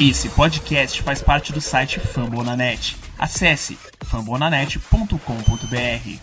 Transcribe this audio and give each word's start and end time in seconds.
Esse 0.00 0.28
podcast 0.28 1.02
faz 1.02 1.20
parte 1.20 1.52
do 1.52 1.60
site 1.60 1.98
Fambonanet. 1.98 2.96
Acesse 3.18 3.76
fambonanet.com.br. 4.04 6.18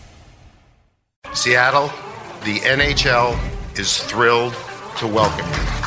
Seattle, 1.34 1.90
the 2.42 2.58
NHL 2.60 3.38
is 3.78 3.98
thrilled 3.98 4.54
to 4.98 5.06
welcome 5.06 5.44
you. 5.44 5.85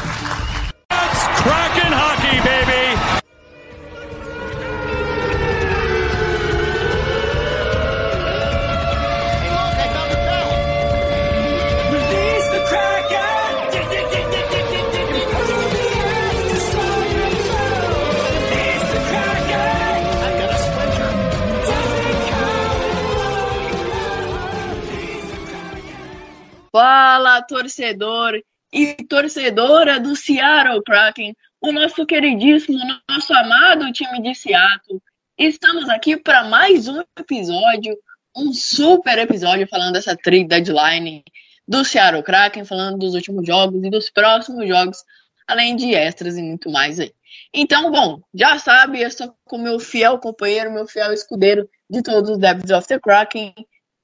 Torcedor 27.41 28.41
e 28.71 28.95
torcedora 29.07 29.99
do 29.99 30.15
Seattle 30.15 30.83
Kraken, 30.83 31.35
o 31.61 31.71
nosso 31.71 32.05
queridíssimo, 32.05 32.79
nosso 33.09 33.33
amado 33.33 33.91
time 33.91 34.21
de 34.21 34.35
Seattle. 34.35 35.01
Estamos 35.37 35.89
aqui 35.89 36.17
para 36.17 36.43
mais 36.43 36.87
um 36.87 37.01
episódio, 37.17 37.97
um 38.35 38.53
super 38.53 39.17
episódio 39.17 39.67
falando 39.67 39.93
dessa 39.93 40.15
trade 40.15 40.47
deadline 40.47 41.23
do 41.67 41.83
Seattle 41.83 42.23
Kraken, 42.23 42.65
falando 42.65 42.97
dos 42.97 43.13
últimos 43.13 43.45
jogos 43.45 43.83
e 43.83 43.89
dos 43.89 44.09
próximos 44.09 44.67
jogos, 44.67 45.03
além 45.47 45.75
de 45.75 45.93
extras 45.93 46.37
e 46.37 46.41
muito 46.41 46.69
mais 46.69 46.99
aí. 46.99 47.13
Então, 47.53 47.91
bom, 47.91 48.21
já 48.33 48.59
sabe, 48.59 49.01
eu 49.01 49.07
estou 49.07 49.35
com 49.45 49.57
meu 49.57 49.79
fiel 49.79 50.19
companheiro, 50.19 50.71
meu 50.71 50.87
fiel 50.87 51.13
escudeiro 51.13 51.69
de 51.89 52.01
todos 52.01 52.29
os 52.29 52.37
Devils 52.37 52.71
of 52.71 52.87
the 52.87 52.99
Kraken, 52.99 53.53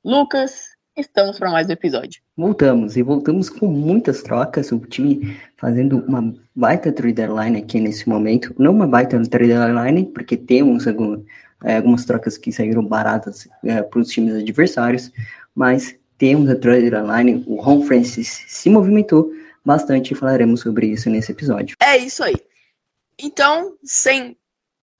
Lucas. 0.03 0.74
Estamos 0.97 1.37
para 1.37 1.51
mais 1.51 1.67
um 1.67 1.73
episódio. 1.73 2.21
Voltamos, 2.37 2.95
e 2.95 3.03
voltamos 3.03 3.49
com 3.49 3.67
muitas 3.67 4.23
trocas, 4.23 4.71
o 4.71 4.79
time 4.79 5.37
fazendo 5.57 5.97
uma 6.07 6.33
baita 6.55 6.89
trade 6.89 7.15
deadline 7.15 7.57
aqui 7.57 7.81
nesse 7.81 8.07
momento. 8.07 8.55
Não 8.57 8.71
uma 8.71 8.87
baita 8.87 9.21
trade 9.27 9.49
deadline, 9.49 10.05
porque 10.05 10.37
temos 10.37 10.87
é, 10.87 11.75
algumas 11.75 12.05
trocas 12.05 12.37
que 12.37 12.49
saíram 12.49 12.85
baratas 12.85 13.45
é, 13.65 13.83
para 13.83 13.99
os 13.99 14.07
times 14.07 14.35
adversários, 14.35 15.11
mas 15.53 15.99
temos 16.17 16.49
a 16.49 16.55
trade 16.55 16.89
deadline, 16.89 17.43
o 17.45 17.59
Ron 17.59 17.81
Francis 17.81 18.45
se 18.47 18.69
movimentou 18.69 19.29
bastante 19.65 20.13
e 20.13 20.15
falaremos 20.15 20.61
sobre 20.61 20.87
isso 20.87 21.09
nesse 21.09 21.33
episódio. 21.33 21.75
É 21.83 21.97
isso 21.97 22.23
aí. 22.23 22.35
Então, 23.19 23.75
sem 23.83 24.37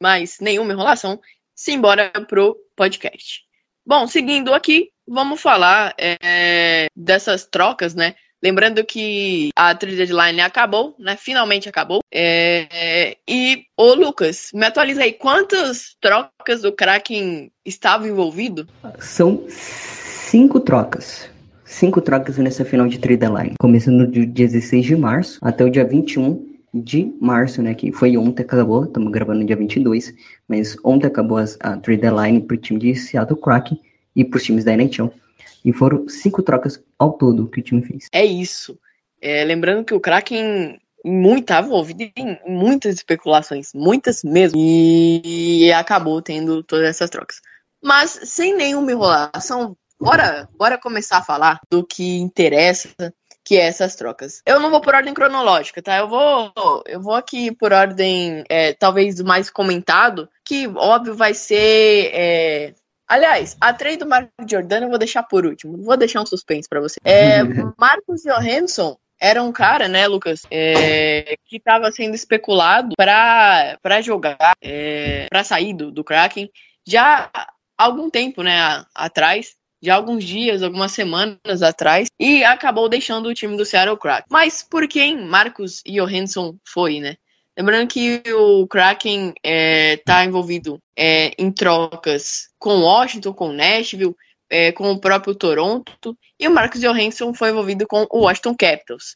mais 0.01 0.41
nenhuma 0.41 0.73
enrolação, 0.73 1.21
simbora 1.55 2.11
pro 2.27 2.57
podcast. 2.75 3.45
Bom, 3.85 4.07
seguindo 4.07 4.53
aqui, 4.53 4.91
vamos 5.07 5.41
falar 5.41 5.93
é, 5.97 6.87
dessas 6.95 7.45
trocas, 7.45 7.95
né? 7.95 8.15
Lembrando 8.43 8.85
que 8.85 9.49
a 9.55 9.73
trade 9.73 9.95
deadline 9.95 10.41
acabou, 10.41 10.95
né? 10.99 11.17
Finalmente 11.17 11.67
acabou. 11.67 12.01
É, 12.11 12.67
é, 12.71 13.17
e, 13.27 13.63
ô 13.75 13.93
Lucas, 13.93 14.51
me 14.53 14.65
atualiza 14.65 15.01
aí, 15.01 15.13
quantas 15.13 15.95
trocas 15.99 16.63
o 16.63 16.71
Kraken 16.71 17.51
estava 17.65 18.07
envolvido? 18.07 18.67
São 18.99 19.45
cinco 19.49 20.59
trocas. 20.59 21.27
Cinco 21.63 22.01
trocas 22.01 22.37
nessa 22.37 22.63
final 22.63 22.87
de 22.87 22.99
trade 22.99 23.17
deadline. 23.17 23.55
Começando 23.59 24.05
no 24.05 24.07
dia 24.07 24.47
16 24.47 24.85
de 24.85 24.95
março 24.95 25.39
até 25.41 25.63
o 25.63 25.69
dia 25.69 25.83
21 25.83 26.55
de 26.71 27.11
março, 27.19 27.63
né? 27.63 27.73
Que 27.73 27.91
foi 27.91 28.15
ontem 28.15 28.43
acabou, 28.43 28.83
estamos 28.83 29.11
gravando 29.11 29.39
no 29.39 29.45
dia 29.45 29.55
22, 29.55 30.13
mas 30.47 30.77
ontem 30.83 31.07
acabou 31.07 31.39
a 31.39 31.77
trade 31.77 32.01
deadline 32.01 32.41
para 32.41 32.53
o 32.53 32.57
time 32.57 32.79
de 32.79 32.95
Seattle 32.95 33.39
Kraken 33.39 33.79
e 34.15 34.23
para 34.23 34.37
os 34.37 34.43
times 34.43 34.63
da 34.63 34.73
NHL. 34.73 35.11
E 35.63 35.73
foram 35.73 36.07
cinco 36.07 36.43
trocas 36.43 36.81
ao 36.97 37.13
todo 37.13 37.47
que 37.47 37.59
o 37.59 37.63
time 37.63 37.81
fez. 37.81 38.07
É 38.11 38.23
isso. 38.23 38.77
É, 39.21 39.43
lembrando 39.43 39.83
que 39.83 39.93
o 39.93 39.99
Kraken 39.99 40.79
muito 41.03 41.41
estava 41.41 41.67
envolvido 41.67 42.03
em 42.15 42.39
muitas 42.47 42.95
especulações, 42.95 43.71
muitas 43.73 44.23
mesmo, 44.23 44.59
e, 44.59 45.65
e 45.65 45.73
acabou 45.73 46.21
tendo 46.21 46.63
todas 46.63 46.87
essas 46.87 47.09
trocas. 47.09 47.41
Mas 47.83 48.19
sem 48.23 48.55
nenhuma 48.55 48.91
enrolação, 48.91 49.75
bora, 49.99 50.49
bora 50.57 50.77
começar 50.77 51.17
a 51.17 51.23
falar 51.23 51.59
do 51.69 51.85
que 51.85 52.17
interessa 52.17 53.13
que 53.45 53.57
é 53.57 53.67
essas 53.67 53.95
trocas. 53.95 54.41
Eu 54.43 54.59
não 54.59 54.71
vou 54.71 54.81
por 54.81 54.95
ordem 54.95 55.13
cronológica, 55.13 55.79
tá? 55.79 55.97
Eu 55.97 56.09
vou, 56.09 56.51
eu 56.87 56.99
vou 56.99 57.13
aqui 57.13 57.55
por 57.55 57.71
ordem, 57.71 58.43
é, 58.49 58.73
talvez 58.73 59.21
mais 59.21 59.51
comentado, 59.51 60.27
que 60.43 60.67
óbvio 60.67 61.13
vai 61.13 61.35
ser. 61.35 62.09
É... 62.11 62.73
Aliás, 63.07 63.55
a 63.61 63.73
trade 63.73 63.97
do 63.97 64.07
Marco 64.07 64.31
Giordano 64.49 64.85
eu 64.85 64.89
vou 64.89 64.97
deixar 64.97 65.23
por 65.23 65.45
último. 65.45 65.77
Vou 65.83 65.95
deixar 65.95 66.21
um 66.21 66.25
suspense 66.25 66.67
para 66.67 66.81
você. 66.81 66.99
É, 67.03 67.43
Marcos 67.77 68.23
Johansson 68.23 68.97
era 69.19 69.41
um 69.41 69.51
cara, 69.51 69.87
né, 69.87 70.07
Lucas, 70.07 70.41
é, 70.51 71.35
que 71.45 71.57
estava 71.57 71.91
sendo 71.91 72.15
especulado 72.15 72.93
para 72.97 74.01
jogar, 74.01 74.55
é, 74.61 75.27
para 75.29 75.43
sair 75.43 75.73
do, 75.73 75.91
do 75.91 76.03
Kraken 76.03 76.49
já 76.85 77.29
há 77.33 77.47
algum 77.77 78.09
tempo, 78.09 78.43
né, 78.43 78.85
atrás 78.93 79.55
de 79.81 79.89
alguns 79.89 80.23
dias, 80.23 80.63
algumas 80.63 80.91
semanas 80.91 81.61
atrás, 81.61 82.07
e 82.19 82.43
acabou 82.43 82.89
deixando 82.89 83.27
o 83.27 83.33
time 83.33 83.55
do 83.55 83.65
Seattle 83.65 83.97
Kraken. 83.97 84.25
Mas 84.31 84.63
por 84.63 84.87
quem 84.87 85.25
Marcos 85.25 85.83
Johansson 85.85 86.55
foi, 86.65 86.99
né? 86.99 87.17
Lembrando 87.57 87.87
que 87.87 88.21
o 88.33 88.67
Kraken 88.67 89.33
está 89.41 90.21
é, 90.21 90.25
envolvido 90.25 90.81
é, 90.95 91.31
em 91.37 91.51
trocas 91.51 92.49
com 92.59 92.81
Washington, 92.81 93.33
com 93.33 93.53
Nashville, 93.53 94.15
é, 94.49 94.71
com 94.73 94.91
o 94.91 94.99
próprio 94.99 95.33
Toronto, 95.33 96.17
e 96.37 96.47
o 96.47 96.51
Marcos 96.51 96.81
Johansson 96.81 97.33
foi 97.33 97.51
envolvido 97.51 97.87
com 97.87 98.05
o 98.11 98.21
Washington 98.21 98.55
Capitals. 98.55 99.15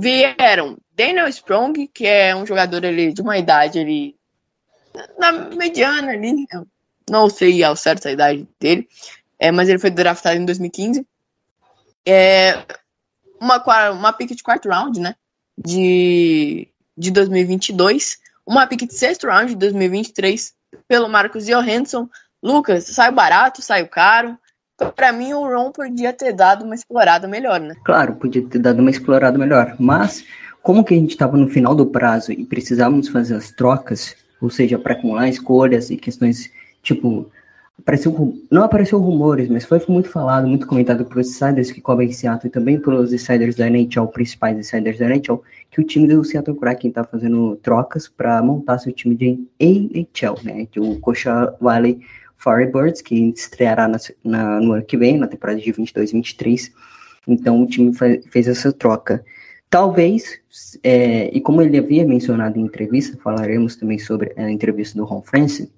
Vieram 0.00 0.78
Daniel 0.92 1.28
Sprong, 1.28 1.86
que 1.92 2.06
é 2.06 2.34
um 2.34 2.46
jogador 2.46 2.84
ali, 2.86 3.12
de 3.12 3.20
uma 3.20 3.36
idade 3.36 3.78
ali, 3.78 4.16
na 5.18 5.32
mediana 5.32 6.12
ali, 6.12 6.46
não 7.08 7.28
sei 7.28 7.62
ao 7.62 7.76
certo 7.76 8.08
a 8.08 8.12
idade 8.12 8.48
dele, 8.58 8.88
é, 9.38 9.50
mas 9.50 9.68
ele 9.68 9.78
foi 9.78 9.90
draftado 9.90 10.40
em 10.40 10.44
2015. 10.44 11.06
É, 12.06 12.64
uma, 13.40 13.90
uma 13.90 14.12
pick 14.12 14.34
de 14.34 14.42
quarto 14.42 14.68
round, 14.68 14.98
né? 14.98 15.14
De, 15.56 16.68
de 16.96 17.10
2022. 17.10 18.18
Uma 18.46 18.66
pick 18.66 18.86
de 18.86 18.94
sexto 18.94 19.26
round 19.26 19.52
de 19.52 19.56
2023 19.56 20.52
pelo 20.88 21.08
Marcos 21.08 21.46
Johansson. 21.46 22.08
Lucas, 22.42 22.84
saiu 22.84 23.12
barato, 23.12 23.62
saiu 23.62 23.88
caro. 23.88 24.36
Para 24.96 25.12
mim, 25.12 25.32
o 25.32 25.46
Ron 25.46 25.70
podia 25.70 26.12
ter 26.12 26.32
dado 26.32 26.64
uma 26.64 26.74
explorada 26.74 27.28
melhor, 27.28 27.60
né? 27.60 27.74
Claro, 27.84 28.16
podia 28.16 28.46
ter 28.46 28.58
dado 28.58 28.80
uma 28.80 28.90
explorada 28.90 29.38
melhor. 29.38 29.76
Mas, 29.78 30.24
como 30.62 30.84
que 30.84 30.94
a 30.94 30.96
gente 30.96 31.12
estava 31.12 31.36
no 31.36 31.48
final 31.48 31.74
do 31.74 31.86
prazo 31.86 32.32
e 32.32 32.44
precisávamos 32.44 33.08
fazer 33.08 33.36
as 33.36 33.50
trocas, 33.52 34.16
ou 34.40 34.50
seja, 34.50 34.78
para 34.78 34.94
acumular 34.94 35.28
escolhas 35.28 35.90
e 35.90 35.96
questões 35.96 36.50
tipo 36.82 37.30
Apareceu, 37.76 38.34
não 38.50 38.62
apareceu 38.62 38.98
rumores, 39.00 39.48
mas 39.48 39.64
foi 39.64 39.82
muito 39.88 40.08
falado, 40.08 40.46
muito 40.46 40.66
comentado 40.66 41.04
pelos 41.04 41.28
insiders 41.28 41.72
que 41.72 41.80
cobrem 41.80 42.12
Seattle 42.12 42.48
e 42.48 42.50
também 42.50 42.80
pelos 42.80 43.12
insiders 43.12 43.56
da 43.56 43.68
NHL, 43.68 44.06
principais 44.06 44.56
insiders 44.56 44.98
da 44.98 45.06
NHL, 45.06 45.42
que 45.70 45.80
o 45.80 45.84
time 45.84 46.06
do 46.06 46.24
Seattle 46.24 46.56
Kraken 46.56 46.90
está 46.90 47.02
fazendo 47.02 47.56
trocas 47.56 48.08
para 48.08 48.40
montar 48.42 48.78
seu 48.78 48.92
time 48.92 49.16
de 49.16 49.46
AHL, 49.60 50.38
né? 50.44 50.66
Que 50.66 50.78
o 50.78 50.98
Coxa 51.00 51.54
Valley 51.60 52.00
Firebirds, 52.38 53.02
que 53.02 53.30
estreará 53.30 53.88
na, 53.88 53.98
na, 54.22 54.60
no 54.60 54.72
ano 54.74 54.84
que 54.84 54.96
vem, 54.96 55.18
na 55.18 55.26
temporada 55.26 55.60
de 55.60 55.72
22-23. 55.72 56.70
Então 57.26 57.62
o 57.62 57.66
time 57.66 57.92
fez 58.30 58.46
essa 58.46 58.72
troca. 58.72 59.24
Talvez, 59.68 60.38
é, 60.84 61.28
e 61.36 61.40
como 61.40 61.60
ele 61.60 61.76
havia 61.76 62.06
mencionado 62.06 62.58
em 62.58 62.62
entrevista, 62.62 63.18
falaremos 63.22 63.74
também 63.74 63.98
sobre 63.98 64.32
a 64.36 64.48
entrevista 64.48 64.96
do 64.96 65.04
Ron 65.04 65.22
Francis, 65.22 65.68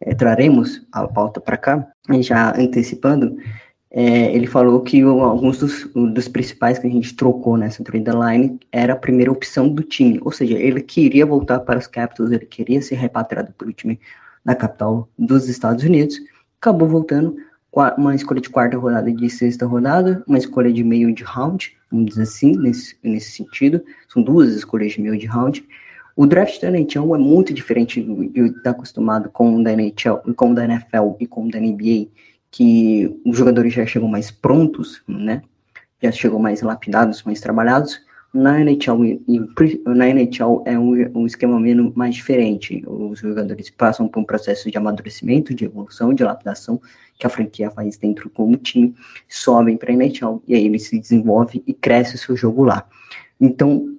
é, 0.00 0.14
traremos 0.14 0.86
a 0.90 1.06
pauta 1.06 1.40
para 1.40 1.56
cá, 1.56 1.86
já 2.20 2.56
antecipando, 2.58 3.36
é, 3.92 4.32
ele 4.34 4.46
falou 4.46 4.80
que 4.82 5.04
o, 5.04 5.20
alguns 5.20 5.58
dos, 5.58 5.90
dos, 5.92 6.28
principais 6.28 6.78
que 6.78 6.86
a 6.86 6.90
gente 6.90 7.14
trocou 7.16 7.56
nessa 7.56 7.82
trade 7.82 8.10
line 8.10 8.60
era 8.70 8.92
a 8.92 8.96
primeira 8.96 9.32
opção 9.32 9.68
do 9.68 9.82
time, 9.82 10.20
ou 10.22 10.30
seja, 10.30 10.56
ele 10.56 10.80
queria 10.80 11.26
voltar 11.26 11.60
para 11.60 11.78
os 11.78 11.88
Capitals, 11.88 12.30
ele 12.30 12.46
queria 12.46 12.80
ser 12.80 12.94
repatriado 12.94 13.52
para 13.52 13.68
o 13.68 13.72
time 13.72 13.98
na 14.44 14.54
capital 14.54 15.08
dos 15.18 15.48
Estados 15.48 15.84
Unidos, 15.84 16.16
acabou 16.60 16.88
voltando 16.88 17.36
uma 17.98 18.14
escolha 18.14 18.40
de 18.40 18.48
quarta 18.48 18.76
rodada 18.76 19.10
e 19.10 19.14
de 19.14 19.28
sexta 19.28 19.66
rodada, 19.66 20.22
uma 20.26 20.38
escolha 20.38 20.72
de 20.72 20.84
meio 20.84 21.12
de 21.12 21.24
round, 21.24 21.76
vamos 21.90 22.06
dizer 22.06 22.22
assim, 22.22 22.56
nesse, 22.56 22.96
nesse 23.02 23.32
sentido, 23.32 23.82
são 24.08 24.22
duas 24.22 24.54
escolhas 24.54 24.92
de 24.92 25.00
meio 25.00 25.18
de 25.18 25.26
round, 25.26 25.64
o 26.20 26.26
draft 26.26 26.60
da 26.60 26.68
NHL 26.68 27.14
é 27.14 27.18
muito 27.18 27.54
diferente 27.54 28.02
de 28.02 28.40
estar 28.48 28.72
acostumado 28.72 29.30
com 29.30 29.56
o 29.56 29.64
da 29.64 29.72
NHL, 29.72 30.16
com 30.36 30.50
o 30.50 30.54
da 30.54 30.66
NFL 30.66 31.16
e 31.18 31.26
com 31.26 31.46
o 31.46 31.50
da 31.50 31.58
NBA, 31.58 32.08
que 32.50 33.18
os 33.24 33.38
jogadores 33.38 33.72
já 33.72 33.86
chegam 33.86 34.06
mais 34.06 34.30
prontos, 34.30 35.02
né? 35.08 35.40
Já 36.02 36.12
chegam 36.12 36.38
mais 36.38 36.60
lapidados, 36.60 37.22
mais 37.22 37.40
trabalhados. 37.40 38.02
Na 38.34 38.60
NHL, 38.60 39.18
na 39.86 40.10
NHL 40.10 40.62
é 40.66 40.78
um, 40.78 40.92
um 41.20 41.26
esquema 41.26 41.58
menos 41.58 41.94
mais 41.94 42.16
diferente. 42.16 42.84
Os 42.86 43.20
jogadores 43.20 43.70
passam 43.70 44.06
por 44.06 44.20
um 44.20 44.24
processo 44.24 44.70
de 44.70 44.76
amadurecimento, 44.76 45.54
de 45.54 45.64
evolução, 45.64 46.12
de 46.12 46.22
lapidação, 46.22 46.78
que 47.18 47.26
a 47.26 47.30
franquia 47.30 47.70
faz 47.70 47.96
dentro 47.96 48.28
como 48.28 48.58
time, 48.58 48.94
sobem 49.26 49.74
para 49.74 49.90
a 49.90 49.96
NHL 49.96 50.42
e 50.46 50.54
aí 50.54 50.66
ele 50.66 50.78
se 50.78 50.98
desenvolve 50.98 51.62
e 51.66 51.72
cresce 51.72 52.16
o 52.16 52.18
seu 52.18 52.36
jogo 52.36 52.62
lá. 52.62 52.86
Então, 53.40 53.96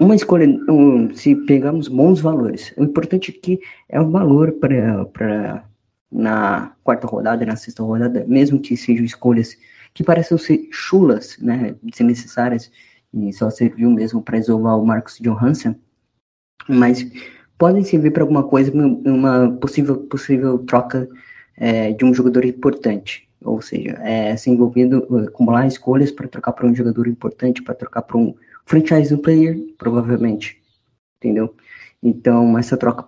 uma 0.00 0.14
escolha, 0.14 0.46
um, 0.68 1.14
se 1.14 1.34
pegamos 1.34 1.88
bons 1.88 2.20
valores, 2.20 2.74
o 2.76 2.84
importante 2.84 3.30
aqui 3.30 3.60
é 3.88 4.00
o 4.00 4.10
valor 4.10 4.52
para 4.52 5.64
na 6.10 6.72
quarta 6.84 7.08
rodada, 7.08 7.44
na 7.44 7.56
sexta 7.56 7.82
rodada, 7.82 8.24
mesmo 8.28 8.60
que 8.60 8.76
sejam 8.76 9.04
escolhas 9.04 9.56
que 9.92 10.04
parecem 10.04 10.38
ser 10.38 10.68
chulas, 10.70 11.36
né, 11.40 11.74
desnecessárias, 11.82 12.70
e 13.12 13.32
só 13.32 13.50
serviu 13.50 13.90
mesmo 13.90 14.22
para 14.22 14.38
isolar 14.38 14.78
o 14.78 14.86
Marcos 14.86 15.18
Johansson, 15.20 15.74
mas 16.68 17.04
podem 17.58 17.82
servir 17.84 18.12
para 18.12 18.22
alguma 18.22 18.44
coisa, 18.44 18.72
uma 18.72 19.50
possível, 19.60 19.96
possível 20.04 20.58
troca 20.58 21.08
é, 21.56 21.92
de 21.92 22.04
um 22.04 22.14
jogador 22.14 22.44
importante, 22.44 23.28
ou 23.42 23.60
seja, 23.60 23.98
é, 24.02 24.36
se 24.36 24.50
envolvendo, 24.50 25.06
acumular 25.28 25.66
escolhas 25.66 26.10
para 26.10 26.28
trocar 26.28 26.52
para 26.52 26.66
um 26.66 26.74
jogador 26.74 27.06
importante, 27.06 27.62
para 27.62 27.74
trocar 27.74 28.02
para 28.02 28.16
um 28.16 28.34
franchise 28.64 29.16
player, 29.18 29.56
provavelmente, 29.78 30.60
entendeu? 31.18 31.54
Então, 32.02 32.58
essa 32.58 32.76
troca, 32.76 33.06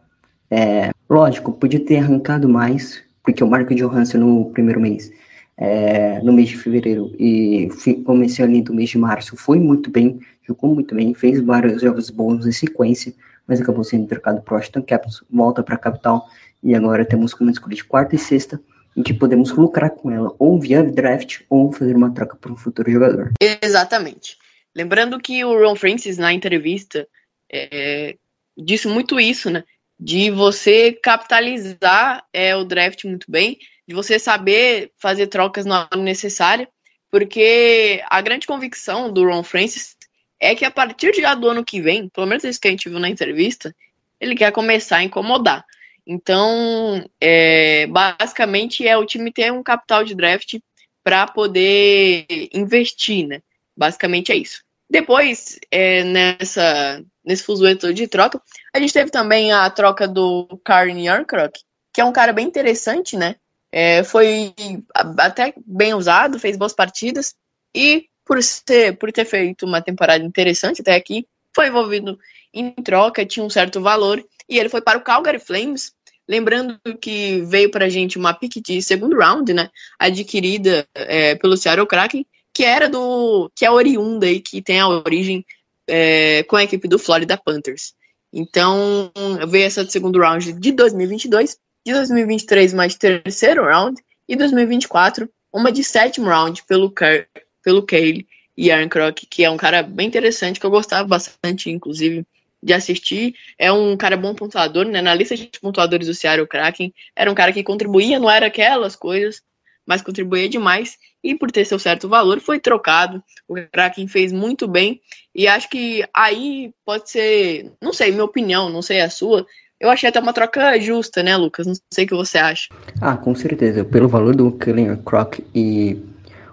é, 0.51 0.91
lógico, 1.09 1.53
podia 1.53 1.85
ter 1.85 1.99
arrancado 1.99 2.49
mais, 2.49 3.03
porque 3.23 3.43
o 3.43 3.49
Marcos 3.49 3.77
Johansson 3.77 4.19
no 4.19 4.51
primeiro 4.51 4.81
mês 4.81 5.11
é, 5.57 6.21
no 6.23 6.33
mês 6.33 6.51
de 6.51 6.57
fevereiro 6.57 7.15
e 7.19 7.69
comecei 8.05 8.45
ali 8.45 8.61
do 8.61 8.75
mês 8.75 8.91
de 8.91 8.99
março, 8.99 9.37
foi 9.37 9.59
muito 9.59 9.91
bem, 9.91 10.21
jogou 10.47 10.75
muito 10.75 10.95
bem, 10.95 11.15
fez 11.15 11.41
vários 11.41 11.81
jogos 11.81 12.11
bons 12.11 12.47
em 12.47 12.53
sequência, 12.53 13.15
mas 13.47 13.61
acabou 13.61 13.83
sendo 13.83 14.07
trocado 14.07 14.43
para 14.43 14.55
o 14.55 14.57
Washington 14.57 14.83
Capitals, 14.83 15.25
volta 15.31 15.63
para 15.63 15.77
a 15.77 15.79
capital 15.79 16.27
e 16.63 16.75
agora 16.75 17.05
temos 17.05 17.33
como 17.33 17.51
escolha 17.51 17.75
de 17.75 17.85
quarta 17.85 18.15
e 18.15 18.19
sexta 18.19 18.61
em 18.97 19.03
que 19.03 19.15
podemos 19.15 19.51
lucrar 19.53 19.91
com 19.91 20.11
ela 20.11 20.35
ou 20.39 20.59
via 20.59 20.83
draft 20.83 21.41
ou 21.49 21.71
fazer 21.73 21.95
uma 21.95 22.11
troca 22.11 22.37
para 22.37 22.53
um 22.53 22.57
futuro 22.57 22.91
jogador. 22.91 23.33
Exatamente. 23.63 24.39
Lembrando 24.77 25.19
que 25.19 25.43
o 25.43 25.59
Ron 25.59 25.75
Francis 25.75 26.19
na 26.19 26.35
entrevista 26.35 27.09
é, 27.51 28.17
disse 28.57 28.87
muito 28.87 29.19
isso, 29.19 29.49
né? 29.49 29.65
De 29.99 30.31
você 30.31 30.93
capitalizar 30.93 32.23
é, 32.31 32.55
o 32.55 32.63
draft 32.63 33.03
muito 33.05 33.31
bem 33.31 33.59
de 33.87 33.95
você 33.95 34.19
saber 34.19 34.93
fazer 34.99 35.29
trocas 35.29 35.65
na 35.65 35.83
hora 35.83 36.03
necessária, 36.03 36.69
porque 37.11 38.03
a 38.11 38.21
grande 38.21 38.47
convicção 38.47 39.13
do 39.13 39.25
Ron 39.25 39.43
Francis 39.43 39.97
é 40.41 40.55
que 40.55 40.65
a 40.65 40.71
partir 40.71 41.13
de 41.13 41.23
do 41.37 41.49
ano 41.49 41.65
que 41.65 41.81
vem, 41.81 42.09
pelo 42.09 42.27
menos 42.27 42.45
isso 42.45 42.61
que 42.61 42.69
a 42.69 42.71
gente 42.71 42.89
viu 42.89 42.99
na 42.99 43.09
entrevista, 43.09 43.75
ele 44.21 44.35
quer 44.35 44.53
começar 44.53 44.99
a 44.99 45.05
incomodar. 45.05 45.65
Então, 46.07 47.09
é, 47.21 47.87
basicamente, 47.87 48.87
é 48.87 48.97
o 48.97 49.07
time 49.07 49.33
ter 49.33 49.53
um 49.53 49.63
capital 49.63 50.05
de 50.05 50.15
draft 50.15 50.59
para 51.03 51.27
poder 51.27 52.27
investir, 52.53 53.27
né? 53.27 53.41
Basicamente 53.77 54.33
é 54.33 54.37
isso. 54.37 54.66
Depois, 54.89 55.59
é, 55.71 56.05
nessa, 56.05 57.03
nesse 57.25 57.43
fuzueto 57.43 57.93
de 57.93 58.07
troca, 58.07 58.41
a 58.75 58.79
gente 58.79 58.93
teve 58.93 59.11
também 59.11 59.53
a 59.53 59.69
troca 59.69 60.07
do 60.07 60.61
Karen 60.65 61.01
Yarncroc, 61.01 61.57
que 61.93 62.01
é 62.01 62.05
um 62.05 62.13
cara 62.13 62.33
bem 62.33 62.47
interessante, 62.47 63.17
né? 63.17 63.37
É, 63.73 64.05
foi 64.05 64.55
até 64.95 65.53
bem 65.67 65.93
usado, 65.93 66.39
fez 66.39 66.57
boas 66.57 66.73
partidas 66.73 67.35
e 67.75 68.07
por, 68.25 68.43
ser, 68.43 68.97
por 68.97 69.13
ter 69.13 69.25
feito 69.25 69.67
uma 69.67 69.83
temporada 69.83 70.25
interessante 70.25 70.81
até 70.81 70.95
aqui, 70.95 71.27
foi 71.55 71.69
envolvido 71.69 72.19
em 72.53 72.71
troca, 72.73 73.27
tinha 73.27 73.45
um 73.45 73.51
certo 73.51 73.81
valor 73.81 74.23
e 74.49 74.59
ele 74.59 74.69
foi 74.69 74.81
para 74.81 74.99
o 74.99 75.03
Calgary 75.03 75.39
Flames. 75.39 75.93
Lembrando 76.29 76.79
que 77.01 77.41
veio 77.43 77.71
para 77.71 77.85
a 77.85 77.89
gente 77.89 78.19
uma 78.19 78.35
pick 78.35 78.61
de 78.61 78.83
segundo 78.83 79.17
round, 79.17 79.53
né? 79.55 79.71
Adquirida 79.99 80.87
é, 80.95 81.37
pelo 81.37 81.57
Seattle 81.57 81.87
Kraken, 81.87 82.27
que 82.57 82.65
era 82.65 82.89
do. 82.89 83.53
que 83.55 83.67
é 83.67 83.71
oriunda 83.71 84.27
e 84.27 84.41
que 84.41 84.63
tem 84.63 84.81
a 84.81 84.89
origem 84.89 85.45
é, 85.87 86.43
com 86.45 86.57
a 86.57 86.65
equipe 86.65 86.89
do 86.89 86.99
Florida 86.99 87.37
Panthers. 87.37 87.93
Então, 88.33 89.13
veio 89.47 89.67
essa 89.67 89.85
de 89.85 89.93
segundo 89.93 90.19
round 90.19 90.55
de 90.55 90.73
2022 90.73 91.59
de 91.85 91.93
2023 91.93 92.73
mais 92.73 92.95
terceiro 92.95 93.63
round 93.63 94.03
e 94.27 94.35
2024 94.35 95.29
uma 95.53 95.71
de 95.71 95.85
sétimo 95.85 96.29
round 96.29 96.65
pelo 96.65 96.91
Ker, 96.91 97.29
pelo 97.63 97.83
Cale 97.83 98.27
e 98.57 98.71
Aaron 98.71 98.89
Croc, 98.89 99.19
que 99.29 99.45
é 99.45 99.51
um 99.51 99.59
cara 99.59 99.83
bem 99.83 100.09
interessante 100.09 100.59
que 100.59 100.65
eu 100.65 100.71
gostava 100.71 101.07
bastante, 101.07 101.71
inclusive, 101.71 102.27
de 102.63 102.73
assistir. 102.73 103.35
É 103.59 103.71
um 103.71 103.99
cara 103.99 104.17
bom 104.17 104.35
pontuador, 104.35 104.87
né? 104.87 105.03
Na 105.03 105.15
lista 105.15 105.37
de 105.37 105.51
pontuadores 105.61 106.07
do 106.07 106.15
Seattle 106.15 106.49
Kraken, 106.49 106.91
era 107.15 107.31
um 107.31 107.35
cara 107.35 107.53
que 107.53 107.63
contribuía, 107.63 108.19
não 108.19 108.31
era 108.31 108.47
aquelas 108.47 108.97
coisas, 108.97 109.43
mas 109.85 110.01
contribuía 110.01 110.49
demais 110.49 110.99
e 111.27 111.35
por 111.35 111.51
ter 111.51 111.65
seu 111.65 111.79
certo 111.79 112.09
valor 112.09 112.41
foi 112.41 112.61
trocado. 112.61 113.23
O 113.49 113.55
Kraken 113.55 114.07
fez 114.09 114.33
muito 114.33 114.69
bem 114.69 115.01
e 115.35 115.47
acho 115.47 115.69
que 115.69 116.05
aí 116.15 116.73
pode 116.85 117.11
ser, 117.11 117.73
não 117.83 117.93
sei, 117.93 118.13
minha 118.13 118.25
opinião, 118.25 118.71
não 118.71 118.83
sei 118.83 119.01
a 119.01 119.11
sua, 119.11 119.47
eu 119.79 119.91
achei 119.91 120.09
até 120.09 120.19
uma 120.19 120.33
troca 120.33 120.79
justa, 120.81 121.23
né, 121.23 121.37
Lucas? 121.37 121.67
Não 121.67 121.75
sei 121.93 122.05
o 122.07 122.09
que 122.09 122.15
você 122.15 122.39
acha. 122.39 122.69
Ah, 123.01 123.17
com 123.17 123.35
certeza. 123.35 123.85
Pelo 123.85 124.09
valor 124.09 124.35
do 124.35 124.51
Killian 124.53 124.97
Croc 124.97 125.39
e 125.55 126.03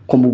como 0.06 0.30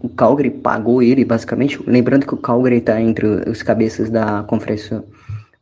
o 0.00 0.08
Calgary 0.08 0.50
pagou 0.50 1.02
ele, 1.02 1.24
basicamente. 1.24 1.80
Lembrando 1.84 2.26
que 2.26 2.34
o 2.34 2.38
Calgary 2.38 2.76
está 2.76 3.00
entre 3.00 3.26
os 3.26 3.62
cabeças 3.62 4.08
da 4.08 4.44
Conferência 4.44 5.02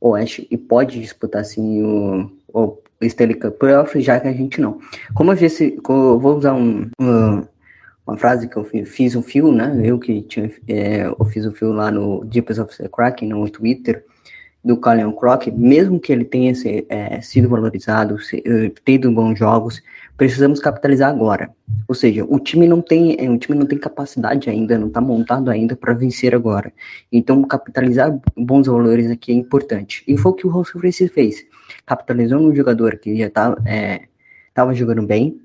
Oeste 0.01 0.47
e 0.51 0.59
pode 0.59 1.01
disputar, 1.01 1.41
assim, 1.41 1.83
o, 1.83 2.31
o 2.53 2.79
Stanley 3.01 3.37
Cup 3.37 3.63
já 3.97 4.21
que 4.21 4.29
a 4.29 4.33
gente 4.33 4.61
não. 4.61 4.79
Como 5.15 5.33
eu 5.33 5.37
disse, 5.37 5.79
vou 5.83 6.37
usar 6.37 6.53
um, 6.53 6.91
uma 8.07 8.17
frase 8.17 8.49
que 8.49 8.57
eu 8.57 8.65
fiz 8.65 9.17
um 9.17 9.23
fio, 9.23 9.51
né? 9.51 9.81
Eu 9.83 9.99
que 9.99 10.23
tinha, 10.23 10.51
é, 10.69 11.07
eu 11.07 11.25
fiz 11.25 11.45
um 11.45 11.53
fio 11.53 11.73
lá 11.73 11.91
no 11.91 12.25
Deepest 12.25 12.61
of 12.61 12.77
the 12.77 12.89
Kraken, 12.89 13.31
no 13.31 13.51
Twitter, 13.51 14.05
do 14.67 14.77
Callum 14.77 15.13
Croc, 15.13 15.47
mesmo 15.49 16.01
que 16.01 16.13
ele 16.13 16.25
tenha 16.25 16.53
se, 16.53 16.85
é, 16.89 17.21
sido 17.21 17.49
valorizado, 17.49 18.19
se, 18.21 18.39
uh, 18.39 18.69
tido 18.85 19.13
bons 19.13 19.39
jogos, 19.39 19.81
precisamos 20.17 20.59
capitalizar 20.59 21.09
agora. 21.09 21.51
Ou 21.87 21.95
seja, 21.95 22.25
o 22.25 22.41
time 22.41 22.67
não 22.67 22.83
tem, 22.83 23.17
é, 23.19 23.31
o 23.31 23.39
time 23.39 23.57
não 23.57 23.65
tem 23.65 23.79
capacidade 23.79 24.51
ainda, 24.51 24.77
não 24.77 24.89
está 24.89 25.01
montado 25.01 25.51
ainda 25.51 25.77
para 25.77 25.95
vencer 25.95 26.35
agora. 26.35 26.73
Então, 27.13 27.45
capitalizar 27.45 28.19
bons 28.37 28.67
valores 28.67 29.09
aqui 29.09 29.31
é 29.31 29.37
importante. 29.37 30.03
E 30.09 30.17
foi 30.17 30.33
o 30.33 30.35
que 30.35 30.47
o 30.49 30.51
Russell 30.51 30.81
Francis 30.81 31.13
fez. 31.13 31.47
Capitalizou 31.87 32.41
um 32.41 32.55
jogador 32.55 32.99
que 32.99 33.17
já 33.17 33.27
estava 33.27 33.57
é, 33.65 34.03
tava 34.53 34.75
jogando 34.75 35.03
bem, 35.07 35.41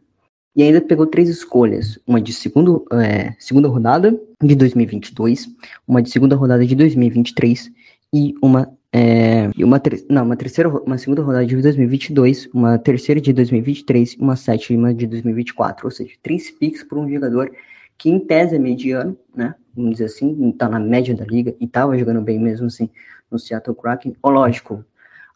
e 0.56 0.64
ainda 0.64 0.82
pegou 0.82 1.08
três 1.08 1.30
escolhas, 1.30 1.98
uma 2.06 2.20
de 2.20 2.34
segundo, 2.34 2.86
é, 2.94 3.34
segunda 3.40 3.68
rodada 3.68 4.20
de 4.42 4.56
2022, 4.56 5.48
uma 5.88 6.02
de 6.02 6.10
segunda 6.10 6.36
rodada 6.36 6.66
de 6.66 6.76
2023 6.76 7.72
e 8.14 8.34
uma 8.42 8.72
é, 8.94 9.50
uma, 9.58 9.80
ter, 9.80 10.04
não, 10.10 10.26
uma 10.26 10.36
terceira, 10.36 10.70
uma 10.70 10.98
segunda 10.98 11.22
rodada 11.22 11.46
de 11.46 11.56
2022, 11.56 12.50
uma 12.54 12.78
terceira 12.78 13.22
de 13.22 13.32
2023 13.32 14.14
e 14.14 14.18
uma 14.20 14.36
sétima 14.36 14.94
de 14.94 15.08
2024. 15.08 15.88
Ou 15.88 15.92
seja, 15.92 16.12
três 16.22 16.52
picks 16.52 16.84
por 16.84 16.98
um 16.98 17.10
jogador 17.10 17.52
que 17.98 18.10
em 18.10 18.20
tese 18.20 18.56
é 18.56 18.60
mediano, 18.60 19.18
né? 19.34 19.56
Vamos 19.74 19.92
dizer 19.94 20.06
assim, 20.06 20.52
tá 20.52 20.68
na 20.68 20.80
média 20.80 21.16
da 21.16 21.24
liga 21.24 21.56
e 21.60 21.68
tava 21.68 21.98
jogando 21.98 22.22
bem 22.22 22.38
mesmo 22.38 22.68
assim 22.68 22.90
no 23.30 23.40
Seattle 23.40 23.76
Kraken. 23.76 24.14
Ou 24.22 24.32
lógico, 24.32 24.84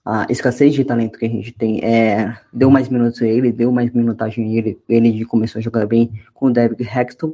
a 0.05 0.27
escassez 0.29 0.73
de 0.73 0.85
talento 0.85 1.17
que 1.17 1.25
a 1.25 1.29
gente 1.29 1.51
tem 1.51 1.83
é, 1.83 2.37
deu 2.53 2.69
mais 2.69 2.87
minutos 2.89 3.21
a 3.21 3.27
ele, 3.27 3.51
deu 3.51 3.71
mais 3.71 3.91
minutagem 3.91 4.45
a 4.45 4.57
ele, 4.57 4.79
ele 4.87 5.25
começou 5.25 5.59
a 5.59 5.63
jogar 5.63 5.87
bem 5.87 6.11
com 6.33 6.47
o 6.47 6.53
David 6.53 6.83
Hexton 6.83 7.33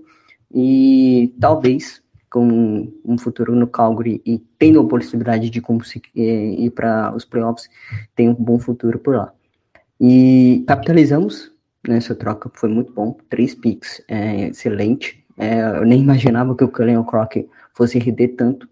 e 0.53 1.35
talvez 1.39 2.01
com 2.29 2.89
um 3.05 3.17
futuro 3.17 3.53
no 3.53 3.67
Calgary 3.67 4.21
e 4.25 4.39
tendo 4.57 4.79
a 4.79 4.87
possibilidade 4.87 5.49
de 5.49 5.59
conseguir 5.59 6.11
ir 6.15 6.71
para 6.71 7.13
os 7.13 7.25
playoffs, 7.25 7.69
tem 8.15 8.29
um 8.29 8.33
bom 8.33 8.57
futuro 8.57 8.97
por 8.97 9.17
lá. 9.17 9.33
E 9.99 10.63
capitalizamos 10.65 11.51
nessa 11.85 12.15
troca, 12.15 12.49
foi 12.53 12.69
muito 12.69 12.93
bom. 12.93 13.17
Três 13.29 13.53
picks, 13.53 14.01
é, 14.07 14.47
excelente. 14.47 15.23
É, 15.37 15.77
eu 15.77 15.85
nem 15.85 15.99
imaginava 16.01 16.55
que 16.55 16.63
o 16.63 16.69
Cullen 16.69 17.03
Croc 17.03 17.35
fosse 17.73 17.99
render 17.99 18.29
tanto. 18.29 18.67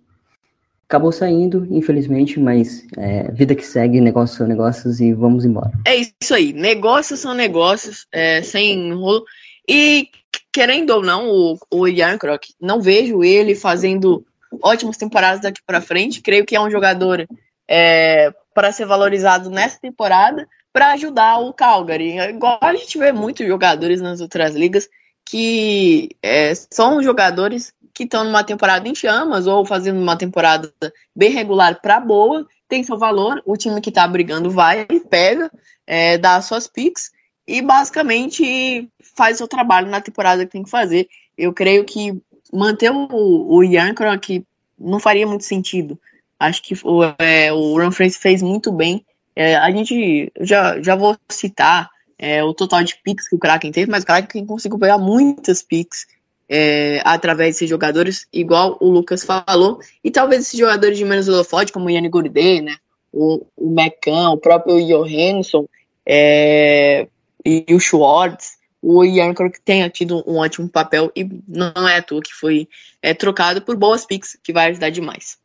Acabou 0.89 1.12
saindo, 1.12 1.67
infelizmente, 1.69 2.39
mas 2.39 2.84
é, 2.98 3.31
vida 3.31 3.53
que 3.53 3.63
segue, 3.63 4.01
negócios 4.01 4.39
são 4.39 4.48
negócios 4.48 5.00
e 5.00 5.13
vamos 5.13 5.46
embora. 5.46 5.72
É 5.86 5.96
isso 5.96 6.34
aí, 6.34 6.51
negócios 6.51 7.19
são 7.19 7.36
negócios, 7.36 8.08
é, 8.12 8.41
sem 8.41 8.89
enrolo. 8.89 9.24
E 9.67 10.10
querendo 10.51 10.89
ou 10.89 11.03
não, 11.03 11.29
o, 11.29 11.60
o 11.69 11.88
Ian 11.88 12.17
Croc, 12.17 12.43
não 12.60 12.81
vejo 12.81 13.24
ele 13.24 13.53
fazendo 13.53 14.25
ótimas 14.63 14.98
temporadas 14.98 15.41
daqui 15.41 15.62
para 15.63 15.79
frente. 15.79 16.24
Creio 16.24 16.43
que 16.43 16.55
é 16.55 16.60
um 16.60 16.72
jogador 16.72 17.27
é, 17.67 18.34
para 18.51 18.72
ser 18.72 18.88
valorizado 18.88 19.51
nessa 19.51 19.79
temporada 19.79 20.48
para 20.74 20.93
ajudar 20.93 21.38
o 21.38 21.53
Calgary. 21.53 22.17
Igual 22.17 22.58
a 22.62 22.74
gente 22.74 22.98
vê 22.98 23.12
muitos 23.12 23.46
jogadores 23.46 24.01
nas 24.01 24.22
outras 24.22 24.55
ligas 24.55 24.89
que 25.24 26.10
é, 26.24 26.53
são 26.72 27.03
jogadores 27.03 27.72
que 27.93 28.03
estão 28.03 28.24
numa 28.24 28.43
temporada 28.43 28.88
em 28.88 28.96
chamas 28.96 29.48
ou 29.48 29.65
fazendo 29.65 30.00
uma 30.00 30.17
temporada 30.17 30.74
bem 31.15 31.31
regular 31.31 31.81
para 31.81 32.00
boa, 32.00 32.48
tem 32.67 32.84
seu 32.84 32.98
valor. 32.98 33.41
O 33.46 33.58
time 33.58 33.81
que 33.81 33.89
está 33.89 34.08
brigando 34.08 34.50
vai, 34.50 34.86
pega, 35.10 35.51
é, 35.86 36.17
dá 36.17 36.41
suas 36.41 36.67
picks 36.67 37.12
e 37.48 37.62
basicamente 37.62 38.88
faz 39.15 39.38
seu 39.38 39.48
trabalho 39.48 39.89
na 39.89 40.00
temporada 40.00 40.46
que 40.46 40.51
tem 40.51 40.63
que 40.63 40.69
fazer. 40.69 41.08
Eu 41.38 41.51
creio 41.51 41.84
que 41.84 42.22
manter 42.53 42.91
o, 42.91 43.08
o 43.12 43.63
Yankrock 43.63 44.46
não 44.77 45.00
faria 45.00 45.25
muito 45.25 45.43
sentido. 45.43 46.00
Acho 46.39 46.62
que 46.63 46.75
o, 46.84 47.03
é, 47.17 47.51
o 47.51 47.77
Run 47.77 47.91
France 47.91 48.17
fez 48.17 48.41
muito 48.41 48.72
bem. 48.72 49.05
É, 49.36 49.55
a 49.55 49.69
gente 49.72 50.31
já, 50.39 50.81
já 50.81 50.96
vou 50.96 51.17
citar 51.29 51.89
é, 52.17 52.43
o 52.43 52.53
total 52.53 52.84
de 52.84 52.96
picks 53.03 53.27
que 53.27 53.36
o 53.36 53.39
Kraken 53.39 53.72
teve, 53.72 53.89
mas 53.89 54.03
o 54.03 54.05
Kraken 54.05 54.46
conseguiu 54.46 54.77
pegar 54.77 54.98
muitas 54.98 55.63
picks 55.63 56.05
é, 56.50 57.01
através 57.06 57.56
desses 57.56 57.70
jogadores, 57.70 58.27
igual 58.34 58.77
o 58.82 58.89
Lucas 58.89 59.24
falou, 59.24 59.79
e 60.03 60.10
talvez 60.10 60.41
esses 60.41 60.60
jogadores 60.60 60.98
de 60.98 61.06
menos 61.06 61.29
holofote, 61.29 61.72
como 61.72 61.86
o 61.86 61.89
Yanni 61.89 62.10
Gourdey, 62.10 62.62
né, 62.62 62.75
o, 63.13 63.46
o 63.56 63.70
Mecan, 63.70 64.32
o 64.32 64.38
próprio 64.38 64.84
Johansson, 64.86 65.68
é, 66.06 67.08
e 67.46 67.65
o 67.70 67.79
Schwartz, 67.79 68.58
o 68.82 69.01
Kirk 69.03 69.62
tenha 69.63 69.89
tido 69.89 70.24
um 70.25 70.38
ótimo 70.38 70.70
papel 70.70 71.12
e 71.15 71.27
não 71.48 71.88
é 71.88 71.98
à 71.98 72.01
toa 72.01 72.22
que 72.22 72.34
foi 72.34 72.68
é, 73.01 73.13
trocado 73.13 73.62
por 73.62 73.75
boas 73.75 74.06
picks, 74.06 74.38
que 74.41 74.53
vai 74.53 74.70
ajudar 74.70 74.89
demais. 74.89 75.38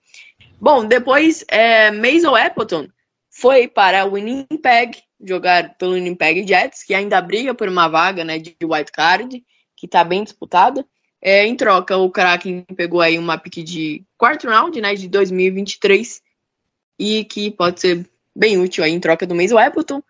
Bom, 0.60 0.84
depois 0.86 1.44
é, 1.48 1.88
Appleton 1.88 2.86
foi 3.28 3.66
para 3.66 4.06
o 4.06 4.12
Winnipeg, 4.12 5.02
jogar 5.20 5.74
pelo 5.76 5.94
Winnipeg 5.94 6.46
Jets, 6.46 6.84
que 6.84 6.94
ainda 6.94 7.20
briga 7.20 7.54
por 7.54 7.68
uma 7.68 7.88
vaga 7.88 8.24
né, 8.24 8.38
de 8.38 8.56
white 8.62 8.92
card, 8.92 9.44
que 9.76 9.86
está 9.86 10.04
bem 10.04 10.22
disputada. 10.22 10.86
É, 11.26 11.46
em 11.46 11.56
troca, 11.56 11.96
o 11.96 12.10
Kraken 12.10 12.66
pegou 12.76 13.00
aí 13.00 13.18
uma 13.18 13.38
pick 13.38 13.64
de 13.64 14.04
quarto 14.18 14.46
round, 14.46 14.78
né, 14.78 14.94
de 14.94 15.08
2023, 15.08 16.22
e 16.98 17.24
que 17.24 17.50
pode 17.50 17.80
ser 17.80 18.06
bem 18.36 18.58
útil 18.58 18.84
aí 18.84 18.92
em 18.92 19.00
troca 19.00 19.26
do 19.26 19.34
Mason 19.34 19.56
Appleton 19.56 20.02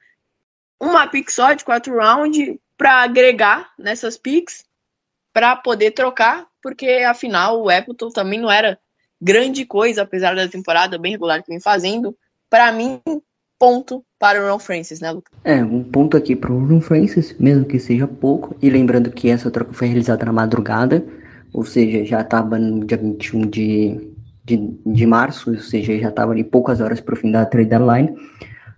uma 0.81 1.07
pick 1.07 1.31
só 1.31 1.53
de 1.53 1.65
quatro 1.65 1.97
rounds 1.97 2.57
para 2.77 3.03
agregar 3.03 3.73
nessas 3.79 4.19
picks 4.19 4.65
para 5.33 5.57
poder 5.57 5.93
trocar, 5.93 6.47
porque 6.63 6.87
afinal 7.09 7.63
o 7.63 7.71
Appleton 7.71 8.11
também 8.11 8.41
não 8.41 8.51
era 8.51 8.79
grande 9.21 9.65
coisa, 9.65 10.03
apesar 10.03 10.35
da 10.35 10.49
temporada 10.49 10.99
bem 10.99 11.13
regular 11.13 11.43
que 11.43 11.49
vem 11.49 11.61
fazendo. 11.61 12.17
Para 12.51 12.71
mim, 12.71 13.01
ponto 13.59 14.05
para 14.19 14.43
o 14.43 14.51
Ron 14.51 14.59
Francis, 14.59 15.01
né, 15.01 15.11
Lucas? 15.11 15.33
É, 15.45 15.63
um 15.63 15.83
ponto 15.83 16.17
aqui 16.17 16.35
para 16.35 16.53
o 16.53 16.67
Ron 16.67 16.81
Francis, 16.81 17.35
mesmo 17.39 17.65
que 17.65 17.79
seja 17.79 18.07
pouco, 18.07 18.57
e 18.61 18.71
lembrando 18.71 19.11
que 19.11 19.29
essa 19.29 19.51
troca 19.51 19.73
foi 19.73 19.89
realizada 19.89 20.25
na 20.25 20.33
madrugada, 20.33 21.05
ou 21.53 21.65
seja, 21.65 22.05
já 22.05 22.21
estava 22.21 22.59
no 22.59 22.85
dia 22.85 22.97
21 22.97 23.43
de, 23.43 24.15
de, 24.45 24.57
de 24.85 25.07
março, 25.07 25.51
ou 25.51 25.59
seja, 25.59 25.99
já 25.99 26.09
estava 26.09 26.33
ali 26.33 26.43
poucas 26.43 26.81
horas 26.81 27.01
para 27.01 27.15
o 27.15 27.17
fim 27.17 27.31
da 27.31 27.47
trade 27.47 27.69
deadline. 27.69 28.15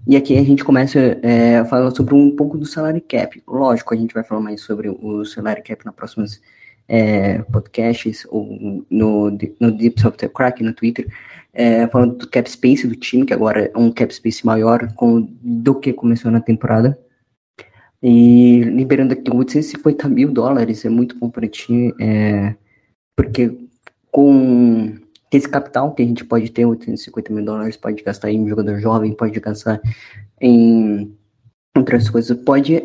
E 0.06 0.16
aqui 0.16 0.38
a 0.38 0.44
gente 0.44 0.62
começa 0.62 0.98
é, 1.22 1.58
a 1.58 1.64
falar 1.64 1.90
sobre 1.90 2.14
um 2.14 2.36
pouco 2.36 2.56
do 2.56 2.64
salário 2.64 3.00
cap. 3.00 3.42
Lógico, 3.46 3.92
a 3.92 3.96
gente 3.96 4.14
vai 4.14 4.22
falar 4.22 4.40
mais 4.40 4.60
sobre 4.60 4.88
o 4.88 5.24
salário 5.24 5.64
cap 5.64 5.84
nas 5.84 5.94
próximas 5.94 6.40
é, 6.88 7.38
podcasts 7.50 8.24
ou 8.30 8.84
no, 8.88 9.36
no 9.60 9.72
Deep 9.72 10.00
Software 10.00 10.28
Crack 10.28 10.62
no 10.62 10.72
Twitter, 10.72 11.06
é, 11.56 11.86
falando 11.88 12.18
do 12.18 12.28
cap 12.28 12.48
space 12.50 12.86
do 12.86 12.94
time, 12.94 13.24
que 13.24 13.32
agora 13.32 13.70
é 13.74 13.78
um 13.78 13.90
cap 13.90 14.14
space 14.14 14.44
maior 14.44 14.92
com, 14.92 15.22
do 15.42 15.74
que 15.74 15.90
começou 15.90 16.30
na 16.30 16.40
temporada. 16.40 16.98
E 18.02 18.60
liberando 18.64 19.14
aqui 19.14 19.30
850 19.34 20.06
mil 20.06 20.30
dólares 20.30 20.84
é 20.84 20.90
muito 20.90 21.18
bom 21.18 21.30
para 21.30 21.48
ti, 21.48 21.94
é, 21.98 22.54
porque 23.16 23.56
com 24.12 24.96
esse 25.32 25.48
capital 25.48 25.94
que 25.94 26.02
a 26.02 26.06
gente 26.06 26.26
pode 26.26 26.50
ter, 26.50 26.66
850 26.66 27.32
mil 27.32 27.44
dólares, 27.44 27.76
pode 27.76 28.02
gastar 28.02 28.30
em 28.30 28.42
um 28.42 28.48
jogador 28.48 28.78
jovem, 28.78 29.14
pode 29.14 29.40
gastar 29.40 29.80
em 30.38 31.16
outras 31.74 32.10
coisas, 32.10 32.36
pode 32.44 32.82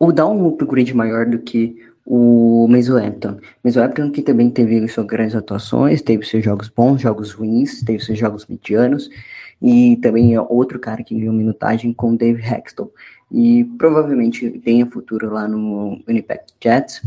ou 0.00 0.12
dar 0.12 0.26
um 0.26 0.48
upgrade 0.48 0.94
maior 0.94 1.26
do 1.26 1.38
que 1.38 1.76
o 2.10 2.66
Mesohampton. 2.68 3.36
Mesohampton 3.62 4.10
que 4.10 4.22
também 4.22 4.48
teve 4.48 4.88
suas 4.88 5.06
grandes 5.06 5.36
atuações, 5.36 6.00
teve 6.00 6.24
seus 6.24 6.42
jogos 6.42 6.68
bons, 6.68 7.02
jogos 7.02 7.32
ruins, 7.32 7.82
teve 7.82 8.02
seus 8.02 8.18
jogos 8.18 8.46
medianos, 8.46 9.10
e 9.60 9.96
também 9.98 10.34
é 10.34 10.40
outro 10.40 10.78
cara 10.78 11.02
que 11.02 11.14
ganhou 11.14 11.34
minutagem 11.34 11.92
com 11.92 12.12
o 12.12 12.16
Dave 12.16 12.42
Hextall. 12.42 12.90
E 13.30 13.64
provavelmente 13.76 14.48
tenha 14.64 14.86
futuro 14.86 15.30
lá 15.30 15.46
no 15.46 16.00
Winnipeg 16.06 16.40
Jets 16.62 17.02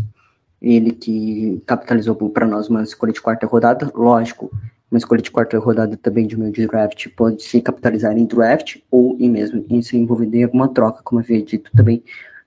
ele 0.62 0.92
que 0.92 1.60
capitalizou 1.66 2.16
para 2.30 2.46
nós 2.46 2.70
uma 2.70 2.84
escolha 2.84 3.12
de 3.12 3.20
quarta 3.20 3.48
rodada, 3.48 3.92
lógico, 3.96 4.52
uma 4.92 5.00
escolha 5.00 5.22
de 5.22 5.32
quarta 5.32 5.58
rodada 5.58 5.98
também 5.98 6.28
de 6.28 6.38
meio 6.38 6.52
de 6.52 6.68
draft 6.68 7.08
pode 7.16 7.42
se 7.42 7.60
capitalizar 7.60 8.16
em 8.16 8.26
draft 8.26 8.78
ou 8.92 9.18
em 9.20 9.28
mesmo 9.28 9.66
em 9.68 9.82
se 9.82 9.98
envolver 9.98 10.30
em 10.32 10.44
alguma 10.44 10.68
troca, 10.68 11.02
como 11.04 11.22
havia 11.22 11.42
dito 11.42 11.72
também 11.76 12.04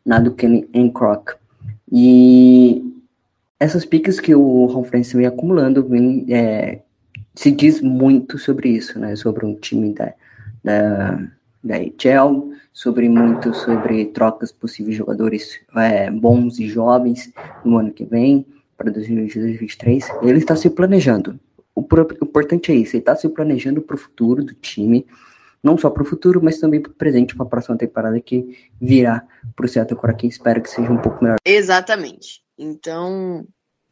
na 0.07 0.21
do 0.21 0.33
Kenny 0.33 0.69
Croc. 0.93 1.31
E 1.97 2.83
essas 3.61 3.85
piques 3.85 4.19
que 4.19 4.35
o 4.35 4.67
Ron 4.67 4.83
Francis 4.83 5.13
vem 5.13 5.27
acumulando 5.27 5.87
vem, 5.87 6.27
é, 6.29 6.81
se 7.37 7.53
diz 7.53 7.81
muito 7.81 8.37
sobre 8.37 8.69
isso, 8.71 8.99
né? 8.99 9.15
Sobre 9.15 9.47
um 9.47 9.55
time 9.55 9.95
da, 9.95 10.13
da, 10.65 11.29
da 11.63 11.77
HL, 11.77 12.53
sobre 12.73 13.09
muito 13.09 13.55
sobre 13.55 14.07
trocas 14.07 14.51
possíveis 14.51 14.95
de 14.95 14.99
jogadores 14.99 15.61
é, 15.77 16.11
bons 16.11 16.59
e 16.59 16.67
jovens 16.69 17.33
no 17.65 17.79
ano 17.79 17.93
que 17.93 18.05
vem, 18.05 18.45
para 18.77 18.91
2023. 18.91 20.09
Ele 20.23 20.39
está 20.39 20.57
se 20.57 20.69
planejando. 20.69 21.39
O, 21.77 21.81
o 21.81 22.25
importante 22.25 22.73
é 22.73 22.75
isso, 22.75 22.97
ele 22.97 23.03
está 23.03 23.15
se 23.15 23.29
planejando 23.29 23.81
para 23.81 23.95
o 23.95 23.99
futuro 23.99 24.43
do 24.43 24.55
time, 24.55 25.07
não 25.65 25.79
só 25.79 25.89
para 25.89 26.03
o 26.03 26.07
futuro, 26.07 26.41
mas 26.43 26.59
também 26.59 26.81
para 26.81 26.93
o 26.93 26.95
presente, 26.95 27.35
para 27.35 27.47
a 27.47 27.49
próxima 27.49 27.79
temporada 27.79 28.21
que 28.21 28.69
virá 28.81 29.27
para 29.57 29.65
o 29.65 29.69
Seattle 29.69 29.99
Kraken. 29.99 30.29
Espero 30.29 30.63
que 30.63 30.69
seja 30.69 30.93
um 30.93 30.99
pouco 30.99 31.25
melhor. 31.25 31.39
Exatamente. 31.45 32.43
Então, 32.59 33.47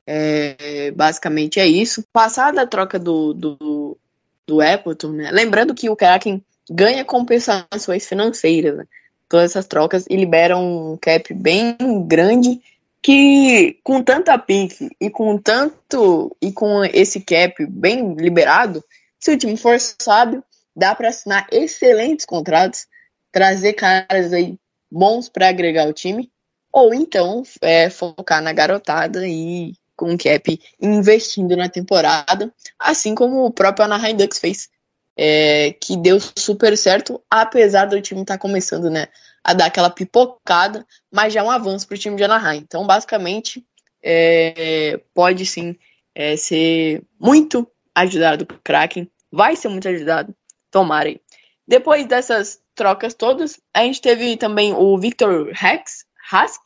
é, 0.07 0.91
basicamente 0.91 1.59
é 1.59 1.67
isso. 1.67 2.05
Passada 2.13 2.61
a 2.61 2.67
troca 2.67 2.99
do, 2.99 3.33
do, 3.33 3.99
do 4.47 4.61
Appleton, 4.61 5.13
né? 5.13 5.31
lembrando 5.33 5.75
que 5.75 5.89
o 5.89 5.97
Kraken 5.97 6.45
ganha 6.71 7.05
compensações 7.05 8.07
financeiras, 8.07 8.77
né? 8.77 8.85
todas 9.29 9.53
essas 9.53 9.67
trocas 9.67 10.05
e 10.11 10.17
libera 10.17 10.59
um 10.59 10.99
cap 11.01 11.33
bem 11.33 11.77
grande 12.07 12.61
que 13.01 13.79
com 13.83 14.03
tanta 14.03 14.39
pique 14.39 14.91
e 15.01 15.11
com 15.11 15.39
tanto 15.39 16.37
e 16.41 16.53
com 16.53 16.85
esse 16.85 17.21
cap 17.21 17.67
bem 17.67 18.15
liberado, 18.15 18.85
se 19.19 19.33
o 19.33 19.39
time 19.39 19.57
for 19.57 19.79
sábio, 19.81 20.45
dá 20.75 20.95
para 20.95 21.09
assinar 21.09 21.47
excelentes 21.51 22.25
contratos, 22.25 22.87
trazer 23.31 23.75
caras 23.75 24.33
aí 24.33 24.59
bons 24.91 25.29
para 25.29 25.49
agregar 25.49 25.89
o 25.89 25.93
time, 25.93 26.31
ou 26.73 26.95
então 26.95 27.43
é, 27.61 27.91
focar 27.91 28.43
na 28.43 28.53
garotada 28.53 29.27
e 29.27 29.75
com 29.97 30.17
cap 30.17 30.59
investindo 30.81 31.57
na 31.57 31.69
temporada, 31.69 32.53
assim 32.79 33.15
como 33.15 33.45
o 33.45 33.53
próprio 33.53 33.85
Anaheim 33.85 34.17
Ducks 34.17 34.39
fez 34.39 34.69
é, 35.17 35.73
que 35.73 35.97
deu 35.97 36.19
super 36.21 36.77
certo, 36.77 37.23
apesar 37.31 37.87
do 37.87 38.01
time 38.01 38.23
estar 38.23 38.35
tá 38.35 38.39
começando, 38.39 38.91
né, 38.91 39.09
a 39.45 39.53
dar 39.53 39.67
aquela 39.67 39.91
pipocada, 39.91 40.87
mas 41.13 41.33
já 41.33 41.41
é 41.41 41.43
um 41.43 41.51
avanço 41.51 41.87
para 41.87 41.95
o 41.95 41.99
time 41.99 42.17
de 42.17 42.25
Anaheim. 42.25 42.59
Então, 42.59 42.87
basicamente, 42.87 43.65
é, 44.03 45.01
pode 45.15 45.45
sim 45.47 45.77
é, 46.15 46.37
ser 46.37 47.03
muito 47.21 47.69
ajudado 47.95 48.43
o 48.43 48.61
Kraken, 48.65 49.11
vai 49.31 49.57
ser 49.57 49.69
muito 49.69 49.89
ajudado, 49.89 50.35
tomarem. 50.73 51.21
Depois 51.69 52.07
dessas 52.07 52.61
trocas 52.75 53.15
todas, 53.15 53.61
a 53.73 53.85
gente 53.85 54.01
teve 54.01 54.37
também 54.37 54.73
o 54.73 54.99
Victor 54.99 55.51
Rex, 55.53 56.05
Hask, 56.33 56.63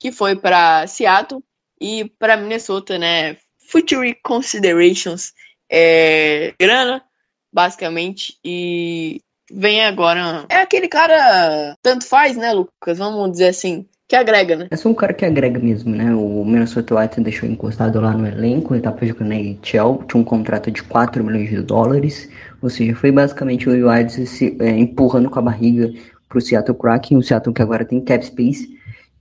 que 0.00 0.10
foi 0.10 0.34
para 0.34 0.86
Seattle 0.88 1.42
e 1.80 2.06
para 2.18 2.36
Minnesota, 2.36 2.98
né? 2.98 3.36
Future 3.70 4.18
Considerations, 4.22 5.32
é, 5.70 6.54
grana, 6.58 7.04
basicamente, 7.52 8.38
e 8.44 9.20
vem 9.50 9.84
agora. 9.84 10.46
É 10.48 10.56
aquele 10.56 10.88
cara, 10.88 11.76
tanto 11.82 12.06
faz, 12.06 12.36
né, 12.36 12.52
Lucas? 12.52 12.98
Vamos 12.98 13.32
dizer 13.32 13.48
assim, 13.48 13.88
que 14.08 14.14
agrega, 14.14 14.56
né? 14.56 14.68
É 14.70 14.76
só 14.76 14.88
um 14.88 14.94
cara 14.94 15.12
que 15.12 15.24
agrega 15.24 15.58
mesmo, 15.58 15.94
né? 15.94 16.14
O 16.14 16.44
Minnesota 16.44 16.98
White 16.98 17.20
deixou 17.20 17.48
encostado 17.48 18.00
lá 18.00 18.12
no 18.12 18.26
elenco, 18.26 18.74
ele 18.74 18.82
tava 18.82 19.04
jogando 19.04 19.28
na 19.28 19.36
NHL, 19.36 20.04
tinha 20.06 20.20
um 20.20 20.24
contrato 20.24 20.70
de 20.70 20.82
4 20.82 21.24
milhões 21.24 21.50
de 21.50 21.60
dólares, 21.60 22.28
ou 22.62 22.70
seja, 22.70 22.94
foi 22.94 23.10
basicamente 23.10 23.68
o 23.68 23.90
White 23.90 24.26
se 24.26 24.56
é, 24.60 24.70
empurrando 24.70 25.28
com 25.28 25.38
a 25.38 25.42
barriga 25.42 25.92
pro 26.28 26.40
Seattle 26.40 26.76
Kraken, 26.76 27.18
o 27.18 27.22
Seattle 27.22 27.54
que 27.54 27.62
agora 27.62 27.84
tem 27.84 28.00
cap 28.00 28.24
space 28.24 28.76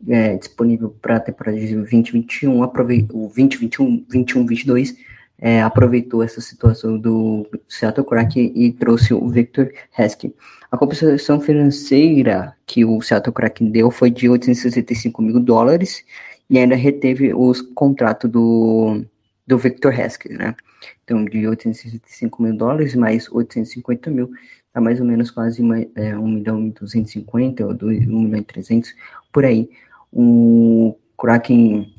é, 0.08 0.36
disponível 0.36 0.96
para 1.02 1.18
a 1.18 1.20
temporada 1.20 1.58
de 1.60 1.74
2021, 1.74 2.64
aproveita 2.64 3.16
o 3.16 3.28
2021, 3.28 4.06
21, 4.10 4.46
22 4.46 4.96
é, 5.40 5.62
aproveitou 5.62 6.24
essa 6.24 6.42
situação 6.42 6.98
do 6.98 7.48
Seattle 7.68 8.06
Kraken 8.06 8.52
e 8.56 8.72
trouxe 8.72 9.14
o 9.14 9.28
Victor 9.28 9.72
Heskin. 9.98 10.34
A 10.72 10.78
compensação 10.78 11.40
financeira 11.40 12.56
que 12.66 12.84
o 12.86 13.02
Seattle 13.02 13.34
Kraken 13.34 13.70
deu 13.70 13.92
foi 13.92 14.10
de 14.10 14.30
865 14.30 15.22
mil 15.22 15.40
dólares 15.40 16.04
e 16.50 16.58
ainda 16.58 16.76
reteve 16.76 17.34
os 17.34 17.62
contratos 17.62 18.30
do 18.30 19.06
do 19.46 19.58
Victor 19.58 19.94
Haskins, 20.00 20.38
né? 20.38 20.56
Então, 21.04 21.24
de 21.24 21.48
865 21.48 22.42
mil 22.42 22.56
dólares 22.56 22.96
mais 22.96 23.32
850 23.32 24.10
mil, 24.10 24.32
tá 24.74 24.82
mais 24.82 25.00
ou 25.00 25.06
menos 25.06 25.30
quase 25.32 25.62
é, 25.96 26.18
1 26.18 26.28
milhão 26.28 26.66
e 26.66 26.72
250 26.72 27.66
ou 27.66 27.74
2, 27.74 28.08
1 28.08 28.20
milhão 28.22 28.40
e 28.40 28.44
300, 28.44 28.94
por 29.32 29.46
aí. 29.46 29.70
O 30.12 30.96
Kraken, 31.20 31.94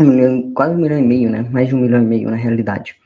um 0.00 0.04
milhão, 0.04 0.52
quase 0.52 0.74
um 0.74 0.78
milhão 0.78 0.98
e 0.98 1.02
meio, 1.02 1.30
né? 1.30 1.46
Mais 1.50 1.68
de 1.68 1.74
um 1.74 1.78
milhão 1.80 2.02
e 2.02 2.06
meio 2.06 2.30
na 2.30 2.36
realidade. 2.36 2.96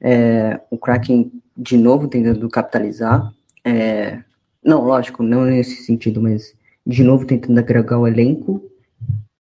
É, 0.00 0.60
o 0.70 0.78
Kraken, 0.78 1.30
de 1.56 1.76
novo, 1.76 2.08
tentando 2.08 2.48
capitalizar. 2.48 3.30
É, 3.64 4.18
não, 4.64 4.82
lógico, 4.84 5.22
não 5.22 5.44
nesse 5.44 5.82
sentido, 5.84 6.20
mas 6.20 6.54
de 6.86 7.02
novo 7.04 7.24
tentando 7.26 7.58
agregar 7.58 7.98
o 7.98 8.06
elenco. 8.08 8.62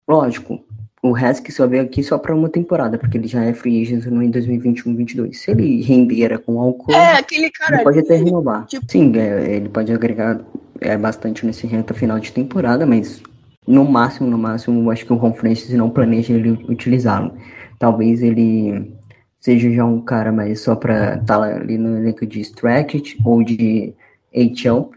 Lógico, 0.07 0.59
o 1.01 1.15
Haskell 1.15 1.55
só 1.55 1.67
veio 1.67 1.83
aqui 1.83 2.03
só 2.03 2.17
para 2.17 2.35
uma 2.35 2.49
temporada, 2.49 2.97
porque 2.97 3.17
ele 3.17 3.27
já 3.27 3.43
é 3.45 3.53
free 3.53 3.81
agent 3.81 4.05
em 4.05 4.31
2021-22. 4.31 5.33
Se 5.35 5.51
ele 5.51 5.81
render 5.81 6.37
com 6.39 6.59
álcool, 6.59 6.91
É, 6.91 7.13
aquele 7.17 7.49
cara. 7.51 7.75
ele 7.75 7.83
pode 7.83 7.99
até 7.99 8.15
renovar. 8.15 8.65
tipo- 8.65 8.85
Sim, 8.91 9.13
é, 9.17 9.55
ele 9.55 9.69
pode 9.69 9.91
agregar 9.93 10.41
é, 10.81 10.97
bastante 10.97 11.45
nesse 11.45 11.65
reta 11.67 11.93
final 11.93 12.19
de 12.19 12.31
temporada, 12.31 12.85
mas 12.85 13.21
no 13.69 13.85
máximo, 13.85 14.27
no 14.27 14.37
máximo, 14.37 14.89
acho 14.89 15.05
que 15.05 15.13
o 15.13 15.15
Ron 15.15 15.31
Francis 15.35 15.69
não 15.75 15.91
planeja 15.91 16.33
ele 16.33 16.51
utilizá-lo. 16.67 17.37
Talvez 17.77 18.23
ele 18.23 18.97
seja 19.39 19.71
já 19.71 19.85
um 19.85 20.01
cara 20.01 20.31
mais 20.31 20.61
só 20.61 20.75
para 20.75 21.17
estar 21.17 21.39
ali 21.43 21.77
no 21.77 21.97
elenco 21.97 22.25
de 22.25 22.41
Strackett 22.41 23.15
ou 23.23 23.43
de 23.43 23.93
HL, 24.33 24.89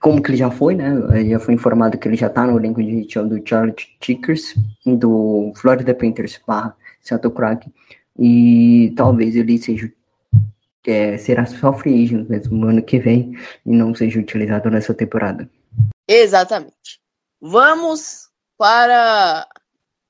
como 0.00 0.20
que 0.20 0.30
ele 0.30 0.38
já 0.38 0.50
foi, 0.50 0.74
né? 0.74 0.92
Já 1.28 1.38
foi 1.38 1.54
informado 1.54 1.96
que 1.96 2.08
ele 2.08 2.16
já 2.16 2.28
tá 2.28 2.44
no 2.44 2.58
elenco 2.58 2.82
de 2.82 3.06
HL 3.06 3.28
do 3.28 3.48
Charlotte 3.48 3.96
Chickers, 4.00 4.56
do 4.84 5.52
Florida 5.54 5.94
Panthers 5.94 6.40
barra 6.44 6.76
Seattle 7.00 7.32
Kraken, 7.32 7.72
e 8.18 8.92
talvez 8.96 9.36
ele 9.36 9.56
seja 9.56 9.90
é, 10.84 11.16
será 11.16 11.46
só 11.46 11.72
free 11.72 12.02
agent 12.02 12.28
mesmo 12.28 12.58
no 12.58 12.68
ano 12.68 12.82
que 12.82 12.98
vem 12.98 13.36
e 13.64 13.70
não 13.70 13.94
seja 13.94 14.18
utilizado 14.18 14.68
nessa 14.68 14.92
temporada. 14.92 15.48
Exatamente. 16.08 16.99
Vamos 17.40 18.28
para 18.58 19.48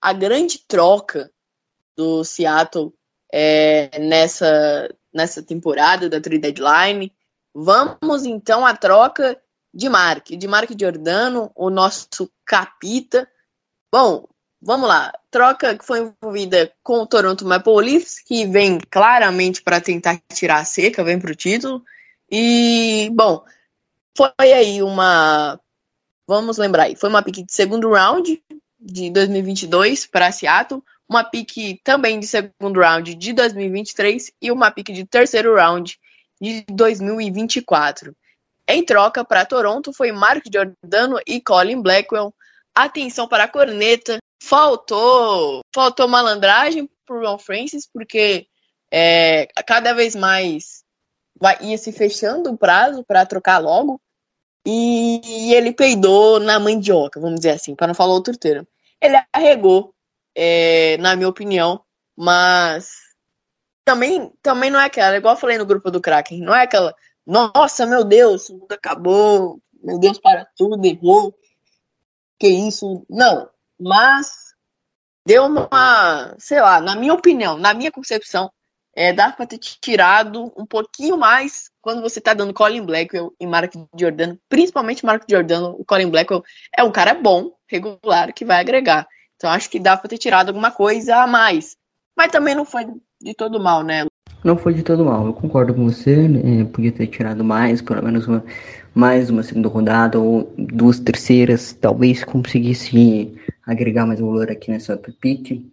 a 0.01 0.13
grande 0.13 0.59
troca 0.67 1.31
do 1.97 2.25
Seattle 2.25 2.93
é, 3.33 3.99
nessa, 4.01 4.93
nessa 5.15 5.43
temporada 5.43 6.09
da 6.09 6.21
trade 6.21 6.41
deadline. 6.41 7.13
Vamos 7.55 8.25
então 8.25 8.67
à 8.67 8.77
troca 8.77 9.41
de 9.73 9.89
Mark, 9.89 10.31
de 10.31 10.49
Mark 10.49 10.71
Giordano, 10.77 11.53
o 11.55 11.71
nosso 11.71 12.31
capita. 12.45 13.29
Bom, 13.93 14.27
vamos 14.61 14.89
lá. 14.89 15.13
Troca 15.31 15.79
que 15.79 15.85
foi 15.85 16.01
envolvida 16.01 16.73
com 16.83 17.01
o 17.01 17.07
Toronto 17.07 17.47
Maple 17.47 17.77
Leafs, 17.77 18.21
que 18.21 18.47
vem 18.47 18.81
claramente 18.91 19.63
para 19.63 19.81
tentar 19.81 20.21
tirar 20.33 20.59
a 20.59 20.65
seca, 20.65 21.05
vem 21.05 21.21
para 21.21 21.31
o 21.31 21.37
título. 21.37 21.85
E, 22.29 23.09
bom, 23.13 23.45
foi 24.17 24.53
aí 24.53 24.83
uma 24.83 25.61
vamos 26.31 26.59
lembrar 26.59 26.85
aí, 26.85 26.95
foi 26.95 27.09
uma 27.09 27.25
pick 27.25 27.45
de 27.45 27.53
segundo 27.53 27.91
round 27.91 28.41
de 28.79 29.11
2022 29.11 30.07
para 30.07 30.31
Seattle, 30.31 30.81
uma 31.09 31.25
pick 31.25 31.81
também 31.83 32.21
de 32.21 32.27
segundo 32.29 32.79
round 32.79 33.17
de 33.17 33.33
2023 33.33 34.31
e 34.41 34.53
uma 34.53 34.71
pick 34.71 34.93
de 34.93 35.05
terceiro 35.05 35.57
round 35.57 35.99
de 36.41 36.65
2024. 36.71 38.15
Em 38.69 38.85
troca 38.85 39.25
para 39.25 39.45
Toronto 39.45 39.93
foi 39.93 40.13
Mark 40.13 40.45
Giordano 40.47 41.19
e 41.27 41.41
Colin 41.41 41.83
Blackwell. 41.83 42.33
Atenção 42.73 43.27
para 43.27 43.45
a 43.45 43.49
corneta, 43.49 44.19
faltou 44.41 45.63
faltou 45.75 46.07
malandragem 46.07 46.89
para 47.05 47.29
Ron 47.29 47.39
Francis 47.41 47.89
porque 47.93 48.47
é, 48.89 49.49
cada 49.67 49.93
vez 49.95 50.15
mais 50.15 50.85
vai, 51.35 51.59
ia 51.61 51.77
se 51.77 51.91
fechando 51.91 52.53
o 52.53 52.57
prazo 52.57 53.03
para 53.03 53.27
trocar 53.27 53.59
logo. 53.59 54.01
E 54.67 55.55
ele 55.55 55.73
peidou 55.73 56.39
na 56.39 56.61
mandioca, 56.61 57.19
vamos 57.19 57.41
dizer 57.41 57.53
assim, 57.53 57.75
para 57.75 57.87
não 57.87 57.95
falar 57.95 58.13
outro 58.13 58.37
termo. 58.37 58.67
Ele 59.01 59.17
arregou, 59.33 59.95
é, 60.35 60.97
na 60.99 61.17
minha 61.17 61.29
opinião, 61.29 61.83
mas 62.17 62.91
também, 63.85 64.31
também 64.43 64.71
não 64.71 64.79
é 64.79 64.85
aquela, 64.85 65.17
igual 65.17 65.35
eu 65.35 65.41
falei 65.41 65.57
no 65.59 65.67
grupo 65.67 65.91
do 65.91 66.01
Kraken, 66.01 66.41
não 66.43 66.55
é 66.55 66.65
aquela, 66.65 66.95
nossa, 67.27 67.87
meu 67.87 68.05
Deus, 68.05 68.49
o 68.51 68.59
mundo 68.59 68.73
acabou, 68.73 69.61
meu 69.83 69.99
Deus, 69.99 70.19
para 70.19 70.47
tudo, 70.57 70.85
errou, 70.85 71.35
que 72.39 72.49
isso, 72.49 73.05
não, 73.09 73.49
mas 73.79 74.55
deu 75.27 75.47
uma, 75.47 76.35
sei 76.39 76.61
lá, 76.61 76.81
na 76.81 76.95
minha 76.95 77.15
opinião, 77.15 77.57
na 77.57 77.73
minha 77.73 77.91
concepção, 77.91 78.53
é, 78.95 79.13
dá 79.13 79.31
para 79.31 79.47
ter 79.47 79.59
tirado 79.59 80.53
um 80.57 80.67
pouquinho 80.67 81.17
mais 81.17 81.71
quando 81.81 82.03
você 82.03 82.21
tá 82.21 82.35
dando 82.35 82.53
Colin 82.53 82.85
Blackwell 82.85 83.33
e 83.41 83.47
Mark 83.47 83.73
Giordano, 83.97 84.39
principalmente 84.49 85.05
Mark 85.05 85.25
Giordano, 85.29 85.77
o 85.79 85.85
Colin 85.85 86.11
Blackwell 86.11 86.43
é 86.77 86.83
um 86.83 86.91
cara 86.91 87.15
bom, 87.15 87.53
regular, 87.69 88.33
que 88.33 88.45
vai 88.45 88.61
agregar. 88.61 89.07
Então 89.37 89.51
acho 89.51 89.71
que 89.71 89.79
dá 89.79 89.97
para 89.97 90.11
ter 90.11 90.19
tirado 90.19 90.49
alguma 90.49 90.71
coisa 90.71 91.23
a 91.23 91.27
mais. 91.27 91.77
Mas 92.17 92.31
também 92.31 92.55
não 92.55 92.65
foi 92.65 92.87
de 93.23 93.35
todo 93.35 93.61
mal, 93.61 93.83
né? 93.83 94.05
Não 94.43 94.57
foi 94.57 94.75
de 94.75 94.83
todo 94.83 95.05
mal, 95.05 95.27
eu 95.27 95.35
concordo 95.35 95.75
com 95.75 95.85
você, 95.85 96.17
né? 96.27 96.65
podia 96.65 96.91
ter 96.91 97.07
tirado 97.07 97.45
mais, 97.45 97.83
pelo 97.83 98.03
menos 98.03 98.27
uma, 98.27 98.43
mais 98.95 99.29
uma 99.29 99.43
segunda 99.43 99.69
rodada 99.69 100.19
ou 100.19 100.53
duas 100.57 100.99
terceiras, 100.99 101.75
talvez 101.79 102.25
conseguisse 102.25 103.39
agregar 103.67 104.07
mais 104.07 104.19
valor 104.19 104.51
aqui 104.51 104.71
nessa 104.71 104.97
pick. 104.97 105.70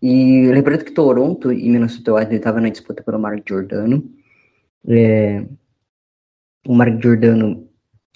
E 0.00 0.46
lembrando 0.46 0.84
que 0.84 0.92
Toronto 0.92 1.52
e 1.52 1.68
Minnesota 1.68 2.14
Wild 2.14 2.34
estavam 2.34 2.60
na 2.60 2.68
disputa 2.68 3.02
pelo 3.02 3.18
Mark 3.18 3.42
Giordano. 3.46 4.08
É, 4.86 5.44
o 6.66 6.74
Mark 6.74 7.02
Giordano, 7.02 7.68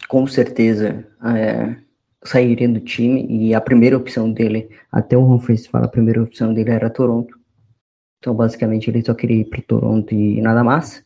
com 0.09 0.27
certeza, 0.27 1.07
é, 1.25 1.77
sairia 2.25 2.69
do 2.69 2.81
time 2.81 3.27
e 3.29 3.55
a 3.55 3.61
primeira 3.61 3.97
opção 3.97 4.31
dele, 4.33 4.71
até 4.91 5.17
o 5.17 5.39
Francis 5.41 5.67
fala, 5.67 5.87
a 5.87 5.89
primeira 5.89 6.23
opção 6.23 6.55
dele 6.55 6.71
era 6.71 6.89
Toronto. 6.89 7.37
Então, 8.19 8.35
basicamente, 8.35 8.89
ele 8.89 9.05
só 9.05 9.15
queria 9.15 9.41
ir 9.41 9.47
para 9.47 9.61
Toronto 9.63 10.15
e 10.15 10.41
nada 10.41 10.63
mais. 10.63 11.05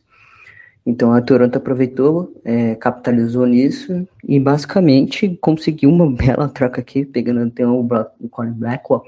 Então, 0.85 1.11
a 1.11 1.21
Toronto 1.21 1.57
aproveitou, 1.57 2.39
é, 2.45 2.75
capitalizou 2.75 3.45
nisso 3.45 4.07
e, 4.23 4.39
basicamente, 4.39 5.37
conseguiu 5.41 5.89
uma 5.89 6.09
bela 6.15 6.47
troca 6.47 6.79
aqui, 6.79 7.03
pegando 7.03 7.41
até 7.41 7.65
o, 7.65 7.81
Black, 7.81 8.11
o 8.19 8.29
Colin 8.29 8.53
Blackwell, 8.53 9.03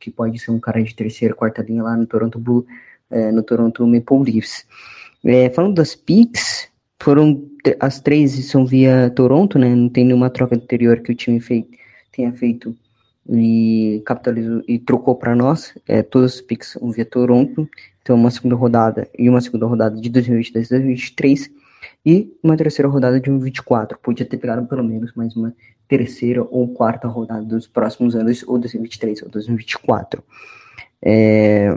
que 0.00 0.10
pode 0.10 0.38
ser 0.38 0.50
um 0.50 0.58
cara 0.58 0.82
de 0.82 0.94
terceira, 0.94 1.34
quarta 1.34 1.62
linha 1.62 1.82
lá 1.82 1.96
no 1.96 2.06
Toronto 2.06 2.38
Blue, 2.38 2.66
é, 3.10 3.30
no 3.30 3.42
Toronto 3.42 3.86
Maple 3.86 4.32
Leafs. 4.32 4.66
É, 5.24 5.50
falando 5.50 5.74
das 5.74 5.94
picks, 5.94 6.68
foram 6.98 7.42
as 7.78 8.00
três 8.00 8.32
são 8.46 8.64
via 8.64 9.10
Toronto, 9.14 9.58
né? 9.58 9.74
Não 9.74 9.88
tem 9.88 10.04
nenhuma 10.04 10.30
troca 10.30 10.56
anterior 10.56 11.00
que 11.00 11.12
o 11.12 11.14
time 11.14 11.40
fei, 11.40 11.68
tenha 12.10 12.32
feito 12.32 12.74
e 13.28 14.02
capitalizou 14.04 14.62
e 14.66 14.78
trocou 14.78 15.14
para 15.14 15.36
nós. 15.36 15.74
É, 15.86 16.02
todas 16.02 16.34
as 16.34 16.40
picks 16.40 16.72
são 16.72 16.90
via 16.90 17.04
Toronto. 17.04 17.68
Então, 18.02 18.16
uma 18.16 18.30
segunda 18.30 18.56
rodada 18.56 19.08
e 19.18 19.28
uma 19.28 19.40
segunda 19.40 19.66
rodada 19.66 20.00
de 20.00 20.08
2022 20.08 20.66
e 20.66 20.70
2023 20.70 21.50
e 22.04 22.36
uma 22.42 22.56
terceira 22.56 22.88
rodada 22.88 23.20
de 23.20 23.26
2024. 23.30 23.98
Podia 23.98 24.26
ter 24.26 24.36
pegado 24.38 24.66
pelo 24.66 24.84
menos 24.84 25.12
mais 25.14 25.34
uma 25.36 25.54
terceira 25.88 26.42
ou 26.42 26.68
quarta 26.68 27.08
rodada 27.08 27.44
dos 27.44 27.66
próximos 27.66 28.14
anos, 28.14 28.42
ou 28.46 28.58
2023 28.58 29.22
ou 29.22 29.28
2024. 29.28 30.22
É, 31.02 31.76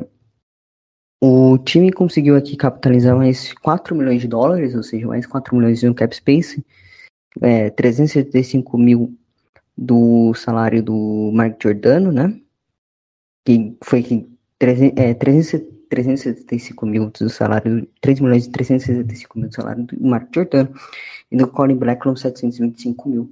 o 1.21 1.57
time 1.57 1.91
conseguiu 1.91 2.35
aqui 2.35 2.57
capitalizar 2.57 3.15
mais 3.15 3.53
4 3.53 3.95
milhões 3.95 4.21
de 4.21 4.27
dólares, 4.27 4.75
ou 4.75 4.83
seja, 4.83 5.07
mais 5.07 5.25
4 5.25 5.55
milhões 5.55 5.81
no 5.81 5.95
cap 5.95 6.13
space, 6.13 6.63
é, 7.41 7.69
375 7.69 8.77
mil 8.77 9.17
do 9.75 10.33
salário 10.33 10.83
do 10.83 11.31
Mark 11.33 11.61
Giordano, 11.61 12.11
né? 12.11 12.39
Que 13.45 13.75
foi 13.83 14.03
que 14.03 14.29
300, 14.59 14.97
é, 14.97 15.13
300, 15.13 15.72
375 15.93 16.86
mil 16.86 17.12
do 17.12 17.29
salário, 17.29 17.88
3 18.01 18.19
milhões 18.19 18.45
e 18.47 18.51
365 18.51 19.38
mil 19.38 19.49
do 19.49 19.56
salário 19.56 19.84
do 19.84 20.03
Mark 20.03 20.27
Giordano, 20.34 20.73
e 21.32 21.38
do 21.38 21.47
Colin 21.47 21.75
Blacklund 21.75 22.19
725 22.19 23.10
mil. 23.10 23.32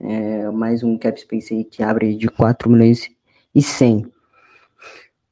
É, 0.00 0.50
mais 0.50 0.82
um 0.82 0.98
cap 0.98 1.18
space 1.20 1.54
aí 1.54 1.64
que 1.64 1.82
abre 1.82 2.16
de 2.16 2.28
4 2.28 2.68
milhões 2.68 3.08
e 3.54 3.62
100 3.62 4.06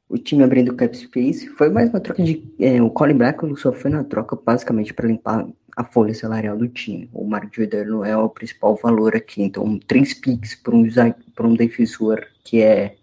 o 0.08 0.18
time 0.18 0.42
abrindo 0.42 0.74
cap 0.74 0.96
space. 0.96 1.48
Foi 1.50 1.70
mais 1.70 1.88
uma 1.88 2.00
troca 2.00 2.22
de. 2.22 2.42
É, 2.58 2.82
o 2.82 2.90
Colin 2.90 3.14
Blackwell 3.14 3.56
só 3.56 3.72
foi 3.72 3.90
na 3.90 4.02
troca 4.02 4.36
basicamente 4.36 4.92
para 4.92 5.06
limpar 5.06 5.46
a 5.76 5.84
folha 5.84 6.12
salarial 6.12 6.56
do 6.56 6.68
time. 6.68 7.08
O 7.12 7.24
Mark 7.24 7.54
Giordano 7.54 8.04
é 8.04 8.16
o 8.16 8.28
principal 8.28 8.76
valor 8.76 9.14
aqui. 9.14 9.42
Então, 9.42 9.78
três 9.86 10.12
picks 10.12 10.56
para 10.56 10.74
um, 10.74 10.84
pra 11.34 11.46
um 11.46 11.54
defensor 11.54 12.26
que 12.44 12.60
é. 12.60 12.96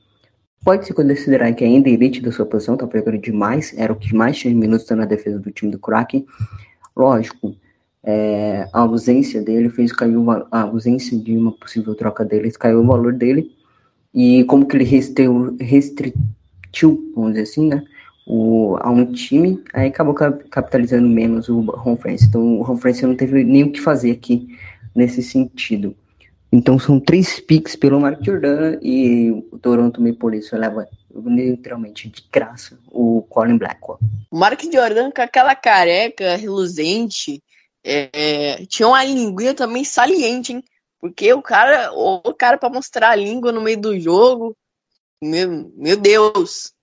Pode 0.67 0.86
se 0.86 0.93
considerar 0.93 1.53
que 1.53 1.63
ainda 1.63 1.88
elite 1.88 2.21
da 2.21 2.30
sua 2.30 2.45
posição, 2.45 2.75
tá 2.75 2.86
pegando 2.86 3.17
demais. 3.17 3.73
Era 3.77 3.93
o 3.93 3.95
que 3.95 4.13
mais 4.13 4.38
tinha 4.38 4.53
minutos 4.53 4.86
na 4.89 5.06
defesa 5.06 5.39
do 5.39 5.49
time 5.49 5.71
do 5.71 5.80
Kraken. 5.80 6.25
Lógico, 6.93 7.56
é, 8.03 8.67
a 8.73 8.82
ausência 8.82 9.41
dele 9.41 9.69
fez 9.69 9.93
cair 9.93 10.17
a 10.51 10.63
ausência 10.63 11.17
de 11.17 11.38
uma 11.38 11.53
possível 11.53 11.95
troca 11.95 12.25
dele, 12.25 12.51
caiu 12.51 12.82
o 12.82 12.86
valor 12.86 13.13
dele. 13.13 13.49
E 14.13 14.43
como 14.43 14.65
que 14.65 14.75
ele 14.75 14.84
restriu, 14.84 15.56
restriu 15.58 16.13
vamos 17.15 17.32
dizer 17.32 17.43
assim, 17.43 17.69
né? 17.69 17.82
o, 18.25 18.75
a 18.82 18.89
um 18.89 19.10
time, 19.13 19.63
aí 19.73 19.88
acabou 19.88 20.13
capitalizando 20.13 21.08
menos 21.08 21.47
o 21.47 21.60
Home 21.86 21.97
France. 21.97 22.25
Então 22.25 22.60
o 22.60 22.69
Home 22.69 22.82
France 22.82 23.06
não 23.06 23.15
teve 23.15 23.41
nem 23.45 23.63
o 23.63 23.71
que 23.71 23.80
fazer 23.80 24.12
aqui 24.12 24.49
nesse 24.93 25.23
sentido. 25.23 25.95
Então 26.51 26.79
são 26.79 26.99
três 26.99 27.39
picks 27.39 27.75
pelo 27.75 27.99
Mark 27.99 28.23
Jordan 28.23 28.79
e 28.81 29.31
o 29.51 29.60
Toronto 29.60 30.01
Maple 30.01 30.31
Leafs 30.31 30.51
leva 30.51 30.88
literalmente 31.13 32.10
de 32.10 32.23
graça 32.31 32.79
o 32.88 33.21
Colin 33.23 33.57
Blackwell. 33.57 33.99
O 34.31 34.38
Mark 34.38 34.62
Jordan 34.63 35.12
com 35.12 35.21
aquela 35.21 35.55
careca 35.55 36.36
reluzente, 36.36 37.43
é, 37.83 38.65
tinha 38.67 38.88
uma 38.88 39.03
linguinha 39.03 39.53
também 39.53 39.83
saliente, 39.83 40.53
hein? 40.53 40.63
Porque 40.99 41.31
o 41.33 41.41
cara, 41.41 41.91
o 41.93 42.33
cara 42.33 42.57
para 42.57 42.73
mostrar 42.73 43.10
a 43.10 43.15
língua 43.15 43.51
no 43.51 43.62
meio 43.62 43.79
do 43.79 43.99
jogo, 43.99 44.55
meu, 45.21 45.71
meu 45.75 45.97
Deus, 45.97 46.73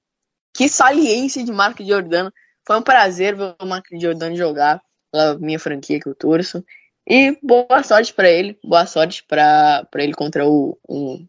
que 0.55 0.68
saliência 0.68 1.44
de 1.44 1.53
Mark 1.53 1.81
Jordan. 1.81 2.31
Foi 2.66 2.79
um 2.79 2.83
prazer 2.83 3.37
ver 3.37 3.55
o 3.61 3.66
Mark 3.66 3.87
Jordan 3.92 4.35
jogar 4.35 4.81
pela 5.12 5.38
minha 5.38 5.59
franquia 5.59 6.00
que 6.00 6.09
eu 6.09 6.14
torço. 6.14 6.64
E 7.07 7.38
boa 7.43 7.83
sorte 7.83 8.14
para 8.14 8.31
ele, 8.31 8.59
boa 8.64 8.87
sorte 8.87 9.23
para 9.25 9.87
ele 9.97 10.14
contra 10.14 10.47
o 10.47 10.79
um, 10.88 11.27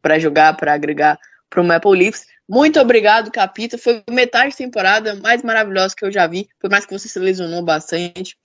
para 0.00 0.18
jogar, 0.18 0.56
para 0.56 0.74
agregar 0.74 1.18
para 1.48 1.60
o 1.60 1.64
Maple 1.64 1.96
Leafs. 1.96 2.26
Muito 2.48 2.80
obrigado, 2.80 3.30
Capita. 3.30 3.78
Foi 3.78 4.02
metade 4.10 4.50
da 4.50 4.56
temporada 4.56 5.14
mais 5.16 5.42
maravilhosa 5.42 5.94
que 5.96 6.04
eu 6.04 6.10
já 6.10 6.26
vi. 6.26 6.48
Por 6.58 6.70
mais 6.70 6.84
que 6.84 6.92
você 6.92 7.08
se 7.08 7.18
lesionou 7.18 7.62
bastante. 7.62 8.36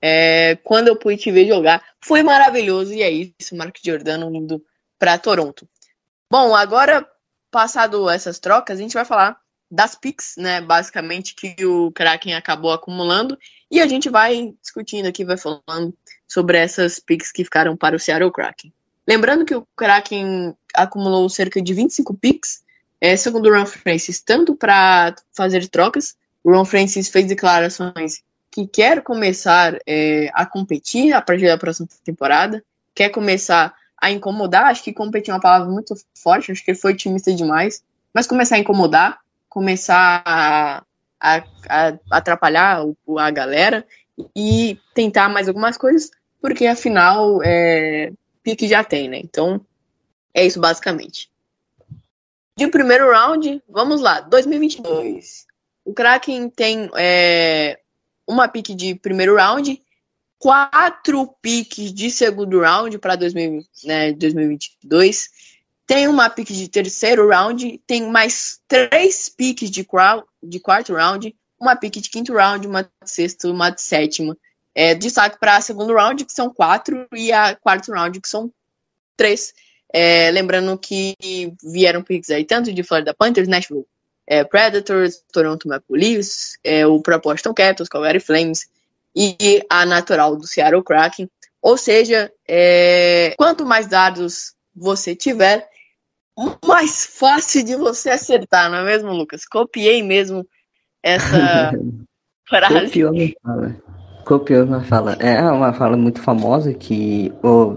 É, 0.00 0.56
quando 0.62 0.88
eu 0.88 0.96
pude 0.96 1.16
te 1.16 1.30
ver 1.30 1.46
jogar, 1.48 1.82
foi 2.00 2.22
maravilhoso. 2.22 2.92
E 2.92 3.02
é 3.02 3.10
isso, 3.10 3.56
Mark 3.56 3.76
Giordano 3.82 4.34
indo 4.34 4.62
para 4.98 5.16
Toronto. 5.16 5.66
Bom, 6.30 6.54
agora, 6.54 7.06
passado 7.50 8.10
essas 8.10 8.38
trocas, 8.38 8.78
a 8.78 8.82
gente 8.82 8.94
vai 8.94 9.04
falar 9.04 9.40
das 9.70 9.94
picks, 9.94 10.34
né? 10.36 10.60
Basicamente, 10.60 11.34
que 11.34 11.64
o 11.64 11.90
Kraken 11.92 12.34
acabou 12.34 12.72
acumulando. 12.72 13.38
E 13.70 13.80
a 13.80 13.86
gente 13.86 14.08
vai 14.08 14.54
discutindo 14.62 15.06
aqui, 15.06 15.24
vai 15.24 15.36
falando 15.36 15.94
sobre 16.26 16.58
essas 16.58 16.98
picks 16.98 17.32
que 17.32 17.44
ficaram 17.44 17.76
para 17.76 17.96
o 17.96 17.98
Seattle 17.98 18.32
Kraken. 18.32 18.72
Lembrando 19.06 19.44
que 19.44 19.54
o 19.54 19.66
Kraken 19.76 20.54
acumulou 20.74 21.28
cerca 21.28 21.62
de 21.62 21.72
25 21.72 22.14
picks, 22.14 22.62
é, 23.00 23.16
segundo 23.16 23.48
o 23.48 23.52
Ron 23.52 23.66
Francis, 23.66 24.20
tanto 24.20 24.54
para 24.54 25.14
fazer 25.32 25.66
trocas. 25.68 26.16
O 26.42 26.52
Ron 26.52 26.64
Francis 26.64 27.08
fez 27.08 27.26
declarações 27.26 28.22
que 28.50 28.66
quer 28.66 29.02
começar 29.02 29.78
é, 29.86 30.30
a 30.32 30.46
competir 30.46 31.12
a 31.12 31.20
partir 31.20 31.46
da 31.46 31.58
próxima 31.58 31.88
temporada, 32.02 32.64
quer 32.94 33.10
começar 33.10 33.74
a 34.00 34.10
incomodar. 34.10 34.64
Acho 34.64 34.82
que 34.82 34.92
competir 34.92 35.30
é 35.30 35.34
uma 35.34 35.40
palavra 35.40 35.68
muito 35.70 35.94
forte, 36.16 36.50
acho 36.50 36.64
que 36.64 36.70
ele 36.70 36.78
foi 36.78 36.92
otimista 36.92 37.34
demais, 37.34 37.82
mas 38.14 38.26
começar 38.26 38.56
a 38.56 38.58
incomodar, 38.58 39.18
começar 39.56 40.22
a, 40.26 40.84
a, 41.18 41.42
a 41.66 41.98
atrapalhar 42.10 42.84
a 43.18 43.30
galera 43.30 43.86
e 44.36 44.78
tentar 44.92 45.30
mais 45.30 45.48
algumas 45.48 45.78
coisas, 45.78 46.10
porque 46.42 46.66
afinal 46.66 47.42
é, 47.42 48.12
pique 48.42 48.68
já 48.68 48.84
tem, 48.84 49.08
né? 49.08 49.18
Então 49.18 49.58
é 50.34 50.44
isso 50.44 50.60
basicamente. 50.60 51.30
De 52.54 52.68
primeiro 52.68 53.10
round, 53.10 53.62
vamos 53.66 54.02
lá, 54.02 54.20
2022. 54.20 55.46
O 55.86 55.94
Kraken 55.94 56.50
tem 56.50 56.90
é, 56.94 57.80
uma 58.28 58.48
pique 58.48 58.74
de 58.74 58.94
primeiro 58.94 59.36
round, 59.36 59.80
quatro 60.38 61.34
piques 61.40 61.94
de 61.94 62.10
segundo 62.10 62.60
round 62.60 62.98
para 62.98 63.16
né, 63.84 64.12
2022, 64.12 65.30
tem 65.86 66.08
uma 66.08 66.28
pique 66.28 66.52
de 66.52 66.68
terceiro 66.68 67.28
round, 67.28 67.80
tem 67.86 68.10
mais 68.10 68.60
três 68.66 69.28
piques 69.28 69.70
de, 69.70 69.86
de 70.42 70.60
quarto 70.60 70.94
round, 70.94 71.34
uma 71.60 71.76
pique 71.76 72.00
de 72.00 72.10
quinto 72.10 72.34
round, 72.34 72.66
uma 72.66 72.82
de 72.82 72.90
sexto, 73.04 73.50
uma 73.50 73.70
de 73.70 73.80
sétima. 73.80 74.36
É, 74.74 74.94
destaque 74.94 75.38
para 75.38 75.60
segundo 75.60 75.94
round, 75.94 76.24
que 76.24 76.32
são 76.32 76.50
quatro, 76.50 77.06
e 77.14 77.32
a 77.32 77.54
quarto 77.54 77.92
round, 77.92 78.20
que 78.20 78.28
são 78.28 78.52
três. 79.16 79.54
É, 79.92 80.30
lembrando 80.32 80.76
que 80.76 81.14
vieram 81.62 82.02
picks 82.02 82.30
aí 82.30 82.44
tanto 82.44 82.72
de 82.72 82.82
Florida 82.82 83.14
Panthers, 83.14 83.48
Nashville 83.48 83.86
é, 84.26 84.42
Predators, 84.44 85.22
Toronto 85.32 85.68
Maple 85.68 85.98
Leafs, 85.98 86.58
é, 86.64 86.86
o 86.86 87.00
próprio 87.00 87.32
Boston 87.32 87.54
Capitals, 87.54 87.88
Calgary 87.88 88.20
Flames 88.20 88.68
e 89.14 89.64
a 89.70 89.86
natural 89.86 90.36
do 90.36 90.46
Seattle 90.46 90.82
Kraken. 90.82 91.30
Ou 91.62 91.76
seja, 91.76 92.30
é, 92.46 93.34
quanto 93.38 93.64
mais 93.64 93.86
dados 93.86 94.54
você 94.74 95.14
tiver, 95.14 95.68
mais 96.66 97.06
fácil 97.06 97.64
de 97.64 97.76
você 97.76 98.10
acertar, 98.10 98.70
não 98.70 98.78
é 98.78 98.84
mesmo, 98.84 99.12
Lucas? 99.12 99.46
Copiei 99.46 100.02
mesmo 100.02 100.46
essa 101.02 101.72
frase. 102.46 102.86
Copiou 102.86 103.12
minha 103.12 103.32
fala. 103.42 103.76
Copiou 104.24 104.64
uma 104.64 104.82
fala. 104.82 105.12
É 105.14 105.40
uma 105.42 105.72
fala 105.72 105.96
muito 105.96 106.20
famosa 106.20 106.74
que 106.74 107.32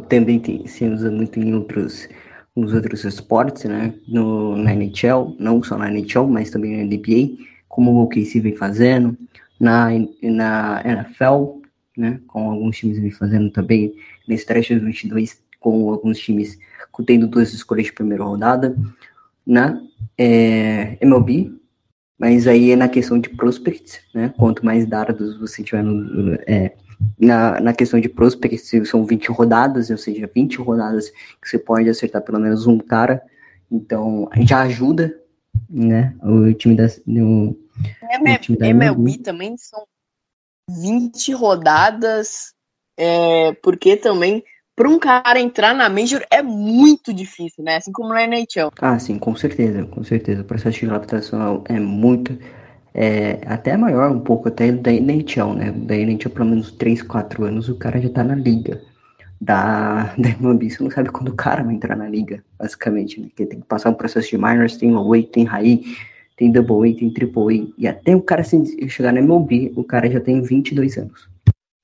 também 0.10 0.39
tem, 0.39 0.67
se 0.67 0.86
usa 0.86 1.10
muito 1.10 1.39
em 1.39 1.54
outros 1.54 2.08
nos 2.56 2.74
outros 2.74 3.06
esportes, 3.06 3.63
né? 3.65 3.93
No, 4.08 4.56
na 4.58 4.74
NHL, 4.74 5.36
não 5.39 5.63
só 5.63 5.78
na 5.78 5.89
NHL, 5.89 6.28
mas 6.28 6.50
também 6.50 6.76
na 6.76 6.84
NBA, 6.84 7.38
como 7.69 7.91
o 7.91 8.04
OKC 8.04 8.39
vem 8.41 8.56
fazendo, 8.56 9.17
na, 9.60 9.89
na 10.22 10.82
NFL, 10.84 11.62
né? 11.95 12.19
Com 12.28 12.50
alguns 12.50 12.78
times 12.78 13.00
vem 13.00 13.12
fazendo 13.12 13.50
também, 13.52 13.93
nesse 14.28 14.45
trecho 14.45 14.78
22, 14.80 15.41
com 15.60 15.89
alguns 15.89 16.19
times 16.19 16.58
tendo 17.03 17.27
duas 17.27 17.53
escolhas 17.53 17.85
de 17.85 17.93
primeira 17.93 18.23
rodada, 18.23 18.75
na 19.45 19.81
é, 20.17 20.97
MLB, 21.01 21.51
mas 22.17 22.47
aí 22.47 22.71
é 22.71 22.75
na 22.75 22.89
questão 22.89 23.19
de 23.19 23.29
prospects, 23.29 24.01
né? 24.13 24.33
Quanto 24.38 24.65
mais 24.65 24.85
dados 24.85 25.38
você 25.39 25.63
tiver 25.63 25.83
no, 25.83 26.33
é, 26.45 26.73
na, 27.17 27.59
na 27.59 27.73
questão 27.73 27.99
de 27.99 28.09
prospects, 28.09 28.71
são 28.89 29.05
20 29.05 29.31
rodadas, 29.31 29.89
ou 29.89 29.97
seja, 29.97 30.29
20 30.33 30.57
rodadas 30.57 31.09
que 31.41 31.49
você 31.49 31.57
pode 31.57 31.89
acertar 31.89 32.21
pelo 32.21 32.39
menos 32.39 32.67
um 32.67 32.77
cara. 32.77 33.21
Então, 33.71 34.29
já 34.41 34.62
ajuda, 34.62 35.17
né? 35.69 36.15
O 36.21 36.53
time 36.53 36.75
da. 36.75 36.88
No, 37.05 37.51
o 37.51 38.39
time 38.41 38.57
da 38.57 38.67
MLB 38.67 39.19
também 39.19 39.55
são 39.57 39.85
20 40.69 41.33
rodadas, 41.33 42.53
é, 42.97 43.53
porque 43.53 43.95
também 43.95 44.43
para 44.80 44.88
um 44.88 44.98
cara 44.98 45.42
entrar 45.42 45.76
na 45.76 45.89
Major 45.89 46.22
é 46.32 46.42
muito 46.42 47.13
difícil, 47.13 47.65
né? 47.65 47.76
Assim 47.76 47.92
como 47.92 48.13
na 48.13 48.24
NHL. 48.24 48.72
Ah, 48.80 48.98
sim, 48.98 49.20
com 49.20 49.36
certeza, 49.36 49.84
com 49.84 50.02
certeza. 50.06 50.39
O 50.39 50.46
processo 50.46 50.80
de 50.80 50.86
adaptação 50.86 51.65
é 51.68 51.78
muito 51.78 52.39
é, 52.94 53.42
até 53.46 53.76
maior 53.76 54.10
um 54.10 54.22
pouco 54.22 54.48
até 54.48 54.72
da 54.72 54.89
NHL, 54.89 55.54
né? 55.54 55.74
Da 55.74 55.98
NHL, 55.98 56.30
pelo 56.30 56.52
menos 56.52 56.72
3, 56.72 57.02
4 57.02 57.44
anos, 57.44 57.68
o 57.68 57.76
cara 57.76 58.00
já 58.00 58.08
tá 58.08 58.24
na 58.24 58.36
liga. 58.36 58.82
Da, 59.42 60.13
da 60.18 60.30
MLB, 60.30 60.70
você 60.70 60.82
não 60.82 60.92
sabe 60.92 61.10
quando 61.10 61.28
o 61.28 61.36
cara 61.36 61.62
vai 61.62 61.76
entrar 61.76 61.98
na 61.98 62.08
liga, 62.08 62.42
basicamente, 62.58 63.20
né? 63.20 63.28
Porque 63.28 63.48
tem 63.48 63.60
que 63.60 63.68
passar 63.68 63.89
um 63.89 63.96
processo 63.96 64.30
de 64.30 64.38
minors, 64.38 64.78
tem 64.78 64.94
low 64.94 65.13
A, 65.13 65.22
tem 65.22 65.44
high, 65.44 65.84
tem 66.38 66.54
double 66.54 66.89
A, 66.89 66.98
tem 66.98 67.10
triple 67.10 67.60
A, 67.60 67.74
e 67.78 67.86
até 67.86 68.15
o 68.15 68.22
cara 68.22 68.46
se 68.46 68.88
chegar 68.88 69.12
na 69.12 69.20
MLB, 69.20 69.74
o 69.76 69.84
cara 69.84 70.10
já 70.10 70.22
tem 70.22 70.42
22 70.42 70.98
anos. 70.98 71.28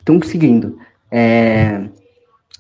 Então, 0.02 0.22
seguindo, 0.22 0.80
é, 1.12 1.90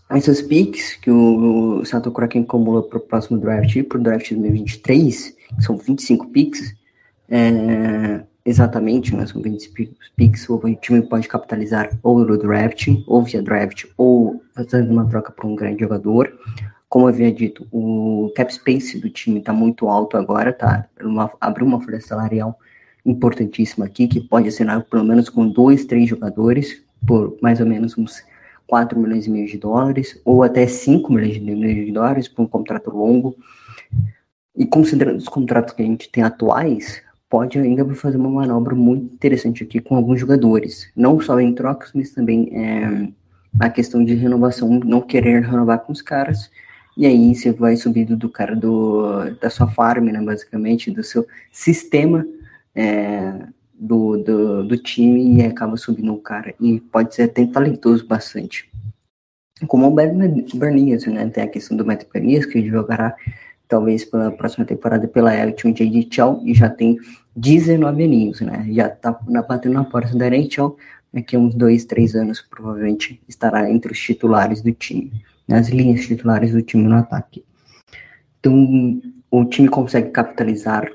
essas 0.09 0.41
picks 0.41 0.95
que 0.95 1.09
o, 1.09 1.83
Sato 1.83 2.11
Kraken 2.11 2.43
acumula 2.43 2.83
para 2.83 2.97
o 2.97 3.01
próximo 3.01 3.39
draft 3.39 3.75
e 3.75 3.83
para 3.83 3.97
o 3.97 4.01
draft 4.01 4.29
de 4.29 4.35
2023, 4.35 5.35
que 5.57 5.63
são 5.63 5.77
25 5.77 6.27
picks, 6.29 6.75
é, 7.29 8.21
exatamente, 8.45 9.15
né, 9.15 9.25
são 9.25 9.41
20 9.41 9.71
picks, 10.15 10.47
o 10.47 10.59
time 10.75 11.01
pode 11.01 11.27
capitalizar 11.27 11.97
ou 12.03 12.19
no 12.19 12.37
draft, 12.37 12.87
ou 13.07 13.23
via 13.23 13.41
draft, 13.41 13.85
ou 13.97 14.43
fazendo 14.53 14.91
uma 14.91 15.07
troca 15.07 15.31
para 15.31 15.47
um 15.47 15.55
grande 15.55 15.81
jogador. 15.81 16.31
Como 16.87 17.05
eu 17.05 17.09
havia 17.09 17.31
dito, 17.31 17.67
o 17.71 18.31
cap 18.35 18.53
space 18.53 18.99
do 18.99 19.09
time 19.09 19.39
está 19.39 19.51
muito 19.51 19.89
alto 19.89 20.17
agora, 20.17 20.53
tá? 20.53 20.85
Uma, 21.01 21.31
abriu 21.41 21.65
uma 21.65 21.81
folha 21.81 21.99
salarial 21.99 22.57
importantíssima 23.03 23.85
aqui, 23.85 24.07
que 24.07 24.21
pode 24.21 24.47
assinar 24.47 24.83
pelo 24.83 25.03
menos 25.03 25.29
com 25.29 25.47
dois, 25.47 25.85
três 25.85 26.07
jogadores, 26.07 26.83
por 27.05 27.37
mais 27.41 27.59
ou 27.59 27.65
menos 27.65 27.97
uns 27.97 28.23
4 28.67 28.99
milhões 28.99 29.27
e 29.27 29.29
meio 29.29 29.47
de 29.47 29.57
dólares, 29.57 30.19
ou 30.25 30.43
até 30.43 30.65
5 30.67 31.11
milhões 31.11 31.33
de 31.35 31.91
dólares 31.91 32.27
por 32.27 32.43
um 32.43 32.47
contrato 32.47 32.89
longo. 32.89 33.35
E 34.55 34.65
considerando 34.65 35.17
os 35.17 35.27
contratos 35.27 35.73
que 35.73 35.81
a 35.81 35.85
gente 35.85 36.09
tem 36.09 36.23
atuais, 36.23 37.01
pode 37.29 37.59
ainda 37.59 37.85
fazer 37.95 38.17
uma 38.17 38.29
manobra 38.29 38.75
muito 38.75 39.13
interessante 39.13 39.63
aqui 39.63 39.81
com 39.81 39.95
alguns 39.95 40.19
jogadores, 40.19 40.89
não 40.95 41.19
só 41.19 41.39
em 41.39 41.53
trocas, 41.53 41.91
mas 41.93 42.11
também 42.11 42.49
é, 42.53 43.09
a 43.59 43.69
questão 43.69 44.03
de 44.03 44.13
renovação, 44.13 44.69
não 44.69 45.01
querer 45.01 45.43
renovar 45.43 45.79
com 45.79 45.91
os 45.91 46.01
caras, 46.01 46.49
e 46.97 47.05
aí 47.05 47.35
você 47.35 47.51
vai 47.51 47.75
subindo 47.75 48.15
do 48.15 48.29
cara 48.29 48.55
do, 48.55 49.29
da 49.41 49.49
sua 49.49 49.67
farm, 49.67 50.05
né, 50.05 50.21
basicamente, 50.21 50.91
do 50.91 51.03
seu 51.03 51.27
sistema 51.51 52.25
é, 52.73 53.33
do, 53.77 54.17
do, 54.17 54.63
do, 54.63 54.77
time 54.77 55.37
e 55.37 55.43
acaba 55.43 55.77
subindo 55.77 56.13
o 56.13 56.21
cara, 56.21 56.53
e 56.59 56.79
pode 56.79 57.13
ser 57.13 57.23
até 57.23 57.45
talentoso 57.45 58.05
bastante. 58.05 58.69
Como 59.67 59.87
o 59.87 59.91
Bernias, 59.91 61.05
né, 61.05 61.27
tem 61.29 61.43
a 61.43 61.47
questão 61.47 61.77
do 61.77 61.85
Matt 61.85 62.03
Bernias, 62.11 62.45
que 62.45 62.65
jogará 62.67 63.15
talvez 63.67 64.05
pela 64.05 64.31
próxima 64.31 64.65
temporada 64.65 65.07
pela 65.07 65.35
Everton 65.35 65.73
J.D. 65.73 66.07
Chow, 66.11 66.41
e 66.43 66.53
já 66.53 66.69
tem 66.69 66.97
19 67.35 68.03
aninhos, 68.03 68.41
né? 68.41 68.67
Já 68.71 68.89
tá 68.89 69.19
na, 69.27 69.41
batendo 69.41 69.73
na 69.73 69.83
porta 69.83 70.15
da 70.17 70.27
NHL, 70.27 70.77
daqui 71.13 71.35
a 71.35 71.39
uns 71.39 71.55
dois, 71.55 71.85
três 71.85 72.15
anos, 72.15 72.41
provavelmente 72.41 73.21
estará 73.27 73.69
entre 73.69 73.91
os 73.91 73.99
titulares 73.99 74.61
do 74.61 74.71
time, 74.71 75.11
nas 75.47 75.69
linhas 75.69 76.05
titulares 76.05 76.51
do 76.51 76.61
time 76.61 76.83
no 76.83 76.95
ataque. 76.95 77.43
Então, 78.39 79.01
o 79.31 79.45
time 79.45 79.67
consegue 79.67 80.11
capitalizar, 80.11 80.87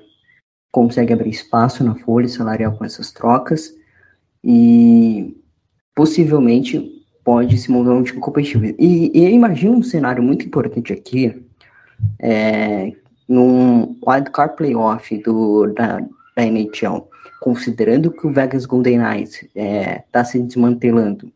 consegue 0.70 1.12
abrir 1.12 1.30
espaço 1.30 1.83
na 1.83 1.94
folha 1.96 2.28
salarial 2.28 2.72
com 2.72 2.85
essas 2.85 3.11
trocas 3.11 3.74
e 4.42 5.37
possivelmente 5.94 7.00
pode 7.24 7.59
se 7.59 7.70
montar 7.70 7.92
um 7.92 8.02
time 8.02 8.20
competitivo. 8.20 8.64
E, 8.78 9.11
e 9.14 9.30
imagina 9.30 9.76
um 9.76 9.83
cenário 9.83 10.22
muito 10.22 10.46
importante 10.46 10.92
aqui, 10.92 11.44
é, 12.18 12.92
num 13.28 13.96
wildcard 14.06 14.56
playoff 14.56 15.16
do, 15.18 15.66
da, 15.74 16.00
da 16.37 16.44
NHL, 16.44 17.09
considerando 17.40 18.11
que 18.11 18.26
o 18.26 18.33
Vegas 18.33 18.64
Golden 18.64 18.98
Knights 18.98 19.42
está 19.42 19.61
é, 19.61 20.04
tá 20.11 20.24
se 20.24 20.38
desmantelando 20.40 21.30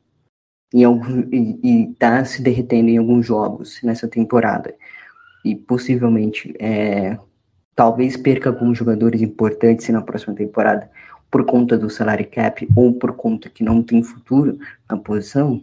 em 0.73 0.83
algum, 0.83 1.21
e 1.31 1.91
está 1.93 2.25
se 2.25 2.43
derretendo 2.43 2.89
em 2.89 2.99
alguns 2.99 3.27
jogos 3.27 3.79
nessa 3.83 4.09
temporada, 4.09 4.75
e 5.45 5.55
possivelmente 5.55 6.55
é, 6.59 7.17
talvez 7.75 8.17
perca 8.17 8.51
alguns 8.51 8.79
jogadores 8.79 9.21
importantes 9.23 9.89
na 9.89 10.03
próxima 10.03 10.35
temporada 10.35 10.91
por 11.31 11.45
conta 11.45 11.77
do 11.77 11.91
salary 11.91 12.25
cap 12.25 12.67
ou 12.77 12.95
por 12.95 13.15
conta 13.15 13.51
que 13.51 13.65
não 13.65 13.83
tem 13.83 14.03
futuro 14.03 14.59
na 14.89 14.97
posição, 14.97 15.61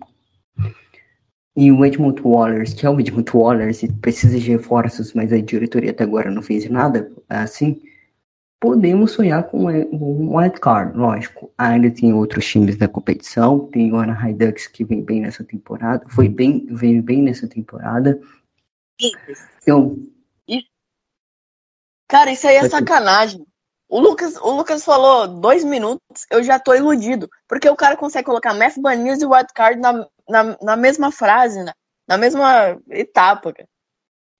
e 1.55 1.71
o 1.71 1.85
Edmund 1.85 2.21
Wallers, 2.23 2.73
que 2.73 2.85
é 2.85 2.89
o 2.89 2.99
Edmund 2.99 3.29
Wallers, 3.33 3.81
precisa 4.01 4.39
de 4.39 4.51
reforços, 4.51 5.13
mas 5.13 5.33
a 5.33 5.39
diretoria 5.39 5.91
até 5.91 6.03
agora 6.03 6.31
não 6.31 6.41
fez 6.41 6.69
nada 6.69 7.11
assim, 7.27 7.81
podemos 8.59 9.11
sonhar 9.11 9.43
com 9.43 9.65
um 9.65 10.37
wildcard, 10.37 10.97
lógico. 10.97 11.51
Ainda 11.57 11.91
tem 11.91 12.13
outros 12.13 12.45
times 12.45 12.77
da 12.77 12.87
competição, 12.87 13.67
tem 13.67 13.91
o 13.91 13.97
Anaheim 13.97 14.35
Ducks 14.35 14.67
que 14.67 14.85
vem 14.85 15.03
bem 15.03 15.21
nessa 15.21 15.43
temporada, 15.43 16.05
foi 16.07 16.29
bem, 16.29 16.65
veio 16.69 17.03
bem 17.03 17.21
nessa 17.21 17.47
temporada. 17.47 18.19
Então, 19.61 19.97
Cara, 22.11 22.29
isso 22.29 22.45
aí 22.45 22.57
é 22.57 22.67
sacanagem. 22.67 23.41
O 23.87 23.97
Lucas, 23.97 24.35
o 24.35 24.51
Lucas 24.51 24.83
falou 24.83 25.29
dois 25.29 25.63
minutos, 25.63 26.25
eu 26.29 26.43
já 26.43 26.59
tô 26.59 26.75
iludido. 26.75 27.29
Porque 27.47 27.69
o 27.69 27.75
cara 27.75 27.95
consegue 27.95 28.25
colocar 28.25 28.53
Math 28.53 28.77
Banias 28.77 29.21
e 29.21 29.25
Wildcard 29.25 29.79
na, 29.79 30.05
na, 30.27 30.57
na 30.61 30.75
mesma 30.75 31.09
frase, 31.09 31.63
na, 31.63 31.73
na 32.05 32.17
mesma 32.17 32.77
etapa, 32.89 33.53
cara. 33.53 33.69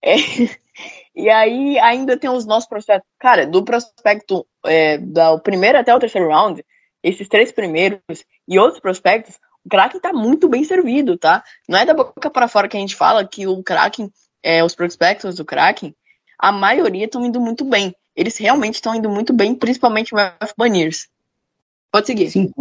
É, 0.03 0.15
e 1.15 1.29
aí 1.29 1.79
ainda 1.79 2.17
tem 2.17 2.29
os 2.29 2.45
nossos 2.45 2.67
prospectos. 2.67 3.09
Cara, 3.17 3.47
do 3.47 3.63
prospecto 3.63 4.45
é, 4.65 4.97
do 4.97 5.39
primeiro 5.39 5.77
até 5.77 5.95
o 5.95 5.99
terceiro 5.99 6.27
round, 6.27 6.61
esses 7.01 7.29
três 7.29 7.53
primeiros 7.53 8.01
e 8.49 8.59
outros 8.59 8.81
prospectos, 8.81 9.39
o 9.63 9.69
Kraken 9.69 10.01
tá 10.01 10.11
muito 10.11 10.49
bem 10.49 10.65
servido, 10.65 11.17
tá? 11.17 11.41
Não 11.69 11.79
é 11.79 11.85
da 11.85 11.93
boca 11.93 12.29
para 12.29 12.49
fora 12.49 12.67
que 12.67 12.75
a 12.75 12.81
gente 12.81 12.97
fala 12.97 13.25
que 13.25 13.47
o 13.47 13.63
Kraken, 13.63 14.11
é, 14.43 14.61
os 14.61 14.75
prospectos 14.75 15.35
do 15.35 15.45
Kraken, 15.45 15.95
a 16.41 16.51
maioria 16.51 17.05
estão 17.05 17.25
indo 17.25 17.39
muito 17.39 17.63
bem 17.63 17.93
eles 18.15 18.37
realmente 18.37 18.75
estão 18.75 18.95
indo 18.95 19.09
muito 19.09 19.33
bem, 19.33 19.55
principalmente 19.55 20.13
o 20.13 20.19
F. 20.19 20.53
Baniers. 20.57 21.07
Pode 21.91 22.07
seguir. 22.07 22.29
Sim, 22.29 22.51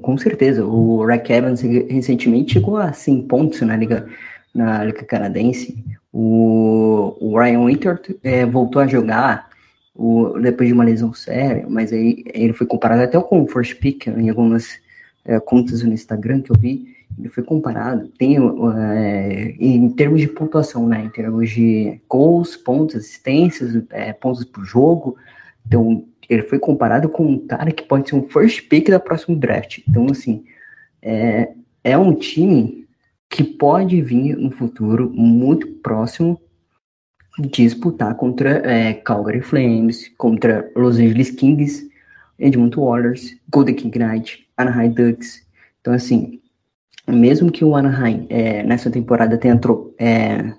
com 0.00 0.18
certeza. 0.18 0.64
O 0.64 1.04
Rack 1.04 1.32
Evans 1.32 1.60
recentemente 1.60 2.54
chegou 2.54 2.76
a 2.76 2.92
100 2.92 3.22
pontos 3.22 3.60
na 3.62 3.76
Liga, 3.76 4.08
na 4.54 4.84
Liga 4.84 5.04
Canadense. 5.04 5.82
O, 6.12 7.16
o 7.20 7.38
Ryan 7.38 7.64
Winter 7.66 8.00
é, 8.22 8.44
voltou 8.44 8.82
a 8.82 8.86
jogar 8.86 9.48
o, 9.94 10.38
depois 10.38 10.68
de 10.68 10.74
uma 10.74 10.84
lesão 10.84 11.12
séria, 11.12 11.66
mas 11.68 11.92
aí 11.92 12.24
ele 12.26 12.52
foi 12.52 12.66
comparado 12.66 13.02
até 13.02 13.20
com 13.20 13.42
o 13.42 13.46
First 13.46 13.78
Pick 13.78 14.06
em 14.06 14.28
algumas 14.28 14.78
é, 15.24 15.38
contas 15.40 15.82
no 15.82 15.92
Instagram 15.92 16.42
que 16.42 16.50
eu 16.50 16.56
vi 16.58 16.96
ele 17.18 17.28
foi 17.28 17.42
comparado, 17.42 18.08
tem 18.18 18.36
é, 18.36 19.54
em 19.58 19.88
termos 19.90 20.20
de 20.20 20.28
pontuação, 20.28 20.86
né, 20.88 21.04
em 21.04 21.10
termos 21.10 21.50
de 21.50 22.00
gols, 22.08 22.56
pontos, 22.56 22.96
assistências, 22.96 23.82
é, 23.90 24.12
pontos 24.12 24.44
por 24.44 24.64
jogo, 24.64 25.16
então 25.66 26.04
ele 26.28 26.42
foi 26.44 26.58
comparado 26.58 27.08
com 27.08 27.26
um 27.26 27.46
cara 27.46 27.72
que 27.72 27.82
pode 27.82 28.08
ser 28.08 28.16
um 28.16 28.28
first 28.28 28.68
pick 28.68 28.88
da 28.88 29.00
próxima 29.00 29.36
draft, 29.36 29.80
então 29.88 30.06
assim, 30.10 30.44
é, 31.02 31.52
é 31.82 31.98
um 31.98 32.14
time 32.14 32.86
que 33.28 33.44
pode 33.44 34.00
vir 34.00 34.36
no 34.36 34.50
futuro 34.50 35.10
muito 35.14 35.66
próximo 35.66 36.40
disputar 37.38 38.14
contra 38.16 38.58
é, 38.68 38.92
Calgary 38.92 39.40
Flames, 39.40 40.08
contra 40.18 40.70
Los 40.76 40.96
Angeles 40.96 41.30
Kings, 41.30 41.88
Edmonton 42.38 42.82
Oilers, 42.82 43.36
Golden 43.50 43.74
King 43.74 43.98
Knight, 43.98 44.46
Anaheim 44.56 44.90
Ducks, 44.90 45.46
então 45.80 45.94
assim, 45.94 46.39
mesmo 47.12 47.50
que 47.50 47.64
o 47.64 47.76
Anaheim 47.76 48.26
é, 48.28 48.62
nessa 48.62 48.90
temporada 48.90 49.36
tenha 49.38 49.58
é, 49.98 50.52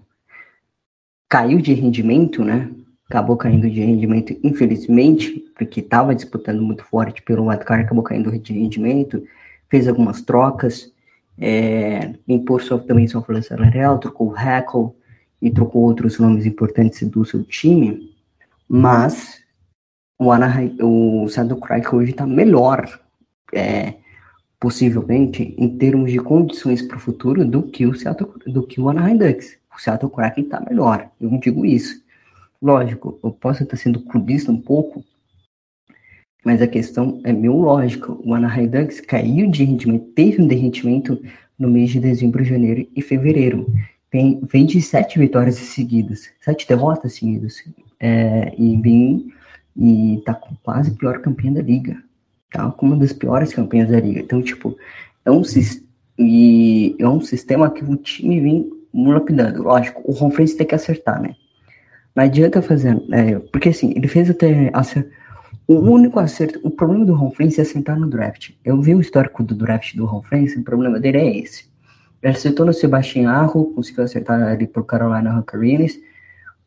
caiu 1.27 1.59
de 1.59 1.73
rendimento, 1.73 2.43
né? 2.43 2.69
Acabou 3.09 3.35
caindo 3.35 3.69
de 3.69 3.81
rendimento, 3.81 4.37
infelizmente, 4.43 5.43
porque 5.55 5.79
estava 5.79 6.15
disputando 6.15 6.61
muito 6.61 6.83
forte 6.83 7.21
pelo 7.21 7.47
wildcard, 7.47 7.85
acabou 7.85 8.03
caindo 8.03 8.31
de 8.37 8.53
rendimento, 8.53 9.23
fez 9.69 9.87
algumas 9.87 10.21
trocas, 10.21 10.91
é, 11.37 12.13
impôs 12.27 12.69
também 12.87 13.07
sua 13.07 13.21
folha 13.21 13.41
salarial, 13.41 13.99
trocou 13.99 14.27
o 14.27 14.31
Hackle 14.31 14.91
e 15.41 15.49
trocou 15.49 15.83
outros 15.83 16.19
nomes 16.19 16.45
importantes 16.45 17.07
do 17.07 17.25
seu 17.25 17.43
time, 17.43 18.11
mas 18.67 19.41
o 20.19 20.31
Anaheim, 20.31 20.77
o 20.81 21.27
Seattle 21.27 21.59
Kraken 21.59 21.99
hoje 21.99 22.11
está 22.11 22.27
melhor, 22.27 22.87
é, 23.53 23.95
possivelmente, 24.61 25.55
em 25.57 25.75
termos 25.75 26.11
de 26.11 26.19
condições 26.19 26.83
para 26.83 26.95
o 26.95 26.99
futuro, 26.99 27.43
do 27.43 27.63
que 27.63 27.87
o 27.87 27.95
Seattle, 27.95 28.29
do 28.45 28.61
que 28.61 28.79
o 28.79 28.89
Anaheim 28.89 29.17
Ducks. 29.17 29.57
O 29.75 29.81
Seattle 29.81 30.11
Kraken 30.11 30.43
está 30.43 30.61
melhor, 30.61 31.09
eu 31.19 31.31
não 31.31 31.39
digo 31.39 31.65
isso. 31.65 31.99
Lógico, 32.61 33.19
eu 33.23 33.31
posso 33.31 33.63
estar 33.63 33.75
sendo 33.75 33.99
clubista 34.01 34.51
um 34.51 34.61
pouco, 34.61 35.03
mas 36.45 36.61
a 36.61 36.67
questão 36.67 37.19
é 37.23 37.33
meio 37.33 37.55
lógica. 37.57 38.11
O 38.11 38.35
Anaheim 38.35 38.67
Ducks 38.67 39.01
caiu 39.01 39.49
de 39.49 39.63
rendimento, 39.63 40.05
teve 40.13 40.39
um 40.39 40.47
derretimento 40.47 41.19
no 41.57 41.67
mês 41.67 41.89
de 41.89 41.99
dezembro, 41.99 42.43
janeiro 42.43 42.87
e 42.95 43.01
fevereiro. 43.01 43.65
Tem, 44.11 44.39
vem 44.43 44.67
de 44.67 44.79
sete 44.79 45.17
vitórias 45.17 45.55
seguidas, 45.55 46.29
sete 46.39 46.67
derrotas 46.67 47.13
seguidas, 47.13 47.63
é, 47.99 48.53
e 48.55 48.77
vem 48.77 49.33
e 49.75 50.21
tá 50.23 50.35
com 50.35 50.53
quase 50.61 50.91
pior 50.91 51.19
campeã 51.19 51.51
da 51.51 51.63
liga 51.63 51.97
tá? 52.51 52.69
Como 52.71 52.93
uma 52.93 52.99
das 52.99 53.13
piores 53.13 53.53
campanhas 53.53 53.89
da 53.89 53.99
liga. 53.99 54.19
Então, 54.19 54.41
tipo, 54.41 54.77
é 55.25 55.31
um, 55.31 55.41
e 56.19 56.95
é 56.99 57.07
um 57.07 57.21
sistema 57.21 57.71
que 57.71 57.83
o 57.83 57.95
time 57.95 58.39
vem 58.39 58.69
lapidando. 58.93 59.63
Lógico, 59.63 60.01
o 60.05 60.11
Ron 60.11 60.29
tem 60.29 60.67
que 60.67 60.75
acertar, 60.75 61.21
né? 61.21 61.35
Não 62.15 62.23
adianta 62.23 62.61
fazer. 62.61 63.01
É, 63.11 63.39
porque 63.39 63.69
assim, 63.69 63.93
ele 63.95 64.07
fez 64.07 64.29
até. 64.29 64.71
O 65.67 65.75
único 65.75 66.19
acerto. 66.19 66.59
O 66.63 66.69
problema 66.69 67.05
do 67.05 67.15
Ron 67.15 67.31
é 67.39 67.61
acertar 67.61 67.97
no 67.97 68.09
draft. 68.09 68.51
Eu 68.63 68.81
vi 68.81 68.93
o 68.93 69.01
histórico 69.01 69.43
do 69.43 69.55
draft 69.55 69.95
do 69.95 70.05
Ron 70.05 70.21
o 70.57 70.63
problema 70.63 70.99
dele 70.99 71.17
é 71.17 71.37
esse. 71.37 71.71
Ele 72.21 72.33
acertou 72.33 72.65
no 72.65 72.73
Sebastian 72.73 73.29
Arro, 73.29 73.73
conseguiu 73.73 74.03
acertar 74.03 74.43
ali 74.43 74.67
pro 74.67 74.83
Carolina 74.83 75.33
Hurricanes 75.33 75.99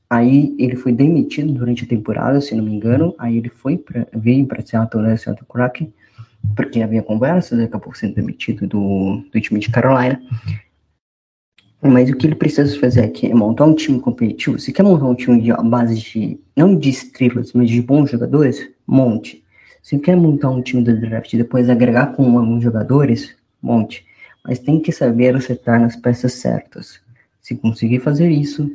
Aí 0.08 0.54
ele 0.58 0.76
foi 0.76 0.92
demitido 0.92 1.52
durante 1.52 1.84
a 1.84 1.88
temporada, 1.88 2.40
se 2.40 2.54
não 2.54 2.64
me 2.64 2.74
engano. 2.74 3.14
Aí 3.18 3.38
ele 3.38 3.48
foi 3.48 3.78
pra, 3.78 4.06
veio 4.12 4.46
para 4.46 4.64
Seattle, 4.64 5.02
né, 5.02 5.16
Seattle 5.16 5.46
Kraken, 5.48 5.92
porque 6.54 6.82
havia 6.82 7.02
conversas, 7.02 7.58
acabou 7.60 7.94
sendo 7.94 8.14
demitido 8.14 8.66
do, 8.66 9.24
do 9.32 9.40
time 9.40 9.60
de 9.60 9.70
Carolina. 9.70 10.20
Mas 11.82 12.08
o 12.08 12.16
que 12.16 12.26
ele 12.26 12.34
precisa 12.34 12.78
fazer 12.80 13.02
aqui 13.02 13.30
é 13.30 13.34
montar 13.34 13.66
um 13.66 13.74
time 13.74 14.00
competitivo. 14.00 14.58
Se 14.58 14.72
quer 14.72 14.82
montar 14.82 15.04
um 15.04 15.14
time 15.14 15.40
de 15.40 15.52
base 15.68 16.00
de, 16.00 16.40
não 16.56 16.76
de 16.78 16.88
estrelas, 16.88 17.52
mas 17.52 17.68
de 17.68 17.82
bons 17.82 18.10
jogadores, 18.10 18.70
monte. 18.86 19.44
Se 19.82 19.98
quer 19.98 20.16
montar 20.16 20.48
um 20.48 20.62
time 20.62 20.82
do 20.82 20.98
draft 20.98 21.30
e 21.32 21.36
depois 21.36 21.68
agregar 21.68 22.14
com 22.14 22.38
alguns 22.38 22.62
jogadores, 22.62 23.36
monte. 23.60 24.06
Mas 24.42 24.58
tem 24.58 24.80
que 24.80 24.92
saber 24.92 25.36
acertar 25.36 25.78
nas 25.78 25.94
peças 25.94 26.32
certas. 26.32 27.00
Se 27.42 27.54
conseguir 27.54 28.00
fazer 28.00 28.30
isso, 28.30 28.70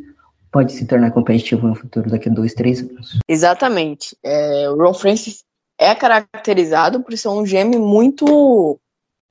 pode 0.52 0.74
se 0.74 0.86
tornar 0.86 1.12
competitivo 1.12 1.68
no 1.68 1.76
futuro, 1.76 2.10
daqui 2.10 2.30
a 2.30 2.32
dois, 2.32 2.54
três 2.54 2.82
anos. 2.82 3.20
Exatamente. 3.28 4.18
É, 4.24 4.70
o 4.70 4.76
Ron 4.76 4.94
Francis 4.94 5.44
é 5.78 5.94
caracterizado 5.96 7.02
por 7.02 7.16
ser 7.18 7.30
um 7.30 7.44
GM 7.44 7.78
muito 7.80 8.80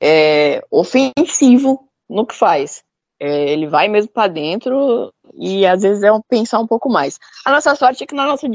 é, 0.01 0.65
ofensivo 0.71 1.89
no 2.09 2.27
que 2.27 2.35
faz. 2.35 2.83
É, 3.21 3.51
ele 3.51 3.67
vai 3.67 3.89
mesmo 3.89 4.13
para 4.13 4.29
dentro 4.29 5.13
e 5.35 5.67
às 5.67 5.83
vezes 5.83 6.03
é 6.03 6.13
um, 6.13 6.21
pensar 6.21 6.61
um 6.61 6.67
pouco 6.67 6.89
mais. 6.89 7.19
A 7.45 7.51
nossa 7.51 7.75
sorte 7.75 8.05
é 8.05 8.07
que 8.07 8.15
na 8.15 8.25
nossa 8.25 8.49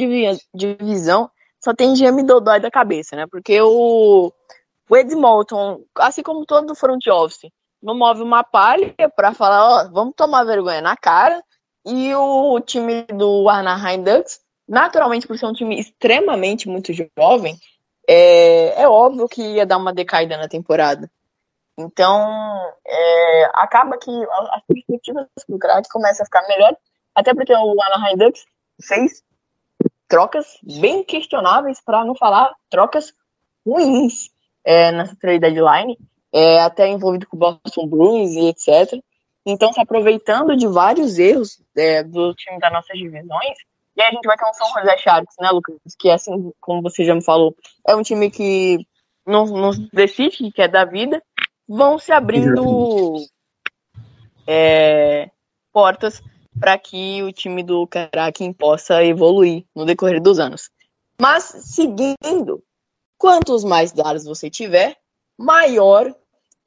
divisão 0.54 1.30
só 1.62 1.73
tem 1.73 1.93
GM 1.93 2.23
dodói 2.23 2.60
da 2.60 2.71
cabeça, 2.71 3.15
né? 3.15 3.26
Porque 3.30 3.62
o, 3.62 4.32
o 4.89 4.97
Edmonton, 4.97 5.82
assim 5.97 6.23
como 6.23 6.45
todo 6.45 6.76
front 6.76 7.06
office, 7.08 7.52
não 7.82 7.95
move 7.95 8.21
uma 8.21 8.43
palha 8.43 8.95
para 9.15 9.34
falar, 9.34 9.65
ó, 9.65 9.89
vamos 9.91 10.13
tomar 10.15 10.45
vergonha 10.45 10.82
na 10.82 10.95
cara 10.95 11.43
e 11.85 12.13
o 12.15 12.59
time 12.61 13.03
do 13.03 13.49
Anaheim 13.49 14.03
Ducks 14.03 14.43
naturalmente, 14.67 15.27
por 15.27 15.37
ser 15.37 15.45
um 15.45 15.53
time 15.53 15.79
extremamente 15.79 16.67
muito 16.67 16.91
jovem, 17.17 17.57
é, 18.07 18.81
é 18.81 18.87
óbvio 18.87 19.27
que 19.27 19.41
ia 19.41 19.65
dar 19.65 19.77
uma 19.77 19.93
decaída 19.93 20.37
na 20.37 20.47
temporada. 20.47 21.09
Então, 21.77 22.21
é, 22.85 23.45
acaba 23.53 23.97
que 23.97 24.11
as 24.51 24.61
perspectivas 24.67 25.27
do 25.47 25.57
crack 25.57 25.87
começam 25.89 26.23
a 26.23 26.25
ficar 26.25 26.47
melhor, 26.47 26.75
até 27.15 27.33
porque 27.33 27.53
o 27.53 27.81
Anaheim 27.81 28.17
Ducks 28.17 28.45
fez 28.81 29.23
trocas 30.07 30.45
bem 30.61 31.03
questionáveis, 31.03 31.81
para 31.81 32.05
não 32.05 32.15
falar 32.15 32.53
trocas 32.69 33.13
ruins 33.65 34.29
é, 34.63 34.91
nessa 34.91 35.15
trade 35.15 35.39
deadline, 35.39 35.97
é, 36.31 36.59
até 36.61 36.87
envolvido 36.87 37.27
com 37.27 37.37
o 37.37 37.39
Boston 37.39 37.87
Bruins 37.87 38.31
e 38.33 38.49
etc. 38.49 38.99
Então, 39.45 39.73
se 39.73 39.82
aproveitando 39.82 40.56
de 40.56 40.67
vários 40.67 41.19
erros 41.19 41.62
é, 41.75 42.03
do 42.03 42.34
time 42.34 42.60
das 42.60 42.71
nossas 42.71 42.97
divisões, 42.97 43.58
e 43.95 44.01
aí 44.01 44.08
a 44.08 44.12
gente 44.12 44.25
vai 44.25 44.38
ter 44.38 44.45
um 44.45 44.53
São 44.53 44.67
José 44.69 44.97
Sharks, 44.97 45.36
né, 45.39 45.49
Lucas? 45.51 45.75
Que, 45.99 46.10
assim 46.10 46.51
como 46.60 46.82
você 46.82 47.03
já 47.03 47.13
me 47.13 47.23
falou, 47.23 47.56
é 47.88 47.95
um 47.95 48.01
time 48.01 48.32
que 48.32 48.88
não, 49.25 49.45
não 49.45 49.71
decide 49.91 50.51
que 50.51 50.62
é 50.62 50.67
da 50.67 50.86
vida, 50.86 51.21
vão 51.67 51.99
se 51.99 52.12
abrindo 52.12 53.17
é, 54.47 55.29
portas 55.71 56.21
para 56.60 56.77
que 56.77 57.21
o 57.23 57.32
time 57.32 57.63
do 57.63 57.88
Kraken 57.88 58.53
possa 58.53 59.03
evoluir 59.03 59.65
no 59.75 59.86
decorrer 59.86 60.21
dos 60.21 60.39
anos. 60.39 60.69
Mas, 61.19 61.43
seguindo, 61.43 62.63
quantos 63.17 63.63
mais 63.63 63.91
dados 63.91 64.25
você 64.25 64.49
tiver, 64.49 64.97
maior 65.38 66.13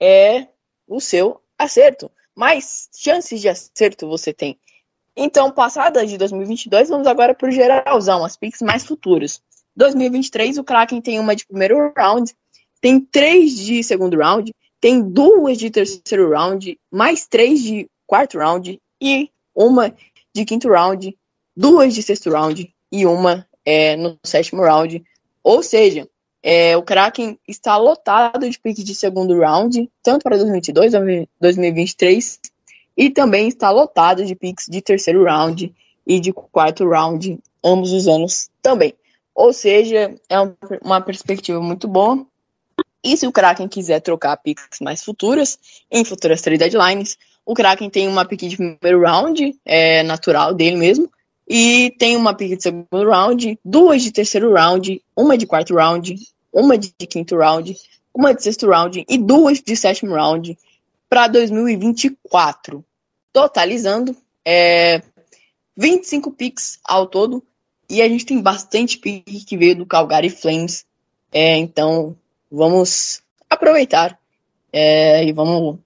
é 0.01 0.49
o 0.87 1.01
seu 1.01 1.41
acerto. 1.59 2.11
Mais 2.37 2.89
chances 2.95 3.41
de 3.41 3.49
acerto 3.49 4.07
você 4.07 4.33
tem. 4.33 4.59
Então, 5.17 5.51
passada 5.51 6.07
de 6.07 6.19
2022, 6.19 6.91
vamos 6.91 7.07
agora 7.07 7.35
por 7.35 7.51
geralzão, 7.51 8.23
as 8.23 8.37
picks 8.37 8.61
mais 8.61 8.85
futuras. 8.85 9.41
2023, 9.75 10.59
o 10.59 10.65
Kraken 10.65 11.01
tem 11.01 11.19
uma 11.19 11.35
de 11.35 11.47
primeiro 11.47 11.93
round, 11.97 12.35
tem 12.81 13.01
três 13.01 13.57
de 13.57 13.83
segundo 13.83 14.19
round, 14.19 14.55
tem 14.81 15.03
duas 15.03 15.57
de 15.57 15.71
terceiro 15.71 16.31
round, 16.31 16.79
mais 16.91 17.27
três 17.27 17.63
de 17.63 17.89
quarto 18.07 18.39
round 18.39 18.79
e 19.01 19.31
uma 19.55 19.95
de 20.35 20.45
quinto 20.45 20.69
round, 20.69 21.17
duas 21.57 21.95
de 21.95 22.03
sexto 22.03 22.31
round 22.31 22.73
e 22.93 23.07
uma 23.07 23.47
é, 23.65 23.97
no 23.97 24.19
sétimo 24.23 24.63
round. 24.63 25.03
Ou 25.43 25.63
seja, 25.63 26.07
é, 26.49 26.77
o 26.77 26.83
Kraken 26.83 27.37
está 27.49 27.77
lotado 27.77 28.49
de 28.49 28.57
piques 28.57 28.85
de 28.85 28.95
segundo 28.95 29.37
round, 29.37 29.91
tanto 30.01 30.23
para 30.23 30.37
2022 30.37 30.93
2023, 31.41 32.39
e 32.97 33.11
também 33.11 33.49
está 33.49 33.69
lotado 33.73 34.25
de 34.25 34.37
picks 34.37 34.67
de 34.69 34.81
terceiro 34.81 35.25
round 35.25 35.75
e 36.07 36.21
de 36.21 36.33
quarto 36.33 36.89
round, 36.89 37.37
ambos 37.65 37.93
os 37.93 38.07
anos 38.07 38.49
também. 38.63 38.95
Ou 39.35 39.53
seja, 39.53 40.15
é 40.29 40.37
uma 40.85 41.01
perspectiva 41.01 41.61
muito 41.61 41.89
boa. 41.89 42.25
E 43.03 43.17
se 43.17 43.27
o 43.27 43.33
Kraken 43.33 43.67
quiser 43.67 43.99
trocar 43.99 44.37
picks 44.37 44.79
mais 44.81 45.03
futuras, 45.03 45.59
em 45.91 46.05
futuras 46.05 46.43
trade 46.43 46.59
deadlines, 46.59 47.19
o 47.45 47.55
Kraken 47.55 47.91
tem 47.91 48.07
uma 48.07 48.25
pick 48.25 48.43
de 48.43 48.57
primeiro 48.57 49.01
round, 49.01 49.53
é 49.65 50.05
natural 50.05 50.55
dele 50.55 50.77
mesmo, 50.77 51.11
e 51.49 51.93
tem 51.99 52.17
uma 52.17 52.35
pick 52.35 52.57
de 52.57 52.63
segundo 52.63 53.11
round, 53.11 53.59
duas 53.65 54.01
de 54.01 54.13
terceiro 54.13 54.53
round, 54.53 55.03
uma 55.17 55.37
de 55.37 55.45
quarto 55.45 55.75
round, 55.75 56.15
uma 56.57 56.79
de 56.79 56.91
quinto 56.91 57.37
round, 57.37 57.77
uma 58.15 58.35
de 58.35 58.43
sexto 58.43 58.67
round 58.67 59.05
e 59.07 59.19
duas 59.19 59.61
de 59.61 59.77
sétimo 59.77 60.15
round 60.15 60.59
para 61.07 61.29
2024. 61.29 62.83
Totalizando 63.31 64.17
é, 64.43 65.03
25 65.77 66.33
picks 66.33 66.81
ao 66.83 67.07
todo. 67.07 67.43
E 67.89 68.01
a 68.01 68.09
gente 68.09 68.25
tem 68.25 68.41
bastante 68.41 68.99
pick 68.99 69.45
que 69.45 69.57
veio 69.57 69.77
do 69.77 69.87
Calgary 69.87 70.31
Flames. 70.31 70.87
É, 71.31 71.57
então 71.57 72.17
vamos 72.51 73.23
aproveitar 73.51 74.19
é, 74.73 75.25
e 75.25 75.33
vamos 75.33 75.79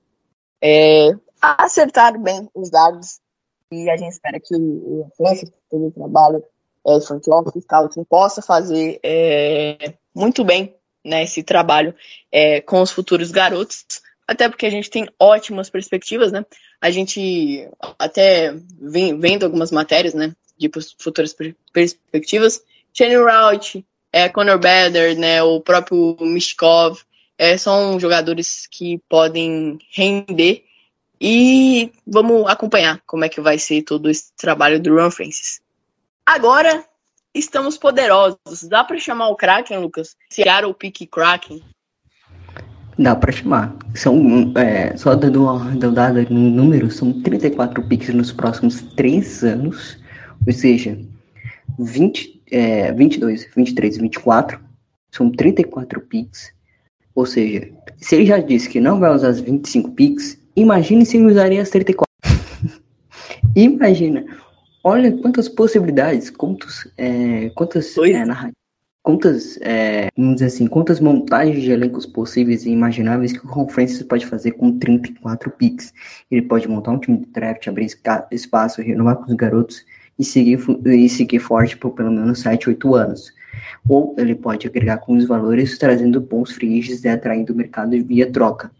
é, 0.63 1.11
acertar 1.43 2.17
bem 2.19 2.49
os 2.55 2.71
dados. 2.71 3.21
E 3.73 3.91
a 3.91 3.97
gente 3.97 4.13
espera 4.13 4.39
que 4.39 4.55
o 4.55 5.11
Flames, 5.17 5.51
todo 5.69 5.89
o 5.89 5.91
trabalho 5.91 6.45
é, 6.87 7.01
front 7.01 7.27
office, 7.27 7.65
scouting, 7.65 8.05
possa 8.05 8.41
fazer 8.41 9.01
é, 9.03 9.95
muito 10.15 10.45
bem 10.45 10.75
né, 11.05 11.23
esse 11.25 11.43
trabalho 11.43 11.95
é, 12.31 12.61
com 12.61 12.81
os 12.83 12.91
futuros 12.91 13.31
garotos 13.31 13.85
até 14.31 14.49
porque 14.49 14.65
a 14.65 14.71
gente 14.71 14.89
tem 14.89 15.09
ótimas 15.19 15.69
perspectivas, 15.69 16.31
né? 16.31 16.47
A 16.81 16.89
gente 16.89 17.69
até 17.99 18.55
vem 18.81 19.19
vendo 19.19 19.43
algumas 19.43 19.73
matérias, 19.73 20.15
né, 20.15 20.33
de 20.57 20.71
futuras 21.01 21.35
perspectivas. 21.73 22.63
Shane 22.95 23.17
Rout, 23.17 23.85
é, 24.13 24.29
Conor 24.29 24.61
Bader, 24.61 25.19
né, 25.19 25.43
o 25.43 25.61
próprio 25.61 26.17
Mishkov, 26.21 27.01
é, 27.37 27.59
são 27.59 27.99
jogadores 27.99 28.69
que 28.71 29.01
podem 29.09 29.81
render 29.91 30.65
e 31.21 31.91
vamos 32.07 32.47
acompanhar 32.47 33.03
como 33.05 33.25
é 33.25 33.29
que 33.29 33.41
vai 33.41 33.59
ser 33.59 33.83
todo 33.83 34.09
esse 34.09 34.33
trabalho 34.37 34.79
do 34.79 34.95
Ron 34.95 35.11
Francis. 35.11 35.61
Agora 36.25 36.85
estamos 37.35 37.79
poderosos. 37.79 38.39
Dá 38.69 38.85
para 38.85 38.99
chamar 38.99 39.29
o 39.29 39.37
Kraken, 39.37 39.79
Lucas? 39.79 40.17
Seattle 40.31 40.75
Pick 40.75 41.07
Kraken? 41.11 41.63
Dá 42.99 43.15
para 43.17 43.33
chamar. 43.33 43.75
São, 43.95 44.53
é, 44.57 44.97
só 44.97 45.15
dando 45.15 45.45
uma 45.45 45.75
dada 45.77 46.23
no 46.29 46.51
número, 46.51 46.91
são 46.91 47.23
34 47.23 47.83
picks 47.85 48.15
nos 48.15 48.33
próximos 48.33 48.83
3 48.95 49.45
anos, 49.45 49.99
ou 50.47 50.53
seja, 50.53 50.99
20, 51.79 52.43
é, 52.51 52.93
22, 52.93 53.49
23, 53.57 53.97
24, 53.97 54.61
são 55.11 55.31
34 55.31 56.01
picks, 56.03 56.53
ou 57.15 57.25
seja, 57.25 57.71
se 57.97 58.17
ele 58.17 58.27
já 58.27 58.39
disse 58.39 58.69
que 58.69 58.81
não 58.81 59.01
vai 59.01 59.15
usar 59.15 59.29
as 59.29 59.41
25 59.41 59.93
picks, 59.93 60.39
imagine 60.55 61.07
se 61.07 61.17
ele 61.17 61.27
usaria 61.27 61.63
as 61.63 61.71
34. 61.71 62.11
Imagina, 63.57 64.25
olha 64.83 65.13
quantas 65.13 65.49
possibilidades, 65.49 66.31
quantos, 66.31 66.89
é, 66.97 67.51
quantas 67.51 67.97
é, 67.99 68.53
quantas, 69.03 69.59
é, 69.63 70.09
vamos 70.17 70.35
dizer 70.35 70.47
assim, 70.47 70.67
quantas 70.67 71.01
montagens 71.01 71.63
de 71.63 71.71
elencos 71.71 72.07
possíveis 72.07 72.65
e 72.65 72.71
imagináveis 72.71 73.33
que 73.33 73.45
o 73.45 73.49
Ron 73.49 73.69
Francis 73.69 74.03
pode 74.03 74.27
fazer 74.27 74.53
com 74.53 74.79
34 74.79 75.51
picks. 75.51 75.93
Ele 76.31 76.43
pode 76.43 76.69
montar 76.69 76.93
um 76.93 76.99
time 76.99 77.19
de 77.19 77.27
draft, 77.27 77.67
abrir 77.67 77.89
espaço, 78.31 78.83
renovar 78.83 79.17
com 79.17 79.31
os 79.31 79.35
garotos 79.35 79.85
e 80.19 80.25
seguir, 80.25 80.61
e 80.85 81.09
seguir 81.09 81.39
forte 81.39 81.77
por 81.77 81.93
pelo 81.93 82.11
menos 82.11 82.41
7, 82.41 82.69
8 82.69 82.95
anos. 82.95 83.33
Ou 83.89 84.15
ele 84.19 84.35
pode 84.35 84.67
agregar 84.67 84.99
com 84.99 85.17
os 85.17 85.27
valores, 85.27 85.79
trazendo 85.79 86.21
bons 86.21 86.53
free 86.53 86.79
agents 86.79 87.05
e 87.05 87.09
atraindo 87.09 87.53
o 87.53 87.57
mercado 87.57 87.91
via 88.05 88.31
troca. 88.31 88.71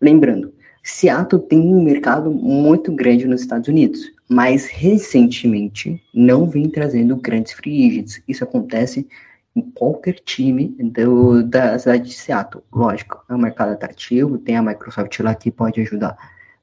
Lembrando, 0.00 0.52
Seattle 0.82 1.40
tem 1.40 1.60
um 1.60 1.82
mercado 1.82 2.30
muito 2.30 2.92
grande 2.92 3.26
nos 3.26 3.40
Estados 3.40 3.68
Unidos, 3.68 4.12
mas 4.28 4.66
recentemente 4.66 6.02
não 6.12 6.48
vem 6.48 6.68
trazendo 6.68 7.16
grandes 7.16 7.52
free 7.52 7.88
agents. 7.88 8.22
Isso 8.26 8.44
acontece 8.44 9.06
em 9.54 9.62
qualquer 9.62 10.14
time 10.14 10.74
do, 10.78 11.42
da 11.42 11.78
cidade 11.78 12.08
de 12.08 12.14
Seattle. 12.14 12.64
Lógico, 12.72 13.22
é 13.28 13.34
um 13.34 13.38
mercado 13.38 13.72
atrativo, 13.72 14.38
tem 14.38 14.56
a 14.56 14.62
Microsoft 14.62 15.18
lá 15.20 15.34
que 15.34 15.50
pode 15.50 15.80
ajudar 15.80 16.16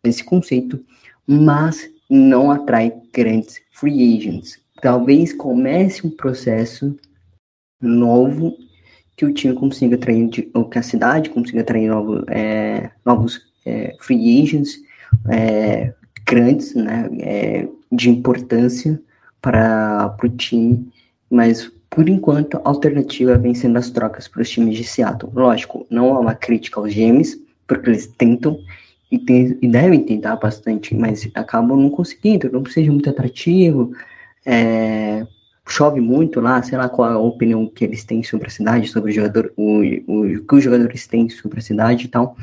nesse 0.03 0.23
conceito, 0.23 0.83
mas 1.25 1.89
não 2.09 2.51
atrai 2.51 2.93
grandes 3.13 3.61
free 3.71 4.17
agents. 4.17 4.59
Talvez 4.81 5.31
comece 5.31 6.05
um 6.05 6.09
processo 6.09 6.97
novo 7.79 8.57
que 9.15 9.25
o 9.25 9.33
time 9.33 9.53
consiga 9.53 9.95
atrair, 9.95 10.49
ou 10.53 10.67
que 10.67 10.79
a 10.79 10.83
cidade 10.83 11.29
consiga 11.29 11.61
atrair 11.61 11.87
novo, 11.87 12.25
é, 12.27 12.89
novos 13.05 13.39
é, 13.65 13.95
free 13.99 14.41
agents 14.41 14.79
é, 15.29 15.93
grandes, 16.25 16.73
né, 16.75 17.09
é, 17.19 17.67
de 17.91 18.09
importância 18.09 19.01
para 19.41 20.15
o 20.23 20.29
time, 20.29 20.91
mas 21.29 21.71
por 21.91 22.07
enquanto, 22.07 22.55
a 22.55 22.61
alternativa 22.63 23.37
vem 23.37 23.53
sendo 23.53 23.77
as 23.77 23.89
trocas 23.89 24.25
para 24.25 24.41
os 24.41 24.49
times 24.49 24.77
de 24.77 24.83
Seattle. 24.85 25.29
Lógico, 25.35 25.85
não 25.89 26.15
é 26.15 26.19
uma 26.19 26.33
crítica 26.33 26.79
aos 26.79 26.93
Gêmeos, 26.93 27.37
porque 27.67 27.89
eles 27.89 28.07
tentam 28.07 28.57
e, 29.11 29.19
tem, 29.19 29.57
e, 29.61 29.67
devem 29.67 30.01
tentar 30.05 30.37
bastante, 30.37 30.95
mas 30.95 31.29
acabam 31.35 31.77
não 31.77 31.89
conseguindo, 31.89 32.49
não 32.49 32.65
seja 32.65 32.89
muito 32.89 33.09
atrativo, 33.09 33.91
é, 34.45 35.27
chove 35.67 35.99
muito 35.99 36.39
lá, 36.39 36.63
sei 36.63 36.77
lá 36.77 36.87
qual 36.87 37.11
é 37.11 37.13
a 37.13 37.19
opinião 37.19 37.67
que 37.67 37.83
eles 37.83 38.05
têm 38.05 38.23
sobre 38.23 38.47
a 38.47 38.51
cidade, 38.51 38.87
sobre 38.87 39.11
o 39.11 39.13
jogador, 39.13 39.51
o, 39.57 39.81
o 40.07 40.45
que 40.45 40.55
os 40.55 40.63
jogadores 40.63 41.05
têm 41.07 41.27
sobre 41.27 41.59
a 41.59 41.61
cidade 41.61 42.05
e 42.05 42.07
tal. 42.07 42.37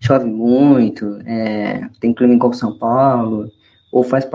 Chove 0.00 0.26
muito, 0.26 1.20
é, 1.26 1.88
tem 2.00 2.14
clima 2.14 2.34
igual 2.34 2.52
São 2.52 2.76
Paulo, 2.78 3.50
ou 3.90 4.04
faz, 4.04 4.26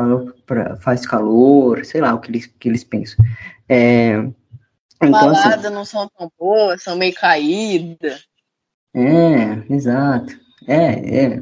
pra, 0.46 0.76
faz 0.78 1.06
calor, 1.06 1.86
sei 1.86 2.02
lá 2.02 2.14
o 2.14 2.20
que 2.20 2.32
eles, 2.32 2.48
que 2.48 2.68
eles 2.68 2.84
pensam. 2.84 3.24
É, 3.70 4.14
então, 5.02 5.30
assim, 5.30 5.44
Baladas 5.44 5.66
assim, 5.66 5.74
não 5.74 5.86
são 5.86 6.10
tão 6.18 6.32
boas, 6.38 6.84
são 6.84 6.96
meio 6.96 7.14
caídas. 7.14 8.26
É, 8.94 9.74
exato. 9.74 10.40
É, 10.68 11.26
é, 11.26 11.40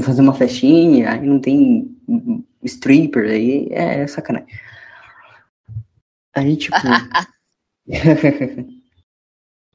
fazer 0.00 0.22
uma 0.22 0.34
festinha, 0.34 1.10
aí 1.10 1.26
não 1.26 1.38
tem 1.38 1.94
stripper, 2.62 3.30
aí 3.30 3.68
é 3.70 4.06
sacanagem. 4.06 4.48
Aí, 6.34 6.56
tipo. 6.56 6.76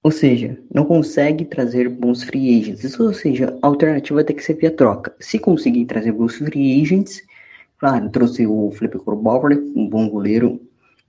ou 0.02 0.12
seja, 0.12 0.58
não 0.74 0.86
consegue 0.86 1.46
trazer 1.46 1.90
bons 1.90 2.24
free 2.24 2.60
agents. 2.60 3.00
Ou 3.00 3.14
seja, 3.14 3.58
a 3.62 3.68
alternativa 3.68 4.24
ter 4.24 4.34
que 4.34 4.44
ser 4.44 4.56
via 4.56 4.72
troca. 4.72 5.14
Se 5.20 5.38
conseguir 5.38 5.86
trazer 5.86 6.12
bons 6.12 6.36
free 6.36 6.82
agents, 6.82 7.22
claro, 7.78 8.10
trouxe 8.10 8.48
o 8.48 8.72
Felipe 8.72 8.98
Grubauer, 8.98 9.58
um 9.76 9.88
bom 9.88 10.10
goleiro, 10.10 10.62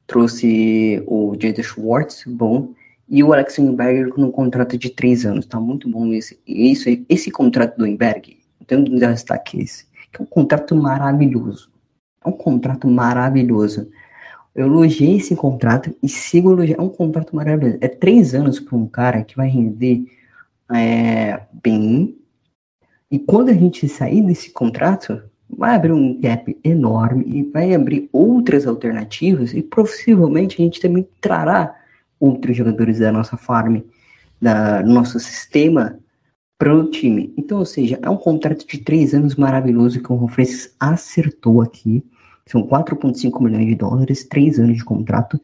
trouxe 0.06 1.02
o 1.06 1.34
Jaden 1.40 1.62
Schwartz, 1.62 2.24
bom, 2.26 2.74
e 3.08 3.22
o 3.22 3.32
Alex 3.32 3.58
Wimberger 3.58 4.10
com 4.10 4.22
um 4.22 4.30
contrato 4.30 4.76
de 4.76 4.90
três 4.90 5.24
anos. 5.24 5.46
Tá 5.46 5.60
muito 5.60 5.88
bom 5.88 6.12
esse. 6.12 6.38
Isso, 6.46 6.88
esse 7.08 7.30
contrato 7.30 7.76
do 7.76 7.84
Wimberg, 7.84 8.38
tenho 8.70 8.84
que 8.84 8.90
destaque 8.90 9.60
esse, 9.60 9.84
que 10.12 10.20
é 10.20 10.22
um 10.22 10.26
contrato 10.26 10.76
maravilhoso. 10.76 11.70
É 12.24 12.28
um 12.28 12.32
contrato 12.32 12.88
maravilhoso. 12.88 13.90
Eu 14.54 14.66
elogiei 14.66 15.16
esse 15.16 15.36
contrato 15.36 15.94
e 16.02 16.08
sigo 16.08 16.52
elogiando. 16.52 16.82
É 16.82 16.84
um 16.84 16.88
contrato 16.88 17.34
maravilhoso. 17.34 17.78
É 17.80 17.88
três 17.88 18.34
anos 18.34 18.58
para 18.58 18.76
um 18.76 18.86
cara 18.86 19.22
que 19.22 19.36
vai 19.36 19.48
render 19.48 20.04
é, 20.72 21.40
bem. 21.62 22.16
E 23.10 23.18
quando 23.18 23.50
a 23.50 23.54
gente 23.54 23.88
sair 23.88 24.22
desse 24.22 24.50
contrato, 24.50 25.22
vai 25.48 25.74
abrir 25.74 25.92
um 25.92 26.18
gap 26.20 26.56
enorme 26.62 27.24
e 27.26 27.42
vai 27.42 27.74
abrir 27.74 28.08
outras 28.12 28.66
alternativas 28.66 29.52
e 29.52 29.62
possivelmente 29.62 30.60
a 30.60 30.64
gente 30.64 30.80
também 30.80 31.06
trará 31.20 31.74
outros 32.18 32.56
jogadores 32.56 32.98
da 32.98 33.10
nossa 33.10 33.36
farm, 33.36 33.78
da 34.40 34.82
nosso 34.82 35.18
sistema 35.18 35.98
para 36.58 36.74
o 36.74 36.90
time. 36.90 37.32
Então, 37.36 37.58
ou 37.58 37.64
seja, 37.64 37.98
é 38.02 38.10
um 38.10 38.16
contrato 38.16 38.66
de 38.66 38.78
três 38.78 39.14
anos 39.14 39.34
maravilhoso 39.34 40.02
que 40.02 40.12
o 40.12 40.14
Ron 40.14 40.28
acertou 40.78 41.62
aqui. 41.62 42.04
São 42.50 42.66
4,5 42.66 43.40
milhões 43.40 43.66
de 43.66 43.76
dólares, 43.76 44.24
três 44.24 44.58
anos 44.58 44.78
de 44.78 44.84
contrato, 44.84 45.40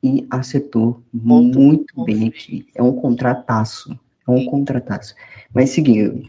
e 0.00 0.24
acertou 0.30 1.02
muito, 1.12 1.58
muito 1.58 2.04
bem 2.04 2.28
aqui. 2.28 2.66
É 2.72 2.82
um 2.82 2.92
contrataço. 2.92 3.98
É 4.28 4.30
um 4.30 4.44
contrataço. 4.44 5.14
Mas 5.52 5.70
seguindo. 5.70 6.28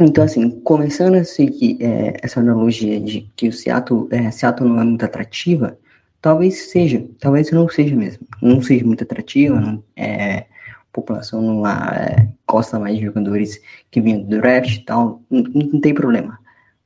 Então, 0.00 0.24
assim, 0.24 0.48
começando 0.60 1.16
a 1.16 1.24
seguir 1.24 1.76
é, 1.82 2.16
essa 2.22 2.40
analogia 2.40 2.98
de 2.98 3.30
que 3.36 3.48
o 3.48 3.52
Seattle, 3.52 4.08
é, 4.10 4.30
Seattle 4.30 4.70
não 4.70 4.80
é 4.80 4.84
muito 4.84 5.04
atrativa, 5.04 5.78
talvez 6.22 6.70
seja, 6.70 7.04
talvez 7.20 7.50
não 7.50 7.68
seja 7.68 7.94
mesmo. 7.94 8.26
Não 8.40 8.62
seja 8.62 8.86
muito 8.86 9.04
atrativa, 9.04 9.60
não, 9.60 9.84
é, 9.94 10.38
a 10.38 10.46
população 10.94 11.60
lá 11.60 11.94
é, 11.94 12.26
gosta 12.48 12.78
mais 12.78 12.96
de 12.96 13.04
jogadores 13.04 13.60
que 13.90 14.00
vinham 14.00 14.22
do 14.22 14.40
draft 14.40 14.76
e 14.76 14.84
tal, 14.86 15.20
não, 15.30 15.42
não 15.42 15.80
tem 15.80 15.92
problema 15.92 16.41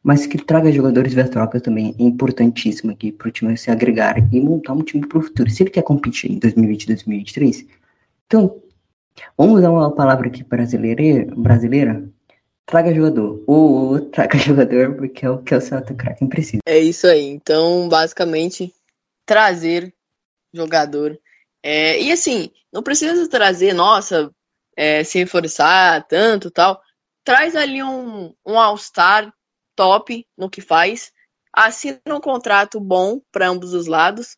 mas 0.06 0.24
que 0.24 0.38
traga 0.38 0.70
jogadores 0.70 1.12
via 1.12 1.26
troca 1.26 1.60
também 1.60 1.92
é 1.98 2.02
importantíssimo 2.04 2.92
aqui 2.92 3.10
para 3.10 3.26
o 3.26 3.30
time 3.32 3.56
se 3.56 3.72
agregar 3.72 4.16
e 4.32 4.40
montar 4.40 4.72
um 4.72 4.84
time 4.84 5.04
para 5.04 5.18
o 5.18 5.22
futuro. 5.22 5.50
Se 5.50 5.64
ele 5.64 5.70
quer 5.70 5.82
competir 5.82 6.30
em 6.30 6.38
2020 6.38 6.86
2023, 6.86 7.66
então, 8.24 8.62
vamos 9.36 9.58
usar 9.58 9.68
uma 9.68 9.92
palavra 9.92 10.28
aqui 10.28 10.44
brasileira, 10.44 11.26
brasileira 11.34 12.08
traga 12.64 12.94
jogador. 12.94 13.42
Ou, 13.48 14.00
traga 14.00 14.38
jogador, 14.38 14.94
porque 14.94 15.26
é 15.26 15.30
o 15.30 15.42
que 15.42 15.52
o 15.52 15.60
Celta 15.60 15.92
Kraken 15.92 16.28
precisa. 16.28 16.60
É 16.64 16.78
isso 16.78 17.08
aí. 17.08 17.24
Então, 17.24 17.88
basicamente, 17.88 18.72
trazer 19.26 19.92
jogador. 20.54 21.18
É, 21.64 22.00
e 22.00 22.12
assim, 22.12 22.52
não 22.72 22.80
precisa 22.80 23.28
trazer, 23.28 23.72
nossa, 23.72 24.30
é, 24.76 25.02
se 25.02 25.18
reforçar 25.18 26.06
tanto 26.06 26.48
tal. 26.48 26.80
Traz 27.24 27.56
ali 27.56 27.82
um, 27.82 28.32
um 28.46 28.56
All-Star 28.56 29.32
top 29.76 30.26
no 30.36 30.50
que 30.50 30.60
faz, 30.60 31.12
assina 31.52 32.00
um 32.08 32.20
contrato 32.20 32.80
bom 32.80 33.20
para 33.30 33.48
ambos 33.48 33.74
os 33.74 33.86
lados 33.86 34.36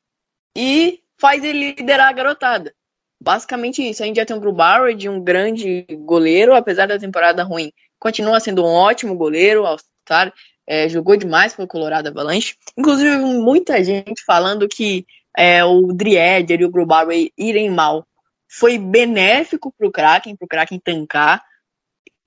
e 0.57 1.01
faz 1.21 1.43
ele 1.43 1.75
liderar 1.75 2.09
a 2.09 2.13
garotada. 2.13 2.75
Basicamente 3.21 3.83
isso. 3.83 4.03
A 4.03 4.07
gente 4.07 4.17
já 4.17 4.27
tem 4.27 4.37
um 4.37 4.41
Grubauer 4.41 4.95
de 4.95 5.09
um 5.09 5.23
grande 5.23 5.87
goleiro, 6.05 6.55
apesar 6.55 6.87
da 6.87 6.99
temporada 6.99 7.43
ruim. 7.43 7.73
Continua 7.99 8.39
sendo 8.39 8.65
um 8.65 8.69
ótimo 8.69 9.17
goleiro, 9.17 9.67
All-Star. 9.67 10.33
É, 10.67 10.89
jogou 10.89 11.17
demais 11.17 11.55
pelo 11.55 11.67
Colorado 11.67 12.09
Avalanche. 12.09 12.55
Inclusive, 12.77 13.17
muita 13.17 13.83
gente 13.83 14.23
falando 14.25 14.69
que 14.69 15.07
é, 15.37 15.65
o 15.65 15.93
Driedger 15.93 16.61
e 16.61 16.65
o 16.65 16.71
Grubauer 16.71 17.31
irem 17.37 17.71
mal 17.71 18.07
foi 18.49 18.79
benéfico 18.79 19.73
para 19.77 19.87
o 19.87 19.93
Kraken, 19.93 20.37
para 20.37 20.47
o 20.47 20.49
Kraken 20.49 20.79
tancar. 20.79 21.43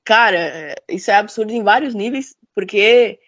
Cara, 0.03 0.37
é, 0.37 0.75
isso 0.89 1.11
é 1.11 1.15
absurdo 1.15 1.51
em 1.51 1.63
vários 1.63 1.93
níveis 1.93 2.35
porque 2.55 3.19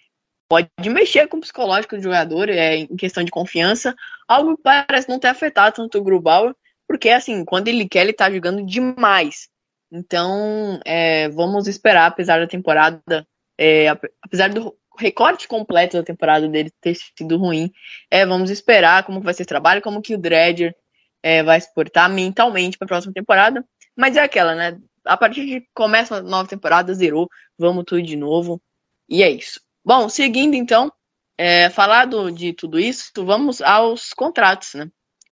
pode 0.49 0.69
mexer 0.89 1.27
com 1.27 1.37
o 1.37 1.41
psicológico 1.41 1.95
do 1.95 2.03
jogador, 2.03 2.49
é, 2.49 2.75
em 2.75 2.95
questão 2.95 3.23
de 3.23 3.31
confiança, 3.31 3.95
algo 4.27 4.55
que 4.57 4.63
parece 4.63 5.09
não 5.09 5.19
ter 5.19 5.27
afetado 5.27 5.75
tanto 5.75 5.97
o 5.97 6.03
Grubauer, 6.03 6.53
porque 6.87 7.09
assim, 7.09 7.43
quando 7.45 7.67
ele 7.67 7.87
quer, 7.87 8.01
ele 8.01 8.13
tá 8.13 8.29
jogando 8.29 8.65
demais. 8.65 9.49
Então, 9.91 10.79
é, 10.85 11.29
vamos 11.29 11.67
esperar, 11.67 12.07
apesar 12.07 12.39
da 12.39 12.47
temporada, 12.47 13.27
é, 13.57 13.87
apesar 14.21 14.49
do 14.49 14.75
recorte 14.97 15.47
completo 15.47 15.97
da 15.97 16.03
temporada 16.03 16.47
dele 16.47 16.71
ter 16.81 16.95
sido 16.95 17.37
ruim, 17.37 17.71
é, 18.11 18.25
vamos 18.25 18.49
esperar 18.49 19.03
como 19.03 19.21
vai 19.21 19.33
ser 19.33 19.43
esse 19.43 19.49
trabalho, 19.49 19.81
como 19.81 20.01
que 20.01 20.15
o 20.15 20.17
Dredger 20.17 20.75
é, 21.21 21.41
vai 21.43 21.59
se 21.61 21.73
portar 21.73 22.09
mentalmente 22.09 22.77
para 22.77 22.85
a 22.85 22.89
próxima 22.89 23.13
temporada. 23.13 23.63
Mas 23.95 24.17
é 24.17 24.21
aquela, 24.21 24.55
né? 24.55 24.79
A 25.05 25.17
partir 25.17 25.45
de 25.45 25.67
começa 25.73 26.17
a 26.17 26.21
nova 26.21 26.47
temporada, 26.47 26.93
zerou, 26.93 27.29
vamos 27.57 27.83
tudo 27.85 28.01
de 28.01 28.15
novo. 28.15 28.61
E 29.07 29.21
é 29.23 29.29
isso. 29.29 29.59
Bom, 29.83 30.07
seguindo 30.07 30.55
então, 30.55 30.91
é, 31.37 31.69
falado 31.69 32.31
de 32.31 32.53
tudo 32.53 32.79
isso, 32.79 33.11
vamos 33.17 33.61
aos 33.61 34.13
contratos, 34.13 34.75
né? 34.75 34.89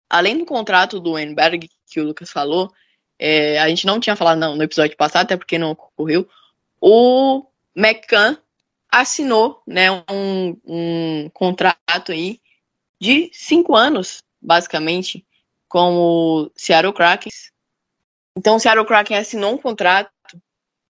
Além 0.09 0.39
do 0.39 0.45
contrato 0.45 1.01
do 1.01 1.19
Enberg, 1.19 1.69
que 1.89 2.01
o 2.01 2.05
Lucas 2.05 2.31
falou, 2.31 2.71
é, 3.19 3.59
a 3.59 3.69
gente 3.69 3.87
não 3.87 3.99
tinha 4.01 4.17
falado 4.17 4.39
não, 4.39 4.55
no 4.57 4.63
episódio 4.63 4.97
passado, 4.97 5.23
até 5.23 5.37
porque 5.37 5.59
não 5.59 5.71
ocorreu, 5.71 6.29
o 6.81 7.47
McCann 7.75 8.37
assinou 8.91 9.63
né, 9.67 9.91
um, 10.11 10.57
um 10.65 11.31
contrato 11.33 12.13
aí 12.13 12.41
de 13.01 13.31
cinco 13.33 13.75
anos, 13.75 14.23
basicamente, 14.41 15.27
com 15.69 15.97
o 15.97 16.51
Seattle 16.55 16.93
Kraken. 16.93 17.33
Então 18.37 18.57
o 18.57 18.61
Seattle 18.61 18.87
Kraken 18.87 19.17
assinou 19.17 19.55
um 19.55 19.59
contrato 19.59 20.11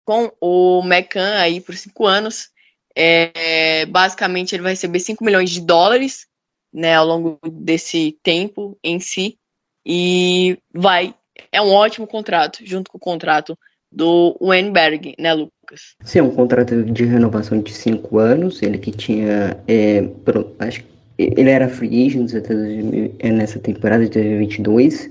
com 0.05 0.32
o 0.41 0.82
McCann 0.84 1.37
aí 1.39 1.61
por 1.61 1.74
cinco 1.74 2.07
anos. 2.07 2.49
É, 2.97 3.84
basicamente, 3.87 4.55
ele 4.55 4.62
vai 4.62 4.72
receber 4.72 5.01
5 5.01 5.22
milhões 5.22 5.51
de 5.51 5.61
dólares 5.61 6.26
né, 6.72 6.95
ao 6.95 7.07
longo 7.07 7.39
desse 7.51 8.18
tempo 8.22 8.78
em 8.82 8.99
si. 8.99 9.37
E 9.84 10.59
vai. 10.72 11.14
É 11.53 11.61
um 11.61 11.70
ótimo 11.70 12.07
contrato, 12.07 12.61
junto 12.64 12.91
com 12.91 12.97
o 12.97 13.01
contrato 13.01 13.59
do 13.93 14.37
Wenberg, 14.41 15.14
né, 15.18 15.34
Lucas? 15.34 15.95
Sim, 16.03 16.20
é 16.20 16.22
um 16.22 16.34
contrato 16.34 16.82
de 16.84 17.05
renovação 17.05 17.61
de 17.61 17.72
5 17.74 18.18
anos. 18.18 18.62
Ele 18.62 18.78
que 18.78 18.93
tinha. 18.93 19.62
É, 19.68 20.03
pro, 20.24 20.57
acho 20.59 20.82
ele 21.18 21.49
era 21.49 21.68
free 21.68 22.07
agent 22.07 22.34
até 22.34 22.53
é, 23.20 23.30
nessa 23.30 23.59
temporada 23.59 24.05
de 24.05 24.11
2022 24.11 25.11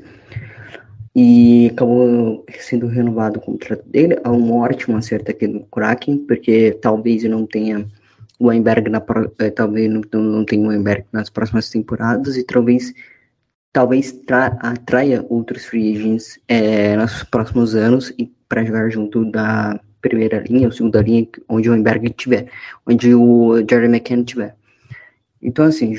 e 1.15 1.69
acabou 1.71 2.45
sendo 2.59 2.87
renovado 2.87 3.39
o 3.39 3.41
contrato 3.41 3.87
dele. 3.87 4.19
É 4.21 4.29
um 4.29 4.53
ótimo 4.53 4.97
acerto 4.97 5.31
aqui 5.31 5.47
no 5.47 5.65
Kraken, 5.67 6.17
porque 6.17 6.77
talvez 6.81 7.23
não 7.23 7.45
tenha 7.45 7.87
o 8.37 8.47
Weinberg 8.47 8.89
na 8.89 9.01
eh, 9.39 9.49
talvez 9.49 9.89
não, 9.89 10.01
não 10.11 10.43
tenha 10.43 10.61
o 10.61 10.67
Weinberg 10.67 11.05
nas 11.13 11.29
próximas 11.29 11.69
temporadas 11.69 12.35
e 12.35 12.43
talvez 12.43 12.93
talvez 13.71 14.11
tra, 14.11 14.57
atraia 14.61 15.25
outros 15.29 15.65
free 15.65 15.95
agents 15.95 16.39
é, 16.47 16.95
nos 16.97 17.23
próximos 17.23 17.75
anos 17.75 18.13
e 18.17 18.31
para 18.47 18.63
jogar 18.63 18.89
junto 18.89 19.29
da 19.31 19.79
primeira 20.01 20.39
linha 20.39 20.67
ou 20.67 20.71
segunda 20.71 21.01
linha 21.01 21.27
onde 21.47 21.69
o 21.69 21.73
Weinberg 21.73 22.07
estiver, 22.07 22.49
onde 22.85 23.13
o 23.13 23.57
Jerry 23.69 23.87
McCann 23.87 24.21
estiver. 24.21 24.55
Então 25.41 25.65
assim, 25.65 25.95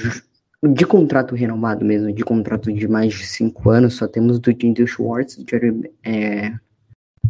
de 0.63 0.87
contrato 0.87 1.35
renovado 1.35 1.85
mesmo, 1.85 2.13
de 2.13 2.25
contrato 2.25 2.73
de 2.73 2.89
mais 2.89 3.13
de 3.13 3.27
cinco 3.27 3.71
anos, 3.71 3.95
só 3.95 4.09
temos 4.09 4.39
do 4.39 4.51
Jinder 4.51 4.87
Schwartz, 4.87 5.43
Jerry, 5.49 5.91
é, 6.03 6.53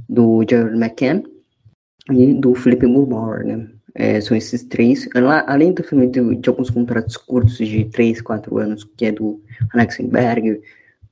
do 0.08 0.44
Jerry 0.48 0.76
McCann 0.76 1.24
e 2.10 2.34
do 2.34 2.54
Felipe 2.54 2.86
Mulbauer, 2.86 3.44
né? 3.44 3.68
É, 3.94 4.20
são 4.20 4.36
esses 4.36 4.62
três. 4.62 5.08
Além 5.46 5.72
do 5.72 5.82
de, 5.82 6.36
de, 6.36 6.48
alguns 6.48 6.68
contratos 6.68 7.16
curtos 7.16 7.56
de 7.56 7.86
três, 7.86 8.20
quatro 8.20 8.58
anos, 8.58 8.84
que 8.96 9.06
é 9.06 9.12
do 9.12 9.42
Alexenberg, 9.72 10.60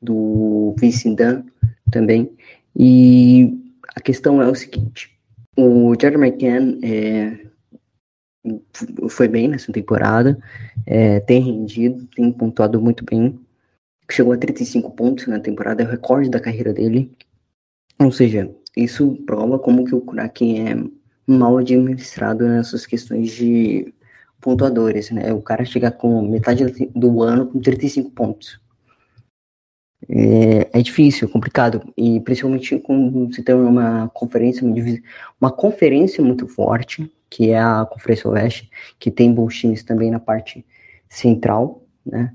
do 0.02 0.74
Vicindan 0.78 1.44
também. 1.90 2.30
E 2.76 3.58
a 3.96 4.00
questão 4.00 4.42
é 4.42 4.46
o 4.46 4.54
seguinte: 4.54 5.10
o 5.56 5.94
Jerry 5.98 6.16
McCann 6.16 6.78
é, 6.82 7.38
foi 9.08 9.28
bem 9.28 9.48
nessa 9.48 9.72
temporada, 9.72 10.38
é, 10.86 11.20
tem 11.20 11.42
rendido, 11.42 12.06
tem 12.14 12.30
pontuado 12.32 12.80
muito 12.80 13.04
bem. 13.04 13.38
Chegou 14.10 14.32
a 14.32 14.36
35 14.36 14.90
pontos 14.90 15.26
na 15.26 15.40
temporada, 15.40 15.82
é 15.82 15.86
o 15.86 15.90
recorde 15.90 16.28
da 16.28 16.40
carreira 16.40 16.72
dele. 16.72 17.10
Ou 17.98 18.12
seja, 18.12 18.50
isso 18.76 19.16
prova 19.24 19.58
como 19.58 19.84
que 19.84 19.94
o 19.94 20.00
Kraken 20.00 20.68
é 20.68 20.76
mal 21.26 21.56
administrado 21.58 22.46
nessas 22.46 22.84
questões 22.84 23.30
de 23.30 23.92
pontuadores, 24.40 25.10
né? 25.10 25.32
O 25.32 25.40
cara 25.40 25.64
chega 25.64 25.90
com 25.90 26.28
metade 26.28 26.64
do 26.94 27.22
ano 27.22 27.46
com 27.46 27.60
35 27.60 28.10
pontos. 28.10 28.60
É, 30.08 30.68
é 30.72 30.82
difícil, 30.82 31.28
é 31.28 31.30
complicado. 31.30 31.82
E 31.96 32.20
principalmente 32.20 32.78
quando 32.78 33.28
você 33.28 33.42
tem 33.42 33.54
uma 33.54 34.08
conferência, 34.14 34.66
uma 35.40 35.50
conferência 35.50 36.22
muito 36.22 36.46
forte, 36.46 37.10
que 37.30 37.50
é 37.50 37.58
a 37.58 37.84
Conferência 37.84 38.30
Oeste, 38.30 38.70
que 38.98 39.10
tem 39.10 39.32
bons 39.32 39.56
times 39.58 39.82
também 39.82 40.10
na 40.10 40.20
parte 40.20 40.64
central, 41.08 41.82
né? 42.06 42.32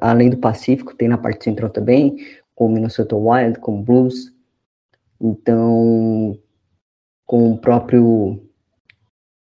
Além 0.00 0.28
do 0.28 0.36
Pacífico, 0.36 0.94
tem 0.94 1.08
na 1.08 1.16
parte 1.16 1.44
central 1.44 1.70
também, 1.70 2.16
com 2.54 2.66
o 2.66 2.68
Minnesota 2.68 3.16
Wild, 3.16 3.58
com 3.60 3.80
o 3.80 3.82
Blues. 3.82 4.32
Então, 5.20 6.38
com 7.24 7.52
o 7.52 7.58
próprio 7.58 8.42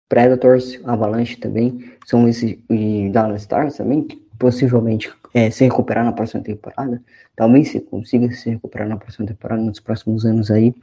Predators, 0.08 0.78
Avalanche 0.84 1.36
também, 1.36 1.92
são 2.04 2.28
esses, 2.28 2.58
e 2.68 3.08
Dallas 3.10 3.42
Stars 3.42 3.76
também, 3.76 4.02
que 4.02 4.16
possivelmente 4.38 5.10
é, 5.32 5.50
se 5.50 5.64
recuperar 5.64 6.04
na 6.04 6.12
próxima 6.12 6.42
temporada. 6.42 7.02
Talvez 7.36 7.68
se 7.68 7.80
consiga 7.80 8.30
se 8.32 8.50
recuperar 8.50 8.88
na 8.88 8.96
próxima 8.96 9.26
temporada, 9.26 9.62
nos 9.62 9.80
próximos 9.80 10.24
anos 10.24 10.50
aí. 10.50 10.74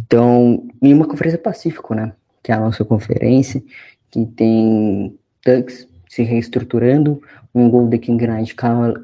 Então, 0.00 0.66
e 0.82 0.92
uma 0.92 1.06
conferência 1.06 1.38
Pacífico, 1.38 1.94
né? 1.94 2.12
Que 2.42 2.52
é 2.52 2.54
a 2.54 2.60
nossa 2.60 2.84
conferência, 2.84 3.62
que 4.10 4.24
tem 4.26 5.18
Ducks 5.44 5.86
se 6.08 6.22
reestruturando, 6.22 7.22
um 7.54 7.68
Golden 7.70 8.00
King 8.00 8.26
Knight 8.26 8.54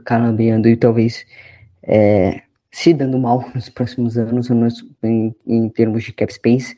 calambeando 0.05 0.69
e 0.69 0.77
talvez 0.77 1.25
é, 1.83 2.43
se 2.71 2.93
dando 2.93 3.19
mal 3.19 3.49
nos 3.55 3.69
próximos 3.69 4.19
anos 4.19 4.51
em, 5.03 5.35
em 5.47 5.69
termos 5.69 6.03
de 6.03 6.13
cap 6.13 6.33
space 6.33 6.77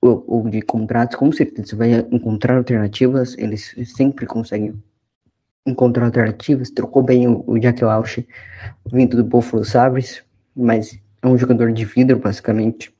ou, 0.00 0.24
ou, 0.26 0.48
de 0.48 0.62
contratos, 0.62 1.16
com 1.16 1.30
certeza 1.30 1.76
vai 1.76 1.92
encontrar 2.10 2.56
alternativas, 2.56 3.36
eles 3.38 3.74
sempre 3.94 4.26
conseguem 4.26 4.74
encontrou 5.70 6.06
alternativas, 6.06 6.70
trocou 6.70 7.02
bem 7.02 7.28
o, 7.28 7.44
o 7.46 7.58
Jack 7.58 7.84
Walsh 7.84 8.24
vindo 8.90 9.16
do 9.16 9.24
Buffalo 9.24 9.64
Sabres, 9.64 10.22
mas 10.54 10.98
é 11.22 11.26
um 11.26 11.36
jogador 11.36 11.72
de 11.72 11.84
vidro, 11.84 12.18
basicamente, 12.18 12.92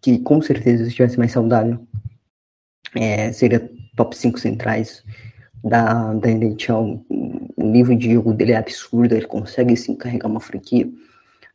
que 0.00 0.18
com 0.18 0.40
certeza 0.40 0.84
se 0.84 0.90
estivesse 0.90 1.18
mais 1.18 1.32
saudável, 1.32 1.86
é, 2.94 3.32
seria 3.32 3.70
top 3.96 4.16
5 4.16 4.38
centrais 4.38 5.04
da, 5.62 6.14
da 6.14 6.30
NHL. 6.30 7.04
O 7.56 7.64
nível 7.64 7.96
de 7.96 8.12
jogo 8.14 8.32
dele 8.32 8.52
é 8.52 8.56
absurdo, 8.56 9.14
ele 9.14 9.26
consegue 9.26 9.76
sim 9.76 9.94
carregar 9.94 10.28
uma 10.28 10.40
franquia 10.40 10.88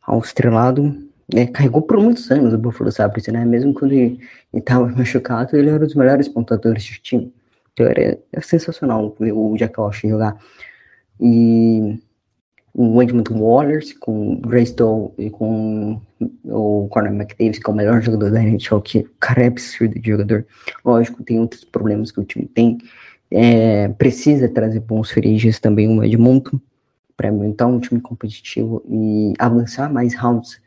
ao 0.05 0.19
estrelado. 0.19 0.95
É, 1.33 1.47
carregou 1.47 1.81
por 1.81 1.97
muitos 1.97 2.29
anos 2.29 2.53
o 2.53 2.57
Buffalo 2.57 2.91
Sabres, 2.91 3.25
né? 3.27 3.43
Mesmo 3.43 3.73
quando 3.73 3.93
ele 3.93 4.19
estava 4.53 4.87
machucado, 4.95 5.57
ele 5.57 5.69
era 5.69 5.83
um 5.83 5.87
dos 5.87 5.95
melhores 5.95 6.27
pontadores 6.27 6.87
do 6.87 7.01
time. 7.01 7.33
Era, 7.79 8.17
sensacional 8.41 9.15
ver 9.19 9.33
o 9.33 9.55
Jack 9.57 9.79
Walsh 9.79 10.01
jogar. 10.01 10.37
E 11.19 11.99
o 12.73 13.01
Edmonton 13.01 13.39
Wallers 13.39 13.93
com 13.93 14.33
o 14.33 14.37
Graystow 14.37 15.13
e 15.17 15.29
com 15.29 16.01
o 16.43 16.87
Conor 16.89 17.13
McDavid, 17.13 17.59
que 17.59 17.69
é 17.69 17.73
o 17.73 17.75
melhor 17.75 18.01
jogador 18.01 18.31
da 18.31 18.41
NHL, 18.41 18.81
que 18.81 18.99
o 18.99 19.09
cara 19.19 19.43
é 19.43 19.47
absurdo 19.47 19.99
de 19.99 20.11
jogador. 20.11 20.45
Lógico, 20.83 21.23
tem 21.23 21.39
outros 21.39 21.63
problemas 21.63 22.11
que 22.11 22.19
o 22.19 22.25
time 22.25 22.45
tem. 22.45 22.77
É, 23.31 23.87
precisa 23.89 24.47
trazer 24.49 24.81
bons 24.81 25.09
feriges 25.09 25.59
também 25.59 25.87
o 25.87 26.03
Edmonton 26.03 26.59
para 27.15 27.29
aumentar 27.29 27.67
um 27.67 27.79
time 27.79 28.01
competitivo 28.01 28.83
e 28.87 29.33
avançar 29.39 29.91
mais 29.91 30.13
rounds 30.13 30.59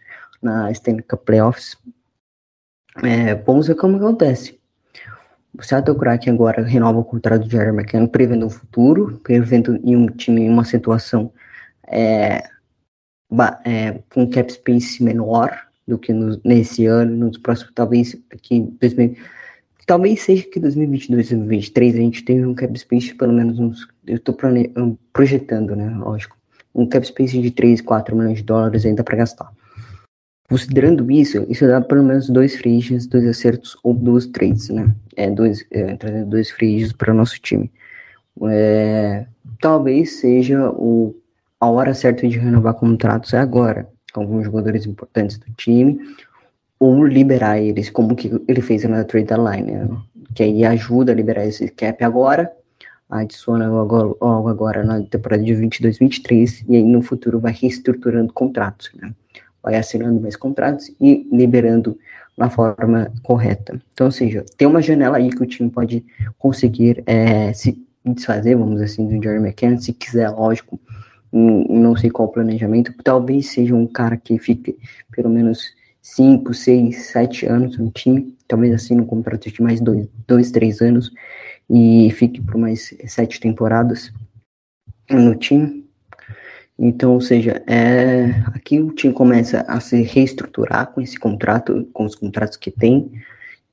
na 0.43 0.71
Stanley 0.73 1.03
Cup 1.03 1.25
Playoffs. 1.25 1.77
É, 3.03 3.35
vamos 3.35 3.69
ver 3.69 3.77
como 3.77 3.97
acontece. 3.97 4.58
O 5.59 5.63
Seattle 5.65 5.99
Kraken 5.99 6.35
agora 6.35 6.63
renova 6.63 7.01
o 7.01 7.05
contrato 7.05 7.43
de 7.43 7.51
Jerry 7.51 7.71
McKinnon, 7.71 8.07
prevendo 8.07 8.47
o 8.47 8.51
futuro, 8.51 9.21
prevendo 9.25 9.75
em 9.83 9.97
um 9.97 10.07
time 10.07 10.43
em 10.43 10.49
uma 10.49 10.65
situação 10.65 11.33
é, 11.89 12.49
é, 13.65 13.99
com 14.15 14.31
cap 14.31 14.53
space 14.53 15.03
menor 15.03 15.51
do 15.87 15.99
que 15.99 16.13
no, 16.13 16.41
nesse 16.45 16.87
ano, 16.87 17.27
nos 17.27 17.39
próximos, 17.39 17.73
talvez 17.75 18.17
aqui 18.33 18.61
2000, 18.81 19.17
talvez 19.85 20.23
seja 20.23 20.45
que 20.45 20.61
2022, 20.61 21.31
2023 21.31 21.95
a 21.95 21.99
gente 21.99 22.25
tenha 22.25 22.49
um 22.49 22.55
cap 22.55 22.79
space 22.79 23.13
pelo 23.15 23.33
menos 23.33 23.59
uns, 23.59 23.89
eu 24.07 24.17
estou 24.17 24.37
projetando, 25.13 25.75
né, 25.75 25.89
lógico, 25.99 26.37
um 26.73 26.87
cap 26.87 27.05
space 27.05 27.41
de 27.41 27.51
3, 27.51 27.81
4 27.81 28.15
milhões 28.15 28.39
de 28.39 28.45
dólares 28.45 28.87
ainda 28.87 29.03
para 29.03 29.17
gastar. 29.17 29.51
Considerando 30.49 31.11
isso, 31.11 31.45
isso 31.49 31.67
dá 31.67 31.79
pelo 31.81 32.03
menos 32.03 32.31
dois 32.31 32.57
free 32.57 32.81
dois 33.09 33.27
acertos 33.27 33.77
ou 33.83 33.93
duas 33.93 34.27
trades, 34.27 34.71
né? 34.71 34.95
É, 35.15 35.31
dois, 35.31 35.67
é, 35.71 35.95
trazendo 35.97 36.31
dois 36.31 36.51
free 36.51 36.91
para 36.95 37.13
o 37.13 37.15
nosso 37.15 37.39
time. 37.41 37.71
É, 38.51 39.27
talvez 39.61 40.21
seja 40.21 40.71
o, 40.71 41.15
a 41.61 41.69
hora 41.69 41.93
certa 41.93 42.27
de 42.27 42.39
renovar 42.39 42.75
contratos 42.75 43.35
é 43.35 43.39
agora, 43.39 43.89
com 44.13 44.23
alguns 44.23 44.47
jogadores 44.47 44.87
importantes 44.87 45.37
do 45.37 45.53
time, 45.53 46.01
ou 46.81 47.05
liberar 47.05 47.61
eles, 47.61 47.91
como 47.91 48.17
que 48.17 48.31
ele 48.49 48.63
fez 48.63 48.85
na 48.85 49.05
trade 49.05 49.35
line, 49.35 49.73
né? 49.73 49.89
que 50.35 50.43
aí 50.43 50.65
ajuda 50.65 51.13
a 51.13 51.15
liberar 51.15 51.45
esse 51.45 51.69
cap 51.69 52.03
agora, 52.03 52.51
adiciona 53.11 53.67
algo 53.67 54.49
agora 54.49 54.85
na 54.85 55.03
temporada 55.03 55.43
de 55.43 55.53
22-23, 55.53 56.65
e 56.69 56.77
aí 56.77 56.83
no 56.83 57.03
futuro 57.03 57.41
vai 57.41 57.53
reestruturando 57.53 58.33
contratos, 58.33 58.91
né? 58.95 59.13
Vai 59.63 59.77
assinando 59.77 60.21
mais 60.21 60.37
contratos 60.37 60.91
e 61.01 61.27
liberando 61.33 61.99
na 62.37 62.49
forma 62.49 63.13
correta. 63.23 63.81
Então, 63.93 64.07
ou 64.07 64.13
seja, 64.13 64.45
tem 64.57 64.69
uma 64.69 64.81
janela 64.81 65.17
aí 65.17 65.31
que 65.31 65.43
o 65.43 65.47
time 65.47 65.69
pode 65.69 66.05
conseguir 66.39 67.03
é, 67.07 67.53
se 67.53 67.85
desfazer, 68.05 68.57
vamos 68.57 68.75
dizer 68.75 68.85
assim, 68.87 69.07
do 69.07 69.23
Jerry 69.23 69.39
McKenna, 69.41 69.79
se 69.79 69.93
quiser, 69.93 70.31
lógico, 70.31 70.81
não 71.33 71.95
sei 71.97 72.11
qual 72.11 72.29
planejamento, 72.29 72.95
talvez 73.05 73.51
seja 73.51 73.75
um 73.75 73.87
cara 73.87 74.17
que 74.17 74.39
fique 74.39 74.79
pelo 75.11 75.29
menos 75.29 75.75
5, 76.01 76.55
6, 76.55 77.07
7 77.07 77.47
anos 77.47 77.77
no 77.77 77.91
time, 77.91 78.35
talvez 78.47 78.73
assim 78.73 78.95
no 78.95 79.05
contrato 79.05 79.51
de 79.51 79.63
mais 79.63 79.81
2, 79.81 80.09
dois, 80.27 80.51
3 80.51 80.81
anos 80.81 81.13
e 81.69 82.11
fique 82.13 82.41
por 82.41 82.57
mais 82.57 82.95
7 83.07 83.41
temporadas 83.41 84.11
no 85.11 85.35
time, 85.35 85.88
então, 86.79 87.15
ou 87.15 87.21
seja, 87.21 87.63
é, 87.67 88.27
aqui 88.55 88.79
o 88.79 88.93
time 88.93 89.13
começa 89.13 89.65
a 89.67 89.81
se 89.81 90.01
reestruturar 90.03 90.87
com 90.93 91.01
esse 91.01 91.19
contrato, 91.19 91.89
com 91.93 92.05
os 92.05 92.15
contratos 92.15 92.57
que 92.57 92.71
tem, 92.71 93.11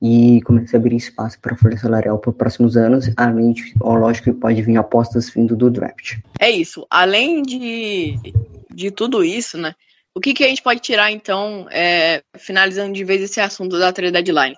e 0.02 0.42
começa 0.42 0.76
a 0.76 0.80
abrir 0.80 0.96
espaço 0.96 1.38
para 1.40 1.54
a 1.54 1.56
folha 1.56 1.78
salarial 1.78 2.18
para 2.18 2.30
os 2.30 2.36
próximos 2.36 2.76
anos, 2.76 3.08
além 3.16 3.52
de, 3.52 3.74
ó, 3.80 3.94
lógico, 3.94 4.32
que 4.32 4.40
pode 4.40 4.60
vir 4.60 4.76
apostas 4.76 5.30
vindo 5.30 5.56
do 5.56 5.70
draft. 5.70 6.18
É 6.40 6.50
isso. 6.50 6.86
Além 6.90 7.42
de, 7.42 8.16
de 8.74 8.90
tudo 8.90 9.24
isso, 9.24 9.56
né? 9.56 9.74
O 10.14 10.20
que, 10.20 10.34
que 10.34 10.44
a 10.44 10.48
gente 10.48 10.62
pode 10.62 10.80
tirar, 10.80 11.12
então, 11.12 11.66
é, 11.70 12.22
finalizando 12.36 12.92
de 12.92 13.04
vez 13.04 13.22
esse 13.22 13.40
assunto 13.40 13.78
da 13.78 13.92
trade 13.92 14.12
deadline? 14.12 14.56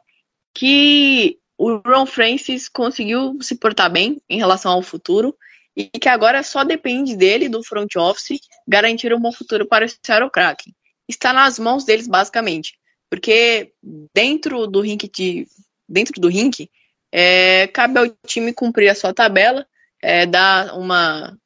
Que 0.55 1.37
o 1.59 1.81
Ron 1.85 2.07
Francis 2.07 2.69
conseguiu 2.69 3.37
se 3.43 3.57
portar 3.57 3.91
bem 3.91 4.23
em 4.29 4.39
relação 4.39 4.73
ao 4.73 4.83
futuro, 4.83 5.35
e 5.79 5.89
que 5.97 6.09
agora 6.09 6.43
só 6.43 6.65
depende 6.65 7.17
dele, 7.17 7.49
do 7.49 7.63
front 7.63 7.95
office, 7.95 8.41
garantir 8.67 9.15
um 9.15 9.21
bom 9.21 9.31
futuro 9.31 9.65
para 9.65 9.87
o 9.87 9.89
Seattle 9.89 10.29
Kraken. 10.29 10.75
Está 11.09 11.33
nas 11.33 11.57
mãos 11.57 11.85
deles, 11.85 12.09
basicamente. 12.09 12.77
Porque 13.09 13.73
dentro 14.13 14.67
do 14.67 14.81
rink 14.81 15.09
de, 15.09 15.47
dentro 15.89 16.21
do 16.21 16.27
rink, 16.29 16.69
é, 17.13 17.69
cabe 17.69 17.97
ao 17.97 18.09
time 18.27 18.53
cumprir 18.53 18.89
a 18.89 18.95
sua 18.95 19.15
tabela, 19.15 19.65
é, 20.03 20.27
dar 20.27 20.77
uma, 20.77 21.39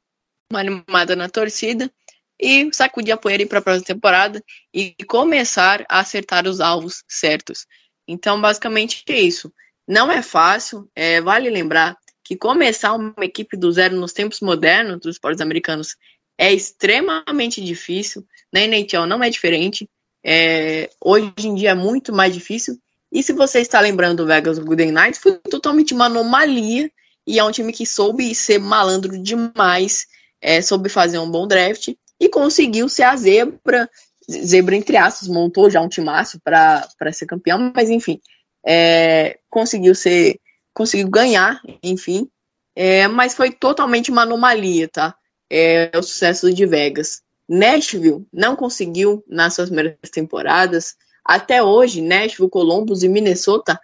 uma 0.51 0.59
animada 0.59 1.15
na 1.15 1.29
torcida 1.29 1.91
e 2.39 2.67
sacudir 2.73 3.13
a 3.13 3.17
poeira 3.17 3.45
para 3.45 3.59
a 3.59 3.61
próxima 3.61 3.85
temporada 3.85 4.43
e 4.73 4.95
começar 5.07 5.85
a 5.87 5.99
acertar 5.99 6.47
os 6.47 6.59
alvos 6.59 7.03
certos. 7.07 7.67
Então, 8.07 8.41
basicamente 8.41 9.03
é 9.07 9.19
isso. 9.19 9.53
Não 9.87 10.11
é 10.11 10.23
fácil, 10.23 10.89
é, 10.95 11.21
vale 11.21 11.51
lembrar 11.51 11.95
que 12.23 12.35
começar 12.35 12.93
uma 12.93 13.13
equipe 13.21 13.57
do 13.57 13.71
zero 13.71 13.95
nos 13.95 14.13
tempos 14.13 14.39
modernos 14.39 14.99
dos 14.99 15.15
esportes 15.15 15.41
americanos 15.41 15.95
é 16.37 16.51
extremamente 16.53 17.61
difícil. 17.61 18.25
Na 18.51 18.61
NHL 18.61 19.05
não 19.05 19.23
é 19.23 19.29
diferente. 19.29 19.89
É, 20.25 20.89
hoje 21.01 21.33
em 21.39 21.55
dia 21.55 21.71
é 21.71 21.75
muito 21.75 22.13
mais 22.13 22.33
difícil. 22.33 22.77
E 23.11 23.21
se 23.21 23.33
você 23.33 23.59
está 23.59 23.79
lembrando 23.79 24.17
do 24.17 24.27
Vegas 24.27 24.57
Golden 24.57 24.91
Knights, 24.91 25.19
foi 25.21 25.37
totalmente 25.49 25.93
uma 25.93 26.05
anomalia. 26.05 26.89
E 27.27 27.39
é 27.39 27.43
um 27.43 27.51
time 27.51 27.71
que 27.71 27.85
soube 27.85 28.33
ser 28.33 28.59
malandro 28.59 29.17
demais, 29.17 30.07
é, 30.41 30.61
soube 30.61 30.89
fazer 30.89 31.19
um 31.19 31.29
bom 31.29 31.47
draft 31.47 31.93
e 32.19 32.29
conseguiu 32.29 32.89
ser 32.89 33.03
a 33.03 33.15
zebra, 33.15 33.89
zebra 34.29 34.75
entre 34.75 34.97
aspas, 34.97 35.27
montou 35.27 35.69
já 35.69 35.81
um 35.81 35.87
timaço 35.87 36.39
para 36.41 36.85
ser 37.13 37.25
campeão, 37.25 37.71
mas 37.73 37.89
enfim, 37.89 38.19
é, 38.65 39.39
conseguiu 39.49 39.95
ser 39.95 40.39
conseguiu 40.73 41.09
ganhar, 41.09 41.61
enfim, 41.81 42.29
é, 42.75 43.07
mas 43.07 43.35
foi 43.35 43.51
totalmente 43.51 44.09
uma 44.09 44.23
anomalia, 44.23 44.87
tá? 44.87 45.15
É, 45.49 45.91
o 45.95 46.01
sucesso 46.01 46.51
de 46.53 46.65
Vegas. 46.65 47.21
Nashville 47.47 48.25
não 48.31 48.55
conseguiu 48.55 49.23
nas 49.27 49.53
suas 49.53 49.69
primeiras 49.69 49.97
temporadas. 50.11 50.95
Até 51.23 51.61
hoje, 51.61 52.01
Nashville, 52.01 52.49
Columbus 52.49 53.03
e 53.03 53.09
Minnesota 53.09 53.79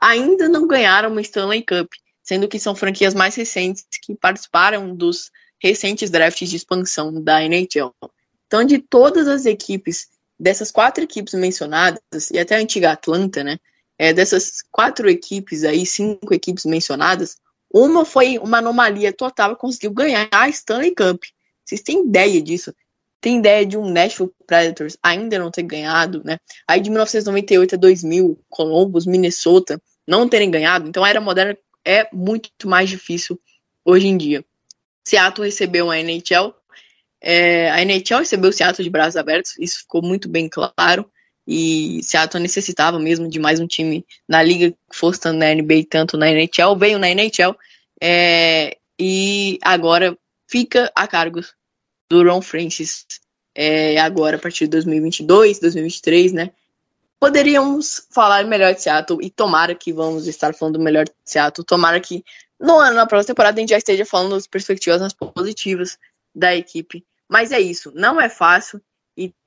ainda 0.00 0.48
não 0.48 0.66
ganharam 0.66 1.10
uma 1.10 1.20
Stanley 1.20 1.62
Cup, 1.62 1.90
sendo 2.22 2.48
que 2.48 2.58
são 2.58 2.74
franquias 2.74 3.14
mais 3.14 3.34
recentes 3.34 3.86
que 4.02 4.14
participaram 4.14 4.94
dos 4.94 5.30
recentes 5.58 6.10
drafts 6.10 6.50
de 6.50 6.56
expansão 6.56 7.22
da 7.22 7.42
NHL. 7.42 7.94
Então, 8.46 8.64
de 8.64 8.78
todas 8.78 9.26
as 9.26 9.46
equipes, 9.46 10.08
dessas 10.38 10.70
quatro 10.70 11.04
equipes 11.04 11.32
mencionadas, 11.34 12.30
e 12.30 12.38
até 12.38 12.56
a 12.56 12.58
antiga 12.58 12.92
Atlanta, 12.92 13.42
né? 13.42 13.58
É, 13.98 14.12
dessas 14.12 14.62
quatro 14.72 15.08
equipes 15.08 15.64
aí, 15.64 15.86
cinco 15.86 16.34
equipes 16.34 16.64
mencionadas, 16.64 17.36
uma 17.72 18.04
foi 18.04 18.38
uma 18.38 18.58
anomalia 18.58 19.12
total 19.12 19.56
conseguiu 19.56 19.92
ganhar 19.92 20.28
a 20.30 20.48
Stanley 20.48 20.94
Cup. 20.94 21.22
Vocês 21.64 21.80
têm 21.80 22.06
ideia 22.06 22.40
disso? 22.40 22.74
Tem 23.20 23.38
ideia 23.38 23.64
de 23.64 23.76
um 23.76 23.90
Nashville 23.90 24.30
Predators 24.46 24.96
ainda 25.02 25.38
não 25.38 25.50
ter 25.50 25.62
ganhado, 25.62 26.22
né? 26.24 26.38
Aí 26.68 26.80
de 26.80 26.90
1998 26.90 27.74
a 27.74 27.78
2000, 27.78 28.38
Columbus, 28.48 29.06
Minnesota 29.06 29.80
não 30.06 30.28
terem 30.28 30.50
ganhado. 30.50 30.88
Então 30.88 31.02
a 31.02 31.08
era 31.08 31.20
moderna 31.20 31.56
é 31.84 32.06
muito 32.12 32.68
mais 32.68 32.88
difícil 32.88 33.40
hoje 33.84 34.06
em 34.06 34.16
dia. 34.16 34.44
Seattle 35.02 35.46
recebeu 35.46 35.90
a 35.90 35.98
NHL, 35.98 36.54
é, 37.20 37.70
a 37.70 37.82
NHL 37.82 38.18
recebeu 38.18 38.50
o 38.50 38.52
Seattle 38.52 38.84
de 38.84 38.90
braços 38.90 39.16
abertos, 39.16 39.58
isso 39.58 39.80
ficou 39.80 40.02
muito 40.02 40.28
bem 40.28 40.48
claro. 40.48 41.10
E 41.46 42.00
Seattle 42.02 42.42
necessitava 42.42 42.98
mesmo 42.98 43.28
de 43.28 43.38
mais 43.38 43.60
um 43.60 43.66
time 43.66 44.04
na 44.28 44.42
liga 44.42 44.70
que 44.70 44.96
fosse 44.96 45.20
tanto 45.20 45.38
na 45.38 45.54
NBA 45.54 45.84
tanto 45.88 46.16
na 46.16 46.30
NHL. 46.30 46.76
Veio 46.76 46.98
na 46.98 47.08
NHL 47.08 47.54
é, 48.00 48.76
e 48.98 49.58
agora 49.62 50.16
fica 50.48 50.90
a 50.94 51.06
cargo 51.06 51.40
do 52.08 52.22
Ron 52.22 52.40
Francis. 52.40 53.06
É, 53.54 53.98
agora, 54.00 54.36
a 54.36 54.38
partir 54.38 54.64
de 54.64 54.72
2022, 54.72 55.60
2023, 55.60 56.32
né? 56.32 56.50
Poderíamos 57.20 58.06
falar 58.10 58.44
melhor 58.44 58.74
de 58.74 58.82
Seattle 58.82 59.18
e 59.22 59.30
tomara 59.30 59.74
que 59.74 59.92
vamos 59.92 60.26
estar 60.26 60.54
falando 60.54 60.80
melhor 60.80 61.04
de 61.04 61.12
Seattle. 61.24 61.64
Tomara 61.64 62.00
que 62.00 62.24
no 62.58 62.78
ano, 62.78 62.96
na 62.96 63.06
próxima 63.06 63.34
temporada, 63.34 63.58
a 63.58 63.60
gente 63.60 63.70
já 63.70 63.78
esteja 63.78 64.04
falando 64.04 64.32
das 64.32 64.46
perspectivas 64.46 65.12
positivas 65.12 65.98
da 66.34 66.54
equipe 66.54 67.04
mas 67.28 67.52
é 67.52 67.60
isso, 67.60 67.92
não 67.94 68.20
é 68.20 68.28
fácil 68.28 68.80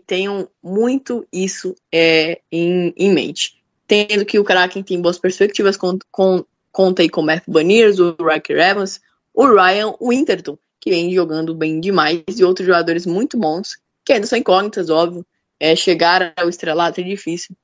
tenham 0.07 0.49
muito 0.63 1.27
isso 1.31 1.75
é, 1.91 2.39
em, 2.49 2.93
em 2.95 3.11
mente. 3.11 3.61
Tendo 3.85 4.25
que 4.25 4.39
o 4.39 4.43
Kraken 4.43 4.81
tem 4.81 5.01
boas 5.01 5.19
perspectivas, 5.19 5.75
com, 5.75 5.99
com, 6.09 6.43
conta 6.71 7.01
aí 7.01 7.09
com 7.09 7.21
o 7.21 7.25
Matt 7.25 7.43
Baniers, 7.45 7.99
o 7.99 8.15
Riker 8.19 8.57
Evans, 8.57 9.01
o 9.33 9.45
Ryan 9.45 9.93
Winterton, 10.01 10.57
que 10.79 10.89
vem 10.89 11.13
jogando 11.13 11.53
bem 11.53 11.79
demais, 11.79 12.23
e 12.37 12.43
outros 12.43 12.65
jogadores 12.65 13.05
muito 13.05 13.37
bons, 13.37 13.77
que 14.03 14.13
ainda 14.13 14.25
são 14.25 14.39
incógnitas, 14.39 14.89
óbvio. 14.89 15.25
É, 15.59 15.75
chegar 15.75 16.33
ao 16.37 16.47
estrelato 16.47 17.01
é 17.01 17.03
difícil, 17.03 17.55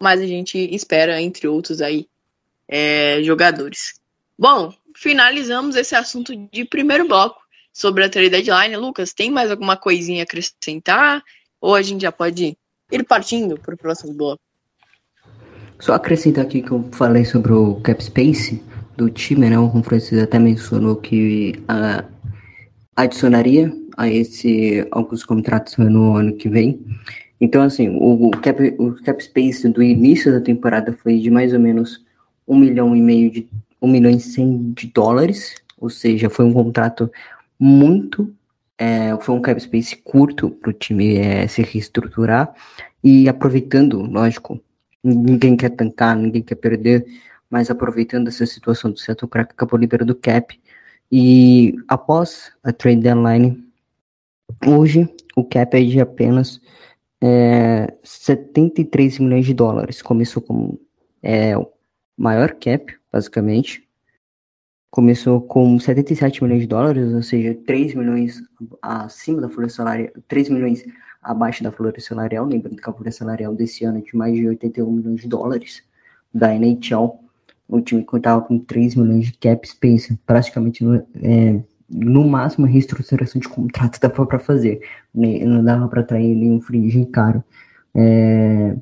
mas 0.00 0.20
a 0.20 0.26
gente 0.26 0.58
espera, 0.74 1.20
entre 1.20 1.46
outros 1.46 1.80
aí, 1.80 2.08
é, 2.66 3.22
jogadores. 3.22 4.00
Bom, 4.38 4.74
finalizamos 4.96 5.76
esse 5.76 5.94
assunto 5.94 6.34
de 6.50 6.64
primeiro 6.64 7.06
bloco 7.06 7.42
sobre 7.72 8.04
a 8.04 8.08
trade 8.08 8.30
deadline. 8.30 8.76
Lucas, 8.76 9.12
tem 9.12 9.30
mais 9.30 9.50
alguma 9.50 9.76
coisinha 9.76 10.22
a 10.22 10.24
acrescentar? 10.24 11.22
Ou 11.62 11.76
a 11.76 11.80
gente 11.80 12.02
já 12.02 12.10
pode 12.10 12.58
ir 12.90 13.04
partindo 13.04 13.56
para 13.56 13.76
o 13.76 13.78
próximo 13.78 14.12
bloco? 14.12 14.40
Só 15.78 15.94
acrescentar 15.94 16.44
aqui 16.44 16.60
que 16.60 16.72
eu 16.72 16.84
falei 16.90 17.24
sobre 17.24 17.52
o 17.52 17.76
cap 17.76 18.02
space 18.02 18.60
do 18.96 19.08
time, 19.08 19.48
né? 19.48 19.58
O 19.58 19.82
Francis 19.84 20.18
até 20.18 20.40
mencionou 20.40 20.96
que 20.96 21.62
adicionaria 22.96 23.72
a 23.96 24.08
esse 24.08 24.86
alguns 24.90 25.24
contratos 25.24 25.76
no 25.76 26.16
ano 26.16 26.34
que 26.34 26.48
vem. 26.48 26.84
Então, 27.40 27.62
assim, 27.62 27.88
o, 27.88 28.30
cap, 28.30 28.74
o 28.78 28.94
cap 29.02 29.22
space 29.22 29.68
do 29.68 29.82
início 29.82 30.32
da 30.32 30.40
temporada 30.40 30.92
foi 30.92 31.18
de 31.18 31.30
mais 31.30 31.52
ou 31.52 31.60
menos 31.60 32.04
um 32.46 32.56
milhão 32.56 32.94
e 32.94 33.00
meio 33.00 33.30
de 33.30 33.48
um 33.80 33.88
milhão 33.88 34.10
e 34.10 34.20
cem 34.20 34.72
de 34.72 34.86
dólares, 34.88 35.54
ou 35.78 35.90
seja, 35.90 36.30
foi 36.30 36.44
um 36.44 36.52
contrato 36.52 37.10
muito. 37.58 38.32
É, 38.84 39.16
foi 39.20 39.32
um 39.32 39.40
cap 39.40 39.62
space 39.62 39.94
curto 39.94 40.50
para 40.50 40.70
o 40.70 40.72
time 40.72 41.16
é, 41.16 41.46
se 41.46 41.62
reestruturar 41.62 42.52
e 43.04 43.28
aproveitando, 43.28 44.02
lógico, 44.02 44.60
ninguém 45.04 45.56
quer 45.56 45.70
tancar, 45.70 46.16
ninguém 46.16 46.42
quer 46.42 46.56
perder, 46.56 47.06
mas 47.48 47.70
aproveitando 47.70 48.26
essa 48.26 48.44
situação 48.44 48.90
do 48.90 48.98
Seattle 48.98 49.30
Crack, 49.30 49.52
acabou 49.52 49.78
liberando 49.78 50.12
o 50.12 50.16
cap. 50.16 50.60
E 51.12 51.76
após 51.86 52.50
a 52.64 52.72
trade 52.72 53.02
deadline, 53.02 53.64
hoje 54.66 55.08
o 55.36 55.44
cap 55.44 55.76
é 55.76 55.84
de 55.84 56.00
apenas 56.00 56.60
é, 57.22 57.94
73 58.02 59.20
milhões 59.20 59.46
de 59.46 59.54
dólares. 59.54 60.02
Começou 60.02 60.42
como 60.42 60.80
é, 61.22 61.56
o 61.56 61.70
maior 62.16 62.50
cap, 62.54 62.92
basicamente, 63.12 63.81
começou 64.92 65.40
com 65.40 65.80
77 65.80 66.44
milhões 66.44 66.60
de 66.60 66.66
dólares, 66.66 67.14
ou 67.14 67.22
seja, 67.22 67.58
3 67.66 67.94
milhões 67.94 68.42
acima 68.82 69.40
da 69.40 69.48
folha 69.48 69.70
salarial, 69.70 70.10
3 70.28 70.50
milhões 70.50 70.84
abaixo 71.22 71.64
da 71.64 71.72
folha 71.72 71.98
salarial, 71.98 72.44
lembrando 72.44 72.76
que 72.76 72.90
a 72.90 72.92
folha 72.92 73.10
salarial 73.10 73.54
desse 73.54 73.86
ano 73.86 73.98
é 73.98 74.00
de 74.02 74.14
mais 74.14 74.34
de 74.34 74.46
81 74.46 74.92
milhões 74.92 75.22
de 75.22 75.28
dólares 75.28 75.82
da 76.32 76.54
NHL, 76.54 77.18
o 77.66 77.80
time 77.80 78.04
contava 78.04 78.42
com 78.42 78.58
3 78.58 78.94
milhões 78.96 79.26
de 79.28 79.32
cap 79.38 79.66
space, 79.66 80.14
praticamente 80.26 80.84
no, 80.84 80.96
é, 81.22 81.58
no 81.88 82.28
máximo 82.28 82.66
a 82.66 82.68
reestruturação 82.68 83.40
de 83.40 83.48
contrato 83.48 83.96
dava 83.98 84.26
para 84.26 84.38
fazer, 84.38 84.82
não 85.14 85.64
dava 85.64 85.88
para 85.88 86.02
atrair 86.02 86.36
nenhum 86.36 86.60
free 86.60 87.06
caro, 87.06 87.42
é, 87.94 88.76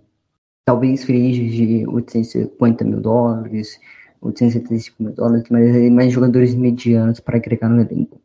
talvez 0.64 1.04
free 1.04 1.50
de 1.50 1.86
850 1.86 2.84
mil 2.84 3.00
dólares, 3.00 3.78
875 4.20 5.02
mil 5.02 5.12
dólares, 5.12 5.44
mas 5.50 5.90
mais 5.90 6.12
jogadores 6.12 6.54
medianos 6.54 7.20
para 7.20 7.36
agregar 7.36 7.68
no 7.68 7.80
elenco. 7.80 8.20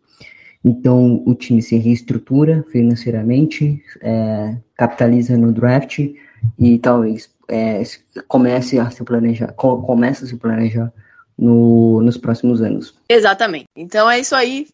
Então, 0.63 1.21
o 1.25 1.35
time 1.35 1.61
se 1.61 1.77
reestrutura 1.77 2.65
financeiramente, 2.71 3.83
é, 4.01 4.57
capitaliza 4.75 5.37
no 5.37 5.53
draft 5.53 5.99
e 6.57 6.79
talvez 6.79 7.29
é, 7.47 7.83
comece 8.27 8.79
a 8.79 8.89
se 8.89 9.03
planejar, 9.03 9.53
começa 9.53 10.25
a 10.25 10.27
se 10.27 10.35
planejar 10.35 10.91
no, 11.37 12.01
nos 12.01 12.17
próximos 12.17 12.61
anos. 12.61 12.95
Exatamente. 13.09 13.67
Então 13.75 14.09
é 14.09 14.19
isso 14.19 14.35
aí. 14.35 14.67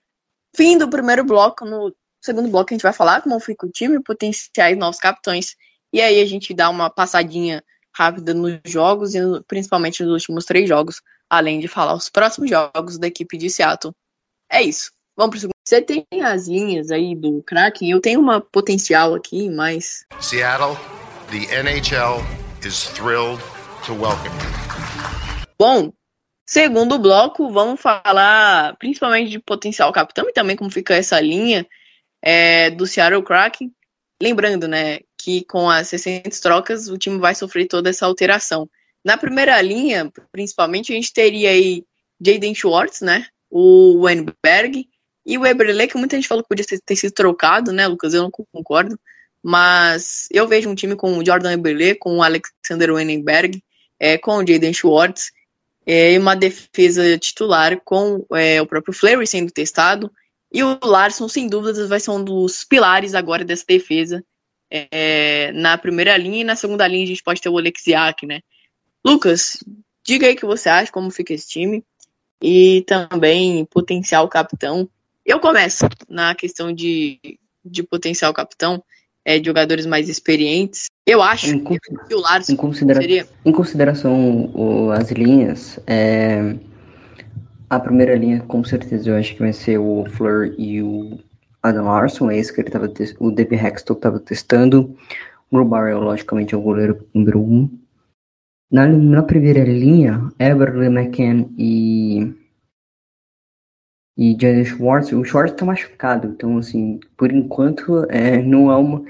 Fim 0.56 0.78
do 0.78 0.90
primeiro 0.90 1.24
bloco. 1.24 1.66
No 1.66 1.94
segundo 2.22 2.50
bloco 2.50 2.70
a 2.72 2.74
gente 2.74 2.84
vai 2.84 2.94
falar 2.94 3.22
como 3.22 3.40
fica 3.40 3.66
o 3.66 3.70
time, 3.70 4.02
potenciais 4.02 4.78
novos 4.78 5.00
capitães. 5.00 5.56
E 5.94 6.02
aí 6.02 6.22
a 6.22 6.26
gente 6.26 6.54
dá 6.54 6.70
uma 6.70 6.90
passadinha 6.90 7.64
rápida 7.94 8.34
nos 8.34 8.60
jogos 8.66 9.14
e 9.16 9.20
principalmente 9.48 10.04
nos 10.04 10.14
últimos 10.14 10.46
três 10.46 10.68
jogos, 10.68 11.02
além 11.30 11.60
de 11.60 11.68
falar 11.68 11.94
os 11.94 12.10
próximos 12.10 12.50
jogos 12.50 12.98
da 12.98 13.08
equipe 13.08 13.38
de 13.38 13.50
Seattle. 13.50 13.94
É 14.52 14.62
isso. 14.62 14.92
Vamos 15.16 15.32
pro 15.32 15.40
segundo. 15.40 15.52
Você 15.68 15.82
tem 15.82 16.06
as 16.24 16.48
linhas 16.48 16.90
aí 16.90 17.16
do 17.16 17.44
Kraken, 17.44 17.92
eu 17.92 18.02
tenho 18.02 18.20
uma 18.20 18.42
potencial 18.42 19.14
aqui, 19.14 19.50
mas. 19.50 20.06
Seattle, 20.20 20.76
the 21.30 21.46
NHL 21.54 22.22
is 22.66 22.86
thrilled 22.90 23.42
to 23.86 23.94
welcome 23.94 24.34
you. 24.36 25.46
Bom, 25.60 25.94
segundo 26.46 26.98
bloco, 26.98 27.52
vamos 27.52 27.80
falar 27.80 28.76
principalmente 28.78 29.30
de 29.30 29.40
potencial 29.40 29.92
capitão 29.94 30.28
e 30.28 30.34
também 30.34 30.56
como 30.56 30.72
fica 30.72 30.96
essa 30.96 31.20
linha 31.22 31.68
é, 32.22 32.70
do 32.72 32.88
Seattle 32.88 33.24
Kraken. 33.24 33.72
Lembrando, 34.22 34.68
né, 34.68 35.00
que 35.24 35.44
com 35.46 35.70
as 35.70 35.88
60 35.90 36.30
trocas 36.42 36.88
o 36.88 36.98
time 36.98 37.18
vai 37.20 37.36
sofrer 37.36 37.68
toda 37.68 37.90
essa 37.90 38.06
alteração. 38.06 38.70
Na 39.04 39.18
primeira 39.18 39.62
linha, 39.62 40.12
principalmente, 40.32 40.92
a 40.92 40.96
gente 40.96 41.14
teria 41.14 41.50
aí 41.50 41.84
Jaden 42.24 42.54
Schwartz, 42.54 43.02
né, 43.02 43.26
o 43.50 44.02
Wenberg 44.02 44.88
e 45.26 45.38
o 45.38 45.46
Eberle, 45.46 45.88
que 45.88 45.98
muita 45.98 46.16
gente 46.16 46.28
falou 46.28 46.44
que 46.44 46.50
podia 46.50 46.66
ter 46.86 46.96
sido 46.96 47.14
trocado, 47.14 47.72
né, 47.72 47.88
Lucas? 47.88 48.14
Eu 48.14 48.24
não 48.24 48.32
concordo. 48.32 49.00
Mas 49.44 50.28
eu 50.32 50.48
vejo 50.48 50.70
um 50.70 50.76
time 50.76 50.96
com 50.96 51.18
o 51.18 51.26
Jordan 51.26 51.54
Eberle, 51.54 51.96
com 51.96 52.18
o 52.18 52.24
Alexander 52.24 52.94
Wenberg, 52.94 53.64
é, 54.00 54.18
com 54.18 54.38
o 54.38 54.48
Jaden 54.48 54.74
Schwartz, 54.74 55.32
é, 55.86 56.14
e 56.14 56.18
uma 56.18 56.36
defesa 56.36 57.18
titular 57.18 57.80
com 57.84 58.26
é, 58.34 58.62
o 58.62 58.68
próprio 58.68 58.94
Fleury 58.94 59.26
sendo 59.26 59.52
testado, 59.52 60.12
e 60.52 60.64
o 60.64 60.78
Larson, 60.84 61.28
sem 61.28 61.48
dúvidas, 61.48 61.88
vai 61.88 62.00
ser 62.00 62.12
um 62.12 62.24
dos 62.24 62.64
pilares 62.64 63.16
agora 63.16 63.46
dessa 63.46 63.64
defesa. 63.68 64.24
É, 64.74 65.52
na 65.52 65.78
primeira 65.78 66.16
linha 66.16 66.40
e 66.40 66.46
na 66.46 66.56
segunda 66.56 66.88
linha 66.88 67.04
a 67.04 67.08
gente 67.08 67.24
pode 67.24 67.42
ter 67.42 67.50
o 67.50 67.58
Alexiak, 67.58 68.26
né? 68.26 68.40
Lucas, 69.06 69.62
diga 70.02 70.28
aí 70.28 70.34
o 70.34 70.38
que 70.38 70.46
você 70.46 70.70
acha, 70.70 70.92
como 70.92 71.12
fica 71.12 71.34
esse 71.34 71.50
time. 71.50 71.84
E 72.42 72.84
também 72.88 73.66
potencial 73.66 74.28
capitão. 74.30 74.90
Eu 75.26 75.40
começo 75.40 75.86
na 76.10 76.34
questão 76.34 76.74
de, 76.74 77.20
de 77.64 77.84
potencial 77.84 78.34
capitão, 78.34 78.84
é, 79.24 79.38
de 79.38 79.46
jogadores 79.46 79.86
mais 79.86 80.10
experientes. 80.10 80.86
Eu 81.06 81.22
acho 81.22 81.48
em, 81.48 81.64
que 81.64 82.16
o 82.16 82.20
Larson 82.20 82.54
em 82.54 82.56
considera 82.56 83.02
seria... 83.02 83.28
Em 83.46 83.52
consideração 83.52 84.46
o, 84.56 84.90
as 84.92 85.12
linhas, 85.12 85.80
é, 85.86 86.56
a 87.70 87.80
primeira 87.80 88.16
linha, 88.16 88.40
com 88.42 88.64
certeza, 88.64 89.10
eu 89.10 89.16
acho 89.16 89.34
que 89.34 89.40
vai 89.40 89.54
ser 89.54 89.78
o 89.78 90.06
Fleur 90.10 90.56
e 90.58 90.82
o 90.82 91.20
Adam 91.64 91.86
Larson, 91.86 92.32
é 92.32 92.38
esse 92.38 92.54
que 92.54 92.62
ele 92.62 92.72
tava 92.72 92.92
o 93.20 93.32
David 93.32 93.66
Hextall 93.66 93.96
estava 93.96 94.20
testando. 94.20 94.96
Grubauer, 95.52 95.98
logicamente, 96.00 96.54
é 96.56 96.58
o 96.58 96.62
goleiro 96.62 97.08
número 97.14 97.40
um. 97.42 97.70
Na, 98.72 98.88
na 98.88 99.22
primeira 99.22 99.64
linha, 99.64 100.32
Everly, 100.40 100.88
McCann 100.88 101.54
e 101.58 102.34
E 104.18 104.34
Jaden 104.40 104.66
Schwartz, 104.66 105.12
o 105.12 105.24
Schwartz 105.24 105.56
tá 105.56 105.66
machucado, 105.66 106.28
então 106.28 106.58
assim, 106.58 107.00
por 107.18 107.32
enquanto 107.32 108.06
é, 108.10 108.42
não 108.42 108.72
é 108.72 108.76
uma, 108.76 109.04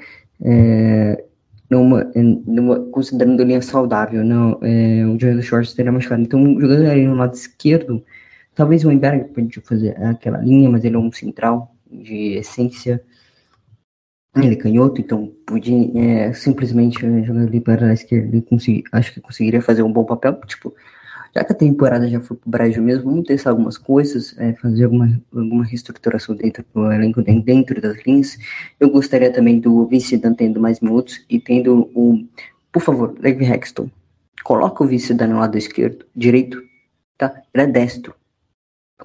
é, 0.44 1.26
numa, 1.70 2.12
é, 2.16 2.22
numa, 2.22 2.80
considerando 2.92 3.44
linha 3.44 3.62
saudável, 3.62 4.24
não, 4.24 4.60
é, 4.62 5.06
o 5.06 5.20
Jaden 5.20 5.42
Schwartz 5.42 5.74
teria 5.74 5.92
machucado. 5.92 6.22
Então, 6.22 6.60
jogando 6.60 6.88
ali 6.88 7.06
no 7.06 7.16
lado 7.16 7.34
esquerdo, 7.34 8.04
talvez 8.56 8.84
o 8.86 8.92
Emberg 8.92 9.26
pode 9.34 9.60
fazer 9.62 9.96
aquela 10.04 10.38
linha, 10.40 10.70
mas 10.70 10.84
ele 10.84 10.96
é 10.96 11.00
um 11.00 11.12
central 11.12 11.71
de 11.92 12.38
essência. 12.38 13.04
Ele 14.36 14.54
é 14.54 14.56
canhoto, 14.56 15.02
então 15.02 15.32
podia 15.46 15.92
é, 16.00 16.34
simplesmente 16.34 17.00
jogar 17.26 17.42
ali 17.42 17.60
para 17.60 17.88
a 17.88 17.94
esquerda. 17.94 18.30
Ele 18.30 18.42
consegui, 18.42 18.84
acho 18.92 19.14
que 19.14 19.20
conseguiria 19.20 19.62
fazer 19.62 19.84
um 19.84 19.92
bom 19.92 20.06
papel. 20.06 20.40
Tipo, 20.46 20.74
já 21.36 21.44
que 21.44 21.52
a 21.54 21.56
temporada 21.56 22.08
já 22.10 22.20
foi 22.20 22.38
para 22.38 22.48
o 22.48 22.52
Brasil 22.52 22.84
mesmo, 22.84 23.10
vamos 23.10 23.26
testar 23.26 23.52
algumas 23.52 23.78
coisas, 23.78 24.38
é, 24.38 24.54
fazer 24.54 24.86
alguma, 24.86 25.22
alguma 25.34 25.66
reestruturação 25.66 26.36
dentro 26.36 26.64
do 26.74 26.92
elenco, 26.92 27.22
dentro 27.22 27.82
das 27.82 27.98
linhas. 28.06 28.38
Eu 28.80 28.90
gostaria 28.90 29.32
também 29.32 29.60
do 29.60 29.86
vice-dan 29.88 30.34
tendo 30.34 30.60
mais 30.60 30.80
minutos 30.80 31.26
e 31.30 31.40
tendo 31.40 31.90
o. 31.94 32.26
Por 32.72 32.82
favor, 32.82 33.16
Levi 33.20 33.46
Hexton, 33.46 33.90
coloca 34.44 34.84
o 34.84 34.88
vice-dan 34.88 35.28
no 35.28 35.40
lado 35.40 35.58
esquerdo, 35.58 36.06
direito, 36.16 36.62
tá? 37.18 37.42
Ele 37.54 37.64
é 37.64 37.68
destro. 37.68 38.16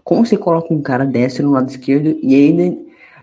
Como 0.04 0.24
você 0.24 0.36
coloca 0.36 0.72
um 0.72 0.82
cara 0.82 1.04
destro 1.04 1.44
no 1.44 1.52
lado 1.52 1.70
esquerdo 1.70 2.18
e 2.22 2.34
ainda. 2.34 2.76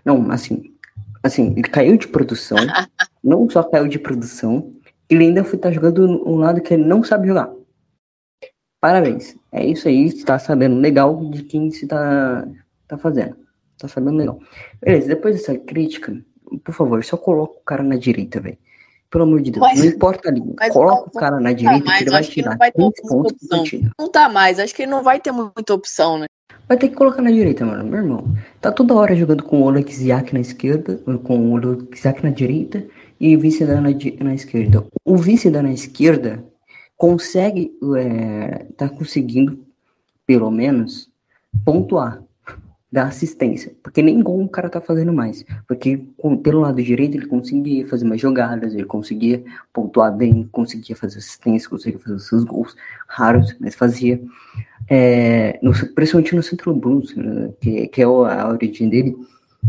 Não, 0.04 0.30
assim, 0.30 0.74
assim, 1.22 1.52
ele 1.52 1.68
caiu 1.68 1.96
de 1.96 2.08
produção, 2.08 2.58
não 3.22 3.48
só 3.48 3.62
caiu 3.62 3.88
de 3.88 3.98
produção, 3.98 4.72
ele 5.08 5.24
ainda 5.24 5.44
foi 5.44 5.56
estar 5.56 5.70
tá 5.70 5.74
jogando 5.74 6.28
um 6.28 6.36
lado 6.36 6.60
que 6.60 6.74
ele 6.74 6.84
não 6.84 7.02
sabe 7.02 7.28
jogar. 7.28 7.50
Parabéns. 8.80 9.34
É 9.50 9.64
isso 9.64 9.88
aí, 9.88 10.06
está 10.06 10.38
sabendo 10.38 10.76
legal 10.76 11.30
de 11.30 11.42
quem 11.42 11.70
se 11.70 11.86
tá, 11.86 12.46
tá 12.86 12.98
fazendo. 12.98 13.36
Tá 13.78 13.88
sabendo 13.88 14.18
legal. 14.18 14.38
Beleza, 14.80 15.08
depois 15.08 15.36
dessa 15.36 15.56
crítica, 15.56 16.14
por 16.62 16.74
favor, 16.74 17.02
só 17.02 17.16
coloca 17.16 17.54
o 17.54 17.64
cara 17.64 17.82
na 17.82 17.96
direita, 17.96 18.40
velho. 18.40 18.58
Pelo 19.10 19.24
amor 19.24 19.40
de 19.40 19.52
Deus, 19.52 19.64
mas, 19.64 19.78
não 19.78 19.86
importa 19.86 20.28
ali. 20.28 20.42
Coloca 20.70 21.08
o 21.08 21.12
cara 21.12 21.38
na 21.38 21.50
tá 21.50 21.52
direita 21.52 21.84
mais, 21.84 21.98
que 21.98 22.04
ele 22.04 22.10
vai 22.10 22.22
tirar 22.24 22.58
vai 22.58 22.72
pontos 22.72 23.00
Não 23.98 24.10
tá 24.10 24.28
mais, 24.28 24.58
acho 24.58 24.74
que 24.74 24.82
ele 24.82 24.90
não 24.90 25.02
vai 25.02 25.20
ter 25.20 25.32
muita 25.32 25.72
opção, 25.72 26.18
né? 26.18 26.26
Vai 26.66 26.78
ter 26.78 26.88
que 26.88 26.94
colocar 26.94 27.20
na 27.20 27.30
direita, 27.30 27.64
mano. 27.64 27.84
Meu 27.84 28.00
irmão, 28.00 28.34
tá 28.60 28.72
toda 28.72 28.94
hora 28.94 29.14
jogando 29.14 29.42
com 29.44 29.60
o 29.60 29.64
Oleksiak 29.64 30.32
na 30.32 30.40
esquerda, 30.40 30.96
com 31.22 31.38
o 31.38 31.52
Oleksiak 31.52 32.22
na 32.22 32.30
direita 32.30 32.86
e 33.20 33.36
o 33.36 33.40
vice 33.40 33.64
da 33.64 33.80
na, 33.80 33.90
na 34.20 34.34
esquerda. 34.34 34.84
O 35.04 35.16
vice 35.16 35.50
na 35.50 35.72
esquerda 35.72 36.44
consegue, 36.96 37.72
é, 37.98 38.66
tá 38.76 38.88
conseguindo, 38.88 39.64
pelo 40.26 40.50
menos, 40.50 41.10
pontuar, 41.64 42.22
dar 42.94 43.08
assistência. 43.08 43.74
Porque 43.82 44.00
nem 44.00 44.22
gol 44.22 44.44
o 44.44 44.48
cara 44.48 44.70
tá 44.70 44.80
fazendo 44.80 45.12
mais. 45.12 45.44
Porque 45.66 46.06
com, 46.16 46.36
pelo 46.36 46.60
lado 46.60 46.80
direito 46.80 47.16
ele 47.16 47.26
conseguia 47.26 47.86
fazer 47.88 48.04
mais 48.04 48.20
jogadas, 48.20 48.72
ele 48.72 48.84
conseguia 48.84 49.42
pontuar 49.72 50.16
bem, 50.16 50.48
conseguia 50.52 50.94
fazer 50.94 51.18
assistência, 51.18 51.68
conseguia 51.68 51.98
fazer 51.98 52.20
seus 52.20 52.44
gols 52.44 52.76
raros, 53.08 53.54
mas 53.58 53.74
fazia. 53.74 54.22
É, 54.88 55.58
no, 55.60 55.72
principalmente 55.94 56.36
no 56.36 56.42
Central 56.42 56.76
Blues, 56.76 57.16
né, 57.16 57.50
que, 57.60 57.88
que 57.88 58.00
é 58.00 58.04
a 58.04 58.48
origem 58.48 58.88
dele, 58.88 59.16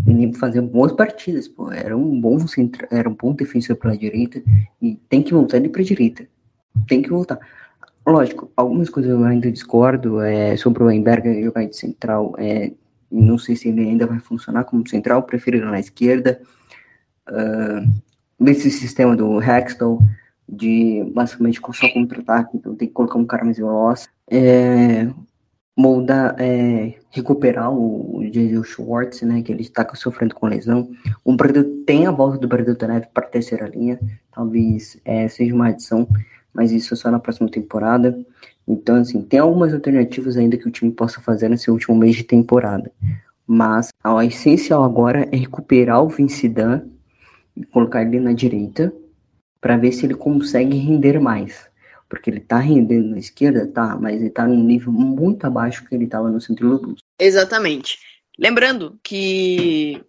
ele 0.06 0.32
fazia 0.34 0.62
boas 0.62 0.92
partidas, 0.92 1.48
pô, 1.48 1.72
era 1.72 1.98
um 1.98 2.20
bom 2.20 2.38
centro, 2.48 2.86
era 2.92 3.10
um 3.10 3.16
bom 3.16 3.34
defensor 3.34 3.76
pela 3.78 3.98
direita 3.98 4.44
e 4.82 5.00
tem 5.10 5.24
que 5.24 5.34
voltar 5.34 5.58
ele 5.58 5.70
para 5.70 5.82
direita, 5.82 6.28
tem 6.88 7.02
que 7.02 7.10
voltar. 7.10 7.40
Lógico, 8.06 8.52
algumas 8.56 8.90
coisas 8.90 9.12
eu 9.12 9.24
ainda 9.24 9.50
discordo 9.52 10.22
é, 10.22 10.56
sobre 10.58 10.84
o 10.84 10.88
Weinberger 10.88 11.44
jogar 11.44 11.66
de 11.66 11.76
central, 11.76 12.36
é, 12.38 12.72
não 13.12 13.38
sei 13.38 13.56
se 13.56 13.70
ele 13.70 13.82
ainda 13.82 14.06
vai 14.06 14.20
funcionar 14.20 14.64
como 14.64 14.88
central, 14.88 15.24
prefiro 15.24 15.66
na 15.66 15.80
esquerda. 15.80 16.42
Uh, 17.28 17.90
esse 18.48 18.70
sistema 18.70 19.16
do 19.16 19.42
Hextall 19.42 20.00
de 20.48 21.04
basicamente 21.14 21.60
só 21.74 21.90
contra-ataque, 21.90 22.58
então 22.58 22.76
tem 22.76 22.88
que 22.88 22.94
colocar 22.94 23.18
um 23.18 23.26
cara 23.26 23.44
mais 23.44 23.58
veloz. 23.58 24.08
É, 24.30 25.08
moldar, 25.76 26.36
é, 26.40 26.96
recuperar 27.12 27.72
o, 27.72 28.20
o 28.20 28.64
Schwartz, 28.64 29.22
né, 29.24 29.42
que 29.42 29.52
ele 29.52 29.62
está 29.62 29.88
sofrendo 29.96 30.34
com 30.34 30.48
lesão. 30.48 30.90
O 31.24 31.36
Bradu 31.36 31.64
tem 31.86 32.06
a 32.06 32.12
volta 32.12 32.38
do 32.38 32.48
Bradu 32.48 32.76
Tanev 32.76 33.06
para 33.14 33.26
a 33.26 33.30
terceira 33.30 33.68
linha, 33.68 34.00
talvez 34.32 34.98
é, 35.04 35.28
seja 35.28 35.54
uma 35.54 35.68
adição, 35.68 36.08
mas 36.54 36.72
isso 36.72 36.94
é 36.94 36.98
só 36.98 37.12
na 37.12 37.20
próxima 37.20 37.50
temporada. 37.50 38.18
Então, 38.68 38.96
assim, 38.96 39.22
tem 39.22 39.40
algumas 39.40 39.74
alternativas 39.74 40.38
ainda 40.38 40.58
que 40.58 40.68
o 40.68 40.72
time 40.72 40.92
possa 40.92 41.22
fazer 41.22 41.50
nesse 41.50 41.70
último 41.70 41.96
mês 41.96 42.16
de 42.16 42.24
temporada. 42.24 42.92
Mas 43.46 43.90
a 44.04 44.26
essencial 44.26 44.84
agora 44.84 45.28
é 45.32 45.36
recuperar 45.36 46.04
o 46.04 46.10
Vincidan 46.10 46.84
e 47.56 47.64
colocar 47.64 48.02
ele 48.02 48.20
na 48.20 48.34
direita 48.34 48.92
para 49.62 49.78
ver 49.78 49.92
se 49.92 50.06
ele 50.06 50.16
consegue 50.16 50.78
render 50.78 51.20
mais. 51.20 51.70
Porque 52.10 52.30
ele 52.30 52.40
tá 52.40 52.58
rendendo 52.58 53.10
na 53.10 53.20
esquerda, 53.20 53.68
tá, 53.68 53.98
mas 54.00 54.20
ele 54.20 54.30
tá 54.30 54.48
num 54.48 54.64
nível 54.64 54.92
muito 54.92 55.46
abaixo 55.46 55.86
que 55.86 55.94
ele 55.94 56.08
tava 56.08 56.30
no 56.30 56.42
centro 56.42 56.70
do 56.70 56.80
Blues. 56.80 57.00
Exatamente. 57.20 58.00
Lembrando 58.38 59.00
que 59.04 60.04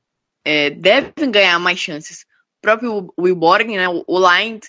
é, 0.45 0.71
devem 0.71 1.31
ganhar 1.31 1.59
mais 1.59 1.79
chances. 1.79 2.23
O 2.59 2.63
próprio 2.63 3.15
Will 3.19 3.37
Borgen, 3.37 3.77
né, 3.77 3.89
o 3.89 4.05
Lind, 4.09 4.63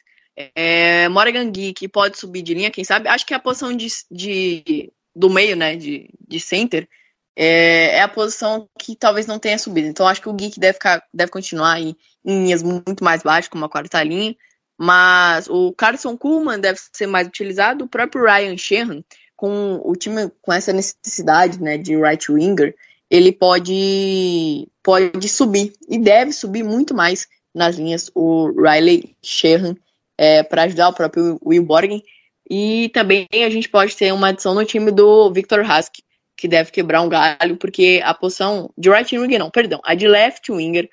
é, 0.55 1.09
Morgan 1.09 1.51
que 1.51 1.88
pode 1.88 2.17
subir 2.17 2.43
de 2.43 2.53
linha, 2.53 2.69
quem 2.69 2.83
sabe. 2.83 3.09
Acho 3.09 3.25
que 3.25 3.33
a 3.33 3.39
posição 3.39 3.75
de, 3.75 3.88
de 4.11 4.93
do 5.15 5.29
meio, 5.29 5.55
né, 5.55 5.75
de, 5.75 6.09
de 6.27 6.39
center, 6.39 6.88
é, 7.35 7.97
é, 7.97 8.01
a 8.01 8.07
posição 8.07 8.69
que 8.79 8.95
talvez 8.95 9.25
não 9.25 9.39
tenha 9.39 9.57
subido. 9.57 9.88
Então 9.88 10.07
acho 10.07 10.21
que 10.21 10.29
o 10.29 10.33
Geek 10.33 10.59
deve, 10.59 10.73
ficar, 10.73 11.03
deve 11.11 11.31
continuar 11.31 11.81
em, 11.81 11.95
em 12.23 12.43
linhas 12.43 12.61
muito 12.61 13.03
mais 13.03 13.23
baixas, 13.23 13.49
como 13.49 13.65
a 13.65 13.69
quarta 13.69 14.03
linha. 14.03 14.35
Mas 14.77 15.47
o 15.49 15.73
Carson 15.73 16.15
Kuhlman 16.15 16.59
deve 16.59 16.79
ser 16.93 17.07
mais 17.07 17.27
utilizado. 17.27 17.85
O 17.85 17.88
próprio 17.88 18.23
Ryan 18.23 18.55
Sheehan, 18.55 19.03
com 19.35 19.81
o 19.83 19.95
time 19.95 20.31
com 20.41 20.53
essa 20.53 20.71
necessidade 20.71 21.59
né, 21.59 21.79
de 21.79 21.95
right 21.95 22.31
winger, 22.31 22.75
ele 23.09 23.31
pode, 23.31 24.67
pode 24.83 25.27
subir 25.29 25.73
e 25.89 25.97
deve 25.97 26.31
subir 26.31 26.63
muito 26.63 26.93
mais 26.93 27.27
nas 27.55 27.75
linhas. 27.75 28.11
O 28.13 28.51
Riley 28.51 29.15
Sheehan 29.23 29.75
é, 30.18 30.43
para 30.43 30.63
ajudar 30.63 30.89
o 30.89 30.93
próprio 30.93 31.39
Will 31.45 31.63
Borgen. 31.63 32.03
E 32.49 32.89
também 32.93 33.28
a 33.34 33.49
gente 33.49 33.70
pode 33.70 33.95
ter 33.95 34.13
uma 34.13 34.30
adição 34.30 34.53
no 34.53 34.65
time 34.65 34.91
do 34.91 35.32
Victor 35.32 35.61
Husky, 35.61 36.01
que 36.36 36.47
deve 36.47 36.72
quebrar 36.72 37.01
um 37.01 37.09
galho, 37.09 37.57
porque 37.57 38.01
a 38.03 38.13
posição 38.13 38.72
de 38.78 38.89
right 38.89 39.18
winger, 39.18 39.39
não, 39.39 39.49
perdão, 39.49 39.82
a 39.84 39.93
de 39.95 40.07
left 40.07 40.51
winger 40.51 40.89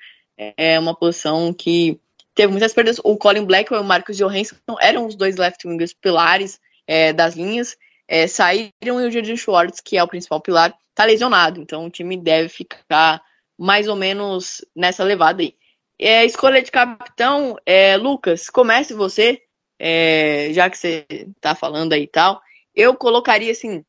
é 0.57 0.77
uma 0.77 0.93
posição 0.93 1.53
que 1.53 1.99
teve 2.33 2.51
muitas 2.51 2.73
perdas. 2.73 2.99
O 3.03 3.15
Colin 3.15 3.45
Blackwell 3.45 3.81
e 3.81 3.83
o 3.83 3.87
Marcus 3.87 4.17
Johansson 4.17 4.55
eram 4.81 5.05
os 5.05 5.15
dois 5.15 5.37
left 5.37 5.65
wingers 5.65 5.93
pilares 5.93 6.59
é, 6.85 7.13
das 7.13 7.35
linhas. 7.35 7.77
É, 8.07 8.27
saíram 8.27 8.71
e 8.83 8.91
o 8.91 9.11
Jordan 9.11 9.35
Schwartz, 9.35 9.79
que 9.79 9.97
é 9.97 10.03
o 10.03 10.07
principal 10.07 10.41
pilar, 10.41 10.75
tá 10.93 11.05
lesionado. 11.05 11.61
Então 11.61 11.85
o 11.85 11.89
time 11.89 12.17
deve 12.17 12.49
ficar 12.49 13.21
mais 13.57 13.87
ou 13.87 13.95
menos 13.95 14.63
nessa 14.75 15.03
levada 15.03 15.41
aí. 15.41 15.55
É, 15.99 16.25
escolha 16.25 16.61
de 16.61 16.71
capitão, 16.71 17.57
é, 17.65 17.95
Lucas, 17.95 18.49
comece 18.49 18.93
você, 18.93 19.41
é, 19.79 20.49
já 20.51 20.69
que 20.69 20.77
você 20.77 21.05
tá 21.39 21.55
falando 21.55 21.93
aí 21.93 22.03
e 22.03 22.07
tal. 22.07 22.41
Eu 22.73 22.95
colocaria 22.95 23.51
assim, 23.51 23.83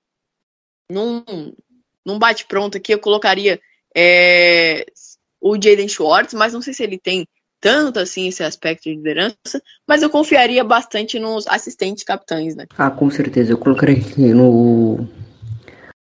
num, 0.91 1.25
num 2.05 2.19
bate-pronto 2.19 2.79
aqui, 2.79 2.95
eu 2.95 3.01
colocaria 3.01 3.61
é, 3.95 4.87
o 5.41 5.55
Jaden 5.55 5.89
Schwartz, 5.89 6.35
mas 6.35 6.53
não 6.53 6.63
sei 6.63 6.73
se 6.73 6.83
ele 6.83 6.99
tem 6.99 7.27
tanto 7.61 7.99
assim 7.99 8.29
esse 8.29 8.45
aspecto 8.45 8.85
de 8.85 8.95
liderança, 8.95 9.63
mas 9.89 10.03
eu 10.03 10.11
confiaria 10.11 10.63
bastante 10.63 11.19
nos 11.19 11.47
assistentes 11.49 12.05
capitães, 12.05 12.55
né? 12.55 12.67
Ah, 12.77 12.91
com 12.91 13.11
certeza. 13.11 13.53
Eu 13.53 13.59
colocaria 13.59 13.99
no, 14.17 15.09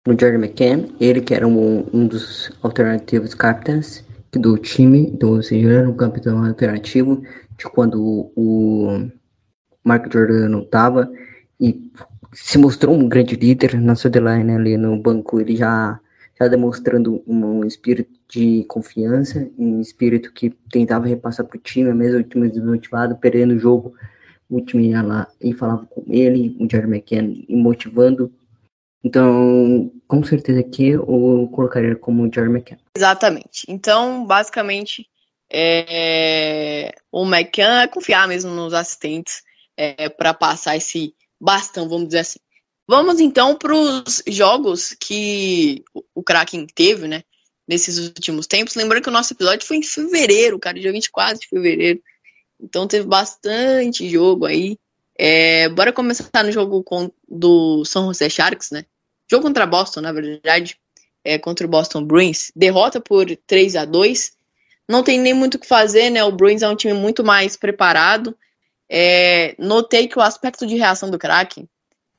no 0.07 0.19
Jerry 0.19 0.37
McCann, 0.37 0.95
ele 1.01 1.23
que 1.23 1.33
era 1.33 1.47
um, 1.47 1.89
um 1.93 2.07
dos 2.07 2.51
alternativos 2.63 3.35
captains 3.35 4.05
do 4.39 4.57
time, 4.59 5.11
então, 5.13 5.41
seja, 5.43 5.71
era 5.71 5.89
um 5.89 5.97
capitão 5.97 6.45
alternativo 6.45 7.23
de 7.57 7.65
quando 7.65 8.31
o 8.37 9.09
Mark 9.85 10.13
Jordan 10.13 10.49
não 10.49 10.63
estava 10.63 11.11
e 11.61 11.91
se 12.33 12.59
mostrou 12.59 12.97
um 12.97 13.09
grande 13.09 13.37
líder 13.37 13.81
na 13.81 13.95
sideline 13.95 14.53
ali 14.53 14.77
no 14.77 14.97
banco, 15.01 15.41
ele 15.41 15.57
já 15.57 16.01
já 16.39 16.49
demonstrando 16.49 17.23
um, 17.27 17.65
espírito 17.65 18.11
de 18.29 18.65
confiança, 18.65 19.49
um 19.57 19.81
espírito 19.81 20.33
que 20.33 20.51
tentava 20.71 21.07
repassar 21.07 21.47
para 21.47 21.57
o 21.57 21.61
time, 21.61 21.93
mesmo 21.95 22.19
o 22.19 22.25
time 22.25 22.49
desmotivado, 22.49 23.17
perdendo 23.17 23.55
o 23.55 23.59
jogo, 23.59 23.95
o 24.51 24.61
time 24.61 24.89
ia 24.89 25.03
lá 25.03 25.29
e 25.41 25.53
falava 25.53 25.87
com 25.87 26.05
ele, 26.09 26.57
o 26.59 26.69
Jerry 26.69 26.89
McKenna, 26.89 27.35
e 27.49 27.55
motivando. 27.55 28.33
Então, 29.03 29.93
com 30.07 30.23
certeza 30.23 30.61
aqui 30.61 30.89
eu 30.89 31.49
colocaria 31.53 31.97
como 31.97 32.31
Jerry 32.33 32.51
McCann. 32.51 32.79
Exatamente. 32.97 33.65
Então, 33.69 34.27
basicamente, 34.27 35.09
é... 35.53 36.95
o 37.11 37.25
McCann 37.25 37.83
é 37.83 37.89
confiar 37.89 38.29
mesmo 38.29 38.51
nos 38.51 38.75
assistentes 38.75 39.43
é, 39.77 40.09
para 40.09 40.33
passar 40.35 40.77
esse 40.77 41.15
bastão, 41.41 41.89
vamos 41.89 42.07
dizer 42.09 42.21
assim. 42.21 42.39
Vamos 42.87 43.19
então 43.19 43.57
para 43.57 43.75
os 43.75 44.23
jogos 44.27 44.95
que 45.01 45.83
o 46.15 46.23
Kraken 46.23 46.67
teve, 46.67 47.09
né? 47.09 47.23
nesses 47.67 47.99
últimos 47.99 48.47
tempos. 48.47 48.75
Lembrando 48.75 49.03
que 49.03 49.09
o 49.09 49.13
nosso 49.13 49.33
episódio 49.33 49.67
foi 49.67 49.79
em 49.79 49.83
fevereiro, 49.83 50.59
cara, 50.59 50.79
dia 50.79 50.93
24 50.93 51.41
de 51.41 51.49
fevereiro. 51.49 52.01
Então 52.61 52.87
teve 52.87 53.07
bastante 53.07 54.09
jogo 54.09 54.47
aí. 54.47 54.79
É, 55.19 55.69
bora 55.69 55.93
começar 55.93 56.45
no 56.45 56.53
jogo 56.53 56.83
com, 56.83 57.11
do 57.29 57.85
São 57.85 58.07
José 58.09 58.29
Sharks, 58.29 58.71
né? 58.71 58.85
Jogo 59.35 59.47
contra 59.47 59.67
Boston, 59.67 60.01
na 60.01 60.13
verdade. 60.13 60.77
É, 61.25 61.39
contra 61.39 61.67
o 61.67 61.69
Boston 61.69 62.05
Bruins. 62.05 62.53
Derrota 62.55 63.01
por 63.01 63.27
3 63.47 63.77
a 63.77 63.85
2 63.85 64.33
Não 64.89 65.03
tem 65.03 65.19
nem 65.19 65.35
muito 65.35 65.55
o 65.55 65.59
que 65.59 65.67
fazer, 65.67 66.11
né? 66.11 66.23
O 66.23 66.31
Bruins 66.31 66.63
é 66.63 66.69
um 66.69 66.77
time 66.77 66.95
muito 66.95 67.25
mais 67.25 67.57
preparado. 67.57 68.37
É, 68.89 69.57
notei 69.59 70.07
que 70.07 70.19
o 70.19 70.23
aspecto 70.23 70.67
de 70.67 70.77
reação 70.77 71.11
do 71.11 71.19
Kraken 71.19 71.69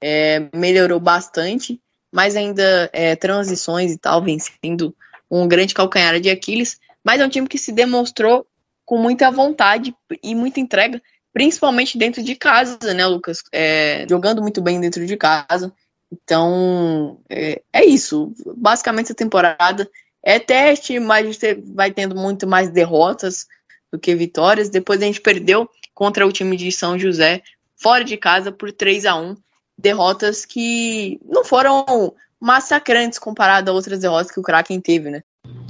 é, 0.02 0.50
melhorou 0.54 1.00
bastante, 1.00 1.80
mas 2.12 2.36
ainda 2.36 2.90
é, 2.92 3.16
transições 3.16 3.94
e 3.94 3.98
tal 3.98 4.22
vem 4.22 4.40
sendo 4.40 4.94
um 5.32 5.48
grande 5.48 5.74
calcanhar 5.74 6.20
de 6.20 6.30
Aquiles. 6.30 6.80
Mas 7.04 7.22
é 7.22 7.26
um 7.26 7.30
time 7.30 7.48
que 7.48 7.60
se 7.60 7.72
demonstrou 7.72 8.46
com 8.84 8.98
muita 8.98 9.32
vontade 9.32 9.96
e 10.22 10.36
muita 10.36 10.60
entrega, 10.60 11.02
principalmente 11.32 11.98
dentro 11.98 12.22
de 12.22 12.36
casa, 12.36 12.94
né, 12.94 13.06
Lucas? 13.06 13.44
É, 13.54 14.06
jogando 14.10 14.42
muito 14.42 14.62
bem 14.62 14.82
dentro 14.82 15.06
de 15.06 15.16
casa. 15.16 15.72
Então, 16.12 17.20
é, 17.30 17.62
é, 17.74 17.86
isso. 17.86 18.34
Basicamente, 18.56 19.12
a 19.12 19.16
temporada 19.16 19.90
é 20.24 20.40
teste, 20.40 21.00
mas 21.00 21.38
vai 21.74 21.92
tendo 21.92 22.16
muito 22.16 22.48
mais 22.48 22.70
derrotas 22.70 23.48
do 23.92 24.00
que 24.00 24.16
vitórias. 24.16 24.70
Depois 24.70 25.02
a 25.02 25.06
gente 25.06 25.22
perdeu 25.22 25.70
contra 25.94 26.26
o 26.26 26.32
time 26.32 26.58
de 26.58 26.72
São 26.72 26.98
José, 26.98 27.42
fora 27.76 28.04
de 28.04 28.18
casa, 28.18 28.52
por 28.52 28.72
3 28.72 29.06
a 29.06 29.16
1 29.16 29.36
Derrotas 29.78 30.46
que 30.46 31.20
não 31.26 31.44
foram 31.44 32.14
massacrantes 32.40 33.20
comparado 33.20 33.70
a 33.70 33.74
outras 33.74 34.00
derrotas 34.00 34.32
que 34.32 34.40
o 34.40 34.44
Kraken 34.44 34.80
teve, 34.80 35.10
né? 35.10 35.22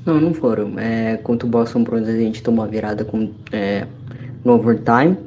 Não, 0.06 0.22
não 0.22 0.34
foram. 0.34 0.78
É, 0.78 1.18
contra 1.18 1.48
o 1.48 1.50
Boston 1.50 1.84
Bruins 1.84 2.08
a 2.08 2.16
gente 2.16 2.44
tomou 2.44 2.64
a 2.64 2.68
virada 2.68 3.04
com, 3.04 3.34
é, 3.52 3.88
no 4.44 4.54
overtime. 4.54 5.18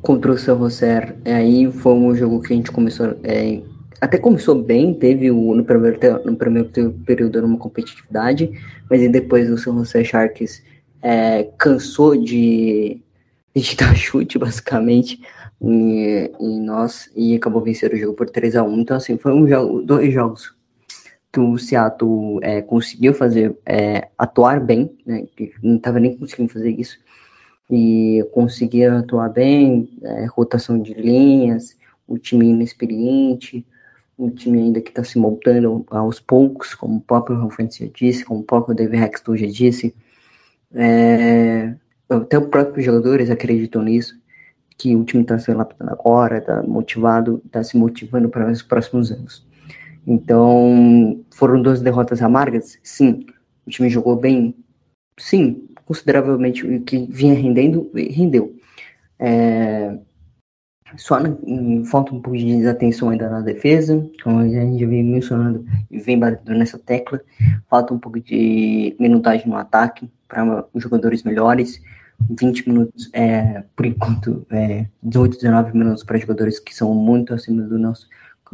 Contra 0.00 0.32
o 0.32 0.38
São 0.38 0.58
José, 0.58 1.16
aí 1.24 1.70
foi 1.70 1.92
um 1.92 2.14
jogo 2.14 2.40
que 2.40 2.52
a 2.52 2.56
gente 2.56 2.70
começou. 2.70 3.16
É, 3.24 3.60
até 4.02 4.18
começou 4.18 4.60
bem, 4.60 4.92
teve 4.92 5.30
o, 5.30 5.54
no, 5.54 5.64
primeiro, 5.64 5.96
no 6.24 6.34
primeiro 6.34 6.68
período 7.06 7.38
uma 7.46 7.56
competitividade, 7.56 8.50
mas 8.90 9.08
depois 9.12 9.48
o 9.48 9.56
São 9.56 9.78
José 9.78 10.02
Sharks 10.02 10.60
é, 11.00 11.44
cansou 11.56 12.16
de, 12.16 13.00
de 13.54 13.76
dar 13.78 13.94
chute, 13.94 14.40
basicamente, 14.40 15.20
em, 15.60 16.28
em, 16.40 16.60
nós 16.60 17.12
e 17.14 17.36
acabou 17.36 17.62
vencendo 17.62 17.92
o 17.92 17.96
jogo 17.96 18.14
por 18.14 18.28
3 18.28 18.56
a 18.56 18.64
1 18.64 18.80
Então, 18.80 18.96
assim, 18.96 19.16
foi 19.16 19.32
um 19.32 19.46
jogo, 19.46 19.80
dois 19.82 20.12
jogos 20.12 20.52
que 21.32 21.38
o 21.38 21.56
Seattle 21.56 22.40
é, 22.42 22.60
conseguiu 22.60 23.14
fazer, 23.14 23.56
é, 23.64 24.08
atuar 24.18 24.58
bem, 24.58 24.98
né, 25.06 25.26
que 25.36 25.52
não 25.62 25.76
estava 25.76 26.00
nem 26.00 26.16
conseguindo 26.16 26.52
fazer 26.52 26.70
isso, 26.70 26.98
e 27.70 28.28
conseguia 28.32 28.98
atuar 28.98 29.28
bem, 29.28 29.88
é, 30.02 30.26
rotação 30.26 30.82
de 30.82 30.92
linhas, 30.92 31.76
o 32.04 32.18
time 32.18 32.46
inexperiente, 32.48 33.64
um 34.22 34.30
time 34.30 34.58
ainda 34.60 34.80
que 34.80 34.90
está 34.90 35.02
se 35.02 35.18
montando 35.18 35.84
aos 35.90 36.20
poucos, 36.20 36.74
como 36.74 36.98
o 36.98 37.00
próprio 37.00 37.36
já 37.58 37.86
disse, 37.92 38.24
como 38.24 38.40
o 38.40 38.44
próprio 38.44 38.74
David 38.74 39.02
Hexton 39.02 39.36
já 39.36 39.46
disse, 39.46 39.94
é, 40.74 41.74
até 42.08 42.38
os 42.38 42.46
próprios 42.46 42.86
jogadores 42.86 43.30
acreditam 43.30 43.82
nisso, 43.82 44.14
que 44.78 44.94
o 44.94 45.04
time 45.04 45.22
está 45.22 45.38
se 45.38 45.50
adaptando 45.50 45.90
agora, 45.90 46.38
está 46.38 46.62
motivado, 46.62 47.42
está 47.44 47.62
se 47.62 47.76
motivando 47.76 48.28
para 48.28 48.50
os 48.50 48.62
próximos 48.62 49.10
anos. 49.10 49.46
Então, 50.06 51.20
foram 51.30 51.60
duas 51.60 51.80
derrotas 51.80 52.22
amargas? 52.22 52.78
Sim. 52.82 53.26
O 53.66 53.70
time 53.70 53.88
jogou 53.88 54.16
bem? 54.16 54.54
Sim. 55.18 55.68
Consideravelmente 55.84 56.66
o 56.66 56.80
que 56.82 57.06
vinha 57.10 57.34
rendendo, 57.34 57.90
rendeu. 57.94 58.54
É, 59.18 59.96
falta 61.86 62.14
um 62.14 62.20
pouco 62.20 62.36
de 62.36 62.44
desatenção 62.44 63.10
ainda 63.10 63.28
na 63.28 63.40
defesa, 63.40 64.04
como 64.22 64.40
a 64.40 64.48
gente 64.48 64.84
vem 64.86 65.02
mencionando 65.02 65.64
e 65.90 65.98
vem 65.98 66.18
batendo 66.18 66.58
nessa 66.58 66.78
tecla. 66.78 67.20
Falta 67.68 67.94
um 67.94 67.98
pouco 67.98 68.20
de 68.20 68.96
minutagem 68.98 69.48
no 69.48 69.56
ataque 69.56 70.10
para 70.28 70.66
os 70.72 70.82
jogadores 70.82 71.22
melhores. 71.22 71.80
20 72.30 72.68
minutos, 72.68 73.10
é, 73.12 73.64
por 73.74 73.84
enquanto, 73.84 74.46
é, 74.50 74.86
18, 75.02 75.38
19 75.38 75.76
minutos 75.76 76.04
para 76.04 76.18
jogadores 76.18 76.60
que 76.60 76.72
são 76.72 76.94
muito 76.94 77.34
acima 77.34 77.62
do 77.62 77.76
nosso 77.76 78.06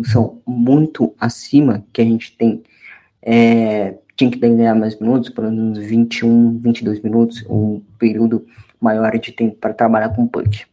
são 0.05 0.41
muito 0.47 1.15
acima 1.19 1.85
que 1.93 2.01
a 2.01 2.05
gente 2.05 2.37
tem, 2.37 2.63
é, 3.23 3.97
tinha 4.17 4.31
que 4.31 4.39
ganhar 4.39 4.75
mais 4.75 4.99
minutos, 4.99 5.31
pelo 5.31 5.51
menos 5.51 5.79
21, 5.79 6.59
22 6.59 7.01
minutos, 7.01 7.45
um 7.49 7.81
período 7.99 8.47
maior 8.81 9.17
de 9.19 9.33
tempo 9.33 9.57
para 9.57 9.75
trabalhar 9.75 10.11
com 10.11 10.27
punch. 10.27 10.67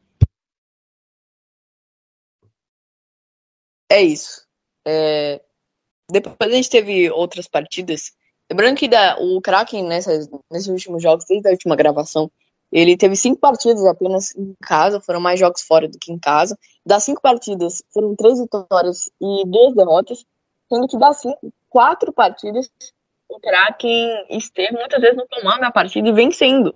É 3.89 4.01
isso. 4.01 4.45
É... 4.86 5.41
Depois 6.09 6.36
a 6.39 6.55
gente 6.55 6.69
teve 6.69 7.09
outras 7.09 7.47
partidas. 7.47 8.13
Lembrando 8.49 8.77
que 8.77 8.88
da, 8.88 9.17
o 9.19 9.41
Kraken 9.41 9.86
nessas, 9.86 10.29
nesses 10.51 10.67
últimos 10.67 11.01
jogos, 11.01 11.25
desde 11.27 11.47
a 11.47 11.51
última 11.51 11.75
gravação, 11.75 12.29
ele 12.71 12.97
teve 12.97 13.15
cinco 13.15 13.39
partidas 13.39 13.86
apenas 13.86 14.36
em 14.36 14.53
casa, 14.61 15.01
foram 15.01 15.19
mais 15.19 15.39
jogos 15.39 15.61
fora 15.61 15.88
do 15.88 15.97
que 15.97 16.11
em 16.11 16.19
casa. 16.19 16.57
Das 16.86 17.03
cinco 17.03 17.21
partidas, 17.21 17.83
foram 17.91 18.15
três 18.15 18.39
vitórias 18.39 19.09
e 19.21 19.43
duas 19.47 19.73
derrotas, 19.73 20.25
sendo 20.69 20.88
que 20.88 20.97
das 20.97 21.17
cinco, 21.17 21.39
quatro 21.69 22.11
partidas, 22.13 22.69
o 23.29 23.39
Kraken 23.39 24.25
esteve 24.29 24.73
muitas 24.77 25.01
vezes 25.01 25.17
no 25.17 25.27
comando 25.27 25.61
da 25.61 25.71
partida 25.71 26.07
e 26.07 26.13
vencendo. 26.13 26.75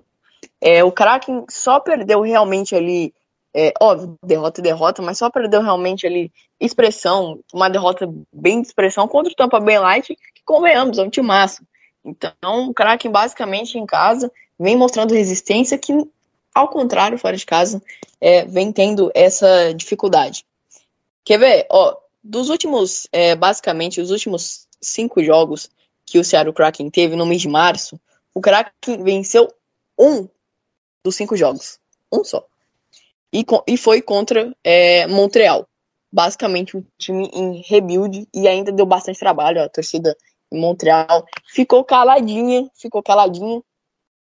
É, 0.62 0.84
o 0.84 0.92
Kraken 0.92 1.46
só 1.50 1.80
perdeu 1.80 2.22
realmente 2.22 2.76
ali, 2.76 3.14
é, 3.56 3.74
óbvio, 3.82 4.18
derrota 4.24 4.60
e 4.60 4.64
derrota, 4.64 5.02
mas 5.02 5.18
só 5.18 5.30
perdeu 5.30 5.62
realmente 5.62 6.06
ali 6.06 6.32
expressão, 6.60 7.40
uma 7.54 7.70
derrota 7.70 8.08
bem 8.32 8.62
de 8.62 8.68
expressão 8.68 9.08
contra 9.08 9.32
o 9.32 9.36
Tampa 9.36 9.60
Bay 9.60 9.80
Light, 9.80 10.16
que 10.34 10.44
convenhamos, 10.46 10.98
é 10.98 11.04
um 11.04 11.24
massa. 11.24 11.64
Então, 12.04 12.70
o 12.70 12.74
Kraken 12.74 13.12
basicamente 13.12 13.78
em 13.78 13.86
casa 13.86 14.32
vem 14.58 14.76
mostrando 14.76 15.14
resistência 15.14 15.78
que, 15.78 15.94
ao 16.54 16.68
contrário, 16.68 17.18
fora 17.18 17.36
de 17.36 17.46
casa, 17.46 17.82
é, 18.22 18.46
vem 18.46 18.72
tendo 18.72 19.12
essa 19.16 19.74
dificuldade. 19.74 20.46
Quer 21.24 21.40
ver? 21.40 21.68
Ó, 21.70 21.98
dos 22.24 22.50
últimos, 22.50 23.08
é, 23.12 23.36
basicamente, 23.36 24.02
os 24.02 24.12
últimos 24.12 24.68
cinco 24.82 25.24
jogos 25.24 25.70
que 26.06 26.20
o 26.20 26.24
Seattle 26.24 26.54
Kraken 26.54 26.90
teve 26.90 27.16
no 27.16 27.26
mês 27.26 27.42
de 27.42 27.48
março, 27.48 28.00
o 28.34 28.42
Kraken 28.42 29.04
venceu 29.04 29.52
um 29.98 30.28
dos 31.04 31.16
cinco 31.16 31.36
jogos. 31.36 31.80
Um 32.12 32.24
só. 32.24 32.46
E, 33.34 33.46
e 33.68 33.78
foi 33.78 34.02
contra 34.02 34.54
é, 34.64 35.08
Montreal. 35.08 35.68
Basicamente, 36.12 36.76
um 36.76 36.84
time 36.98 37.30
em 37.34 37.62
rebuild 37.62 38.28
e 38.34 38.48
ainda 38.48 38.72
deu 38.72 38.86
bastante 38.86 39.20
trabalho. 39.20 39.62
A 39.62 39.70
torcida 39.70 40.16
em 40.52 40.60
Montreal 40.60 41.26
ficou 41.54 41.84
caladinha, 41.84 42.70
ficou 42.76 43.04
caladinha 43.04 43.62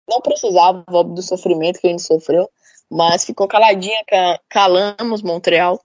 não 0.08 0.22
precisava 0.22 0.86
do 1.04 1.22
sofrimento 1.22 1.80
que 1.80 1.88
a 1.88 1.90
gente 1.90 2.02
sofreu, 2.02 2.50
mas 2.90 3.26
ficou 3.26 3.48
caladinha, 3.48 4.02
calamos 4.50 5.22
Montreal. 5.22 5.80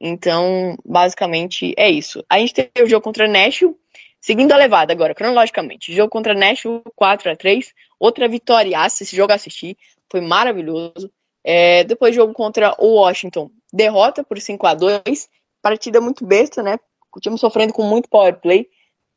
Então, 0.00 0.76
basicamente, 0.84 1.74
é 1.76 1.90
isso. 1.90 2.24
A 2.28 2.38
gente 2.38 2.54
teve 2.54 2.82
o 2.82 2.88
jogo 2.88 3.02
contra 3.02 3.28
Nashville, 3.28 3.76
seguindo 4.20 4.52
a 4.52 4.56
levada 4.56 4.92
agora, 4.92 5.14
cronologicamente. 5.14 5.94
Jogo 5.94 6.10
contra 6.10 6.34
Nashville, 6.34 6.82
4 6.94 7.30
a 7.30 7.36
3 7.36 7.72
outra 7.98 8.28
vitória, 8.28 8.86
esse 8.86 9.16
jogo 9.16 9.32
assisti, 9.32 9.76
foi 10.10 10.20
maravilhoso. 10.20 11.10
É, 11.48 11.84
depois 11.84 12.12
jogo 12.12 12.32
contra 12.32 12.74
o 12.76 12.96
Washington, 12.96 13.48
derrota 13.72 14.24
por 14.24 14.40
5 14.40 14.66
a 14.66 14.74
2 14.74 15.28
partida 15.62 16.00
muito 16.00 16.26
besta, 16.26 16.60
né? 16.60 16.76
O 17.14 17.20
time 17.20 17.38
sofrendo 17.38 17.72
com 17.72 17.84
muito 17.84 18.08
power 18.08 18.40
play, 18.40 18.68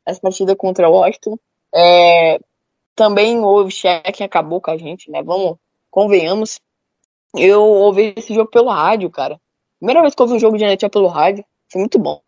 essa 0.06 0.20
partida 0.20 0.54
contra 0.54 0.88
o 0.88 0.92
Washington. 0.92 1.36
É, 1.74 2.38
também 2.94 3.38
houve 3.40 3.72
cheque 3.72 4.22
acabou 4.22 4.60
com 4.60 4.70
a 4.70 4.76
gente, 4.76 5.10
né? 5.10 5.24
Vamos, 5.24 5.56
convenhamos. 5.90 6.60
Eu 7.36 7.62
ouvi 7.62 8.14
esse 8.16 8.32
jogo 8.32 8.48
pelo 8.48 8.70
rádio, 8.70 9.10
cara. 9.10 9.40
Primeira 9.78 10.00
vez 10.00 10.14
que 10.14 10.22
eu 10.22 10.24
ouvi 10.26 10.36
um 10.36 10.40
jogo 10.40 10.56
de 10.56 10.64
NHL 10.64 10.88
pelo 10.88 11.08
rádio. 11.08 11.44
Foi 11.70 11.80
muito 11.80 11.98
bom. 11.98 12.20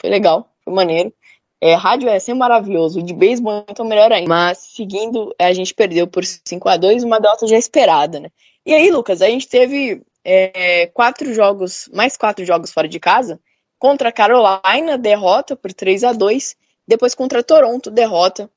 Foi 0.00 0.08
legal, 0.08 0.50
foi 0.64 0.72
maneiro. 0.72 1.12
É, 1.60 1.74
rádio 1.74 2.08
é 2.08 2.18
sempre 2.18 2.40
maravilhoso. 2.40 3.02
De 3.02 3.12
beisebol, 3.12 3.64
então 3.68 3.84
melhor 3.84 4.10
ainda. 4.12 4.28
Mas 4.28 4.58
seguindo, 4.58 5.34
a 5.38 5.52
gente 5.52 5.74
perdeu 5.74 6.06
por 6.06 6.24
5 6.24 6.68
a 6.68 6.76
2 6.76 7.04
uma 7.04 7.20
derrota 7.20 7.46
já 7.46 7.58
esperada, 7.58 8.18
né? 8.18 8.30
E 8.64 8.74
aí, 8.74 8.90
Lucas, 8.90 9.20
a 9.20 9.26
gente 9.26 9.48
teve 9.48 10.02
é, 10.24 10.86
quatro 10.88 11.32
jogos, 11.34 11.88
mais 11.92 12.16
quatro 12.16 12.44
jogos 12.44 12.72
fora 12.72 12.88
de 12.88 12.98
casa. 12.98 13.38
Contra 13.78 14.10
a 14.10 14.12
Carolina, 14.12 14.98
derrota 14.98 15.56
por 15.56 15.72
3 15.72 16.04
a 16.04 16.12
2 16.12 16.54
Depois 16.86 17.14
contra 17.14 17.42
Toronto, 17.42 17.90
derrota 17.90 18.50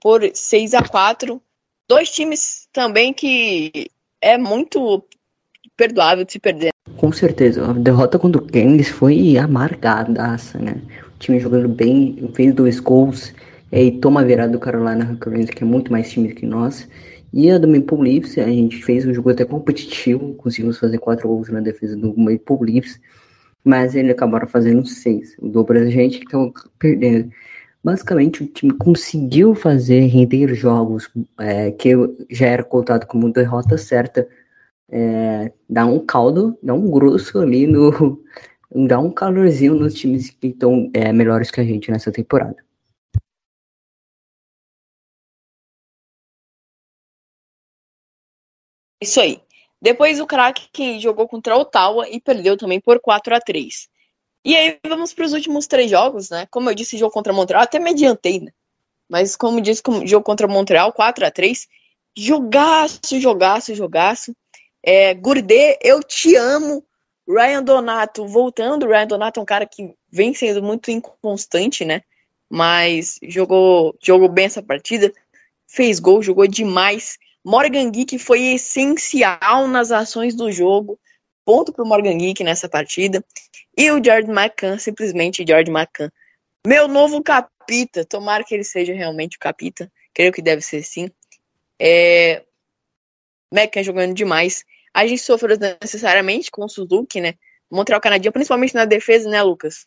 por 0.00 0.22
6 0.32 0.74
a 0.74 0.82
4 0.82 1.40
Dois 1.88 2.10
times 2.10 2.68
também 2.72 3.12
que 3.12 3.90
é 4.20 4.38
muito 4.38 5.04
perdoável 5.76 6.24
de 6.24 6.32
se 6.32 6.38
perder. 6.38 6.70
Com 6.96 7.12
certeza, 7.12 7.68
a 7.68 7.72
derrota 7.72 8.18
contra 8.18 8.40
o 8.40 8.46
Kings 8.46 8.90
foi 8.90 9.36
amargadaça, 9.36 10.58
né? 10.58 10.80
Time 11.22 11.38
jogando 11.38 11.68
bem, 11.68 12.28
fez 12.34 12.52
dois 12.52 12.80
gols 12.80 13.32
é, 13.70 13.80
e 13.80 13.92
toma 14.00 14.22
a 14.22 14.24
virada 14.24 14.50
do 14.50 14.58
Carolina 14.58 15.04
Hurricanes, 15.04 15.50
que 15.50 15.62
é 15.62 15.66
muito 15.66 15.92
mais 15.92 16.10
time 16.10 16.34
que 16.34 16.44
nós. 16.44 16.88
E 17.32 17.48
a 17.48 17.58
do 17.58 17.68
Maple 17.68 17.96
Leafs, 17.96 18.36
a 18.38 18.48
gente 18.48 18.82
fez 18.82 19.06
um 19.06 19.14
jogo 19.14 19.30
até 19.30 19.44
competitivo, 19.44 20.34
conseguimos 20.34 20.80
fazer 20.80 20.98
quatro 20.98 21.28
gols 21.28 21.48
na 21.48 21.60
defesa 21.60 21.96
do 21.96 22.12
Maple 22.16 22.72
Leafs, 22.72 23.00
mas 23.64 23.94
eles 23.94 24.10
acabaram 24.10 24.48
fazendo 24.48 24.84
seis. 24.84 25.36
O 25.38 25.48
dobro 25.48 25.78
da 25.78 25.88
gente 25.88 26.18
que 26.18 26.24
estava 26.24 26.52
perdendo. 26.76 27.30
Basicamente, 27.84 28.42
o 28.42 28.46
time 28.48 28.72
conseguiu 28.72 29.54
fazer 29.54 30.00
render 30.06 30.52
jogos 30.56 31.08
é, 31.38 31.70
que 31.70 31.92
já 32.30 32.48
era 32.48 32.64
contado 32.64 33.06
como 33.06 33.32
derrota 33.32 33.78
certa, 33.78 34.26
é, 34.90 35.52
dar 35.70 35.86
um 35.86 36.00
caldo, 36.00 36.58
dar 36.60 36.74
um 36.74 36.90
grosso 36.90 37.38
ali 37.38 37.64
no. 37.64 38.20
Dar 38.74 38.98
um 39.00 39.10
calorzinho 39.10 39.74
nos 39.74 39.94
times 39.94 40.30
que 40.30 40.48
estão 40.48 40.90
é, 40.94 41.12
melhores 41.12 41.50
que 41.50 41.60
a 41.60 41.64
gente 41.64 41.90
nessa 41.90 42.10
temporada. 42.10 42.56
Isso 49.02 49.20
aí. 49.20 49.42
Depois 49.80 50.20
o 50.20 50.26
craque 50.26 51.00
jogou 51.00 51.26
contra 51.26 51.56
o 51.56 51.60
Ottawa 51.60 52.08
e 52.08 52.20
perdeu 52.20 52.56
também 52.56 52.80
por 52.80 53.00
4 53.00 53.34
a 53.34 53.40
3 53.40 53.88
E 54.44 54.56
aí 54.56 54.78
vamos 54.86 55.12
para 55.12 55.24
os 55.24 55.32
últimos 55.32 55.66
três 55.66 55.90
jogos, 55.90 56.30
né? 56.30 56.46
Como 56.50 56.70
eu 56.70 56.74
disse, 56.74 56.96
jogo 56.96 57.12
contra 57.12 57.32
Montreal, 57.32 57.62
até 57.62 57.80
me 57.80 57.90
adiantei, 57.90 58.40
né? 58.40 58.52
Mas 59.08 59.34
como 59.36 59.60
disse, 59.60 59.82
jogo 60.04 60.24
contra 60.24 60.46
Montreal, 60.46 60.92
4 60.92 61.26
a 61.26 61.30
3 61.30 61.68
Jogaço, 62.16 63.18
jogaço, 63.20 63.74
jogaço. 63.74 64.36
É, 64.84 65.14
Gurdê, 65.14 65.78
eu 65.82 66.02
te 66.02 66.36
amo. 66.36 66.84
Ryan 67.28 67.62
Donato 67.62 68.26
voltando. 68.26 68.86
Ryan 68.86 69.06
Donato 69.06 69.40
é 69.40 69.42
um 69.42 69.46
cara 69.46 69.66
que 69.66 69.94
vem 70.10 70.34
sendo 70.34 70.62
muito 70.62 70.90
inconstante, 70.90 71.84
né? 71.84 72.02
Mas 72.50 73.18
jogou, 73.22 73.96
jogou 74.00 74.28
bem 74.28 74.46
essa 74.46 74.62
partida. 74.62 75.12
Fez 75.66 75.98
gol, 75.98 76.22
jogou 76.22 76.46
demais. 76.46 77.18
Morgan 77.44 77.90
Geek 77.90 78.18
foi 78.18 78.54
essencial 78.54 79.66
nas 79.68 79.90
ações 79.90 80.34
do 80.34 80.50
jogo. 80.52 80.98
Ponto 81.44 81.72
para 81.72 81.84
o 81.84 81.88
Morgan 81.88 82.18
Geek 82.18 82.44
nessa 82.44 82.68
partida. 82.68 83.24
E 83.76 83.90
o 83.90 84.02
George 84.02 84.30
McCann, 84.30 84.78
simplesmente 84.78 85.44
George 85.46 85.70
McCann. 85.70 86.10
Meu 86.66 86.86
novo 86.86 87.22
capita. 87.22 88.04
Tomara 88.04 88.44
que 88.44 88.54
ele 88.54 88.64
seja 88.64 88.92
realmente 88.92 89.36
o 89.36 89.40
capita. 89.40 89.90
Creio 90.12 90.32
que 90.32 90.42
deve 90.42 90.62
ser 90.62 90.82
sim. 90.82 91.10
É... 91.78 92.44
McCann 93.52 93.82
jogando 93.82 94.14
demais. 94.14 94.64
A 94.94 95.06
gente 95.06 95.22
sofreu 95.22 95.56
necessariamente 95.58 96.50
com 96.50 96.64
o 96.64 96.68
Suzuki, 96.68 97.20
né? 97.20 97.34
Montreal 97.70 98.00
Canadiense, 98.00 98.32
principalmente 98.32 98.74
na 98.74 98.84
defesa, 98.84 99.28
né, 99.28 99.42
Lucas? 99.42 99.86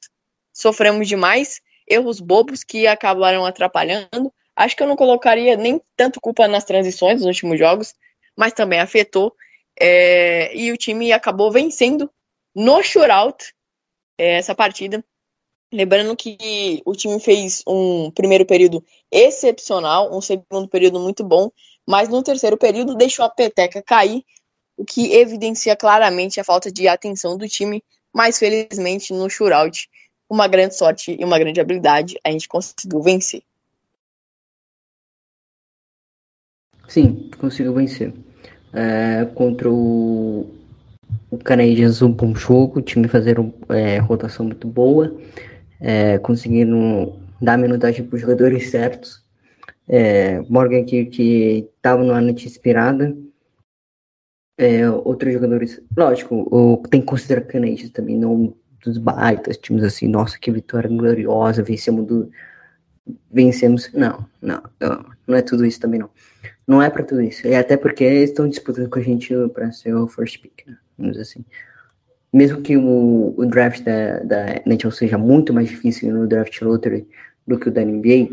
Sofremos 0.52 1.08
demais. 1.08 1.62
Erros 1.88 2.20
bobos 2.20 2.64
que 2.64 2.88
acabaram 2.88 3.46
atrapalhando. 3.46 4.34
Acho 4.56 4.76
que 4.76 4.82
eu 4.82 4.88
não 4.88 4.96
colocaria 4.96 5.56
nem 5.56 5.80
tanto 5.96 6.20
culpa 6.20 6.48
nas 6.48 6.64
transições 6.64 7.18
dos 7.18 7.28
últimos 7.28 7.60
jogos, 7.60 7.94
mas 8.36 8.54
também 8.54 8.80
afetou. 8.80 9.36
É, 9.80 10.56
e 10.56 10.72
o 10.72 10.78
time 10.78 11.12
acabou 11.12 11.52
vencendo 11.52 12.10
no 12.56 12.82
shootout 12.82 13.54
é, 14.18 14.38
essa 14.38 14.56
partida. 14.56 15.04
Lembrando 15.72 16.16
que 16.16 16.82
o 16.86 16.94
time 16.94 17.20
fez 17.20 17.62
um 17.68 18.10
primeiro 18.12 18.46
período 18.46 18.84
excepcional, 19.12 20.16
um 20.16 20.22
segundo 20.22 20.70
período 20.70 21.00
muito 21.00 21.24
bom, 21.24 21.52
mas 21.86 22.08
no 22.08 22.24
terceiro 22.24 22.58
período 22.58 22.96
deixou 22.96 23.26
a 23.26 23.30
peteca 23.30 23.84
cair, 23.84 24.24
o 24.78 24.84
que 24.84 25.14
evidencia 25.14 25.76
claramente 25.76 26.40
a 26.40 26.44
falta 26.44 26.72
de 26.72 26.88
atenção 26.88 27.38
do 27.38 27.48
time, 27.48 27.84
mas 28.14 28.38
felizmente 28.38 29.14
no 29.14 29.30
shootout, 29.30 29.90
uma 30.30 30.48
grande 30.48 30.76
sorte 30.76 31.16
e 31.20 31.24
uma 31.24 31.40
grande 31.40 31.60
habilidade, 31.60 32.20
a 32.24 32.32
gente 32.32 32.48
conseguiu 32.48 33.02
vencer. 33.02 33.42
Sim, 36.88 37.30
conseguiu 37.38 37.74
vencer. 37.74 38.14
É, 38.74 39.26
contra 39.34 39.70
o, 39.70 40.54
o 41.32 41.38
Canadiens, 41.38 42.02
um 42.02 42.12
bom 42.12 42.36
jogo, 42.36 42.80
o 42.80 42.82
time 42.82 43.08
fazendo 43.08 43.54
é, 43.70 43.98
rotação 44.00 44.46
muito 44.46 44.68
boa, 44.68 45.16
é, 45.80 46.18
conseguindo 46.20 47.14
dar 47.42 47.58
minutagem 47.58 48.06
para 48.06 48.16
os 48.16 48.22
jogadores 48.22 48.70
certos. 48.70 49.24
É, 49.88 50.42
Morgan 50.50 50.84
que 50.84 51.70
estava 51.76 52.04
numa 52.04 52.22
noite 52.22 52.48
inspirada. 52.48 53.16
É, 54.58 54.90
outros 54.90 55.34
jogadores, 55.34 55.82
lógico, 55.96 56.82
tem 56.90 57.02
que 57.02 57.08
considerar 57.08 57.42
Canadiens 57.42 57.90
também, 57.90 58.18
não 58.18 58.54
dos 58.84 58.98
baitas, 58.98 59.58
times 59.58 59.84
assim, 59.84 60.08
nossa, 60.08 60.40
que 60.40 60.52
vitória 60.52 60.90
gloriosa, 60.90 61.64
vencemos 61.64 62.06
do. 62.06 62.32
Vencemos. 63.32 63.92
Não, 63.94 64.26
não, 64.42 64.64
não, 64.80 65.06
não 65.28 65.36
é 65.36 65.42
tudo 65.42 65.66
isso 65.66 65.80
também 65.80 66.00
não 66.00 66.10
não 66.68 66.82
é 66.82 66.90
para 66.90 67.04
tudo 67.04 67.22
isso. 67.22 67.48
E 67.48 67.56
até 67.56 67.78
porque 67.78 68.04
eles 68.04 68.30
estão 68.30 68.50
disputando 68.50 68.90
com 68.90 69.00
a 69.00 69.02
gente 69.02 69.34
para 69.54 69.72
ser 69.72 69.94
o 69.94 70.08
first 70.08 70.42
pick, 70.42 70.66
né? 70.68 70.78
Vamos 70.98 71.14
dizer 71.14 71.24
assim. 71.24 71.46
Mesmo 72.34 72.62
que 72.62 72.76
o, 72.76 73.34
o 73.38 73.46
draft 73.46 73.82
da, 73.84 74.20
da 74.20 74.62
NHL 74.66 74.92
seja 74.92 75.18
muito 75.18 75.54
mais 75.54 75.70
difícil 75.70 76.14
no 76.14 76.28
draft 76.28 76.60
lottery 76.62 77.08
do 77.48 77.58
que 77.58 77.70
o 77.70 77.72
da 77.72 77.84
NBA, 77.84 78.30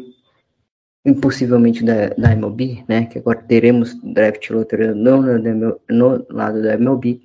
impossivelmente 1.05 1.85
da, 1.85 2.09
da 2.11 2.33
MLB, 2.33 2.85
né? 2.89 3.07
Que 3.07 3.19
agora 3.19 3.43
teremos 3.43 3.95
draft 4.03 4.49
lottery 4.51 4.95
não 4.95 5.21
no, 5.23 5.81
no 5.89 6.27
lado 6.31 6.63
da 6.63 6.75
MLB, 6.75 7.21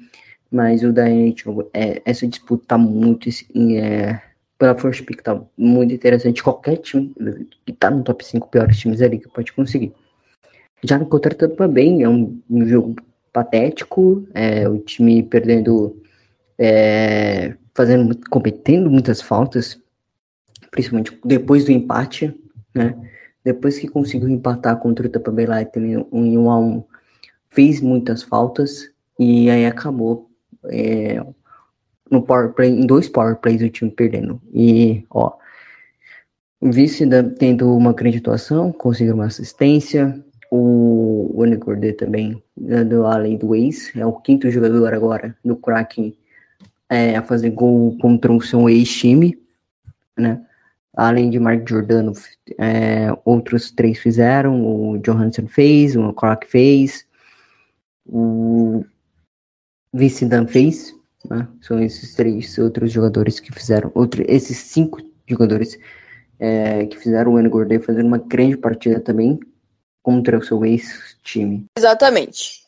mas 0.51 0.84
o 0.84 0.91
da 0.91 1.09
NHL, 1.09 1.69
é, 1.73 2.01
essa 2.05 2.28
disputa 2.28 2.65
tá 2.67 2.78
muito 2.78 3.30
é, 3.30 4.19
pela 4.57 4.75
first 4.75 5.05
pick, 5.05 5.21
tá 5.21 5.39
muito 5.57 5.93
interessante. 5.93 6.43
Qualquer 6.43 6.78
time 6.78 7.13
que 7.65 7.73
tá 7.73 7.91
no 7.91 8.03
top 8.03 8.25
5 8.25 8.47
piores 8.49 8.78
times 8.78 9.01
ali 9.01 9.19
que 9.19 9.28
pode 9.28 9.53
conseguir. 9.53 9.93
Já 10.84 10.97
no 10.97 11.05
contra 11.05 11.34
também 11.34 12.03
é 12.03 12.09
um, 12.09 12.39
um 12.49 12.65
jogo 12.65 12.95
patético, 13.32 14.28
é, 14.34 14.67
o 14.67 14.80
time 14.80 15.21
perdendo, 15.23 16.01
é, 16.57 17.55
fazendo, 17.73 18.17
cometendo 18.30 18.89
muitas 18.89 19.21
faltas, 19.21 19.80
principalmente 20.71 21.17
depois 21.23 21.65
do 21.65 21.71
empate, 21.71 22.34
né? 22.73 22.95
Depois 23.44 23.80
que 23.80 23.88
conseguiu 23.88 24.30
empatar 24.30 24.78
contra 24.78 25.08
o 25.08 25.10
Tampa 25.10 25.32
Bay 25.32 25.46
Lightning 25.46 26.06
em 26.12 26.38
1 26.38 26.50
a 26.50 26.60
1 26.60 26.84
fez 27.50 27.82
muitas 27.82 28.24
faltas 28.24 28.92
e 29.18 29.50
aí 29.50 29.66
acabou 29.66 30.30
é, 30.66 31.24
no 32.10 32.22
power 32.22 32.54
play, 32.54 32.70
em 32.70 32.86
dois 32.86 33.08
power 33.08 33.38
plays 33.38 33.62
o 33.62 33.70
time 33.70 33.92
perdendo. 33.92 34.42
E 34.54 35.06
ó, 35.10 35.34
o 36.60 36.72
vice 36.72 37.06
tendo 37.38 37.76
uma 37.76 37.94
grande 37.94 38.18
atuação, 38.18 38.72
conseguiu 38.72 39.16
uma 39.16 39.26
assistência, 39.26 40.24
o 40.52 41.44
Cordet 41.60 41.94
também, 41.94 42.42
do 42.56 43.06
além 43.06 43.38
do 43.38 43.56
ex, 43.56 43.96
é 43.96 44.06
o 44.06 44.14
quinto 44.14 44.50
jogador 44.50 44.94
agora 44.94 45.36
do 45.44 45.56
Kraken 45.56 46.16
é, 46.90 47.16
a 47.16 47.22
fazer 47.22 47.50
gol 47.50 47.98
contra 47.98 48.32
o 48.32 48.42
seu 48.42 48.70
ex-time, 48.70 49.38
né? 50.18 50.42
Além 50.98 51.30
de 51.30 51.39
Mark 51.39 51.70
Giordano, 51.70 52.12
é, 52.58 53.16
outros 53.24 53.70
três 53.70 54.00
fizeram, 54.00 54.66
o 54.66 54.98
Johansson 54.98 55.45
fez, 55.45 55.95
o 55.95 56.12
Clark 56.12 56.48
fez, 56.48 57.06
o 58.04 58.84
Vince 59.93 60.26
Dan 60.26 60.48
fez, 60.48 60.95
né? 61.30 61.48
São 61.62 61.80
esses 61.80 62.16
três 62.16 62.58
outros 62.58 62.91
jogadores 62.91 63.39
que 63.39 63.54
fizeram, 63.54 63.91
outro, 63.93 64.26
esses 64.28 64.58
cinco 64.58 65.00
jogadores 65.28 65.78
é, 66.39 66.88
que 66.88 66.98
fizeram 66.98 67.36
o 67.36 67.50
Gourdet 67.50 67.86
fazer 67.86 68.04
uma 68.04 68.18
grande 68.18 68.58
partida 68.58 69.00
também, 69.00 69.39
contra 70.02 70.39
o 70.39 70.43
seu 70.43 70.66
ex-time. 70.66 71.66
Exatamente. 71.78 72.62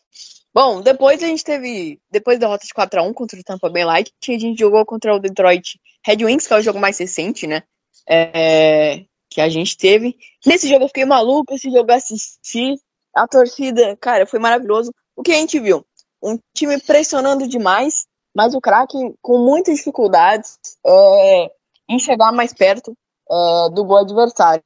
Bom, 0.54 0.82
depois 0.82 1.24
a 1.24 1.26
gente 1.26 1.44
teve, 1.44 2.00
depois 2.12 2.38
da 2.38 2.46
derrota 2.46 2.68
de 2.68 2.74
4 2.74 3.00
a 3.00 3.04
1 3.04 3.14
contra 3.14 3.40
o 3.40 3.44
Tampa 3.44 3.70
Bay 3.70 3.86
Light, 3.86 4.12
a 4.28 4.32
gente 4.38 4.60
jogou 4.60 4.86
contra 4.86 5.16
o 5.16 5.20
Detroit 5.20 5.80
Red 6.06 6.26
Wings, 6.26 6.48
que 6.48 6.54
é 6.54 6.58
o 6.58 6.62
jogo 6.62 6.80
mais 6.80 7.00
recente, 7.00 7.48
né? 7.48 7.64
É, 8.08 9.06
que 9.30 9.42
a 9.42 9.50
gente 9.50 9.78
teve. 9.78 10.18
Nesse 10.46 10.68
jogo 10.68 10.86
eu 10.86 10.88
fiquei 10.88 11.06
maluco, 11.06 11.54
esse 11.54 11.70
jogo 11.70 11.92
eu 11.92 11.96
assisti. 11.96 12.76
A 13.16 13.28
torcida, 13.28 13.98
cara, 13.98 14.26
foi 14.26 14.40
maravilhoso. 14.40 14.94
O 15.16 15.24
que 15.24 15.32
a 15.32 15.36
gente 15.36 15.60
viu? 15.60 15.86
Um 16.22 16.38
time 16.54 16.80
pressionando 16.80 17.48
demais, 17.48 18.06
mas 18.36 18.54
o 18.54 18.62
Kraken 18.62 19.16
com 19.22 19.40
muitas 19.40 19.78
dificuldades 19.78 20.58
é, 20.86 21.52
em 21.90 22.00
chegar 22.00 22.32
mais 22.32 22.54
perto 22.54 22.96
é, 23.30 23.70
do 23.74 23.84
gol 23.84 23.98
adversário 23.98 24.64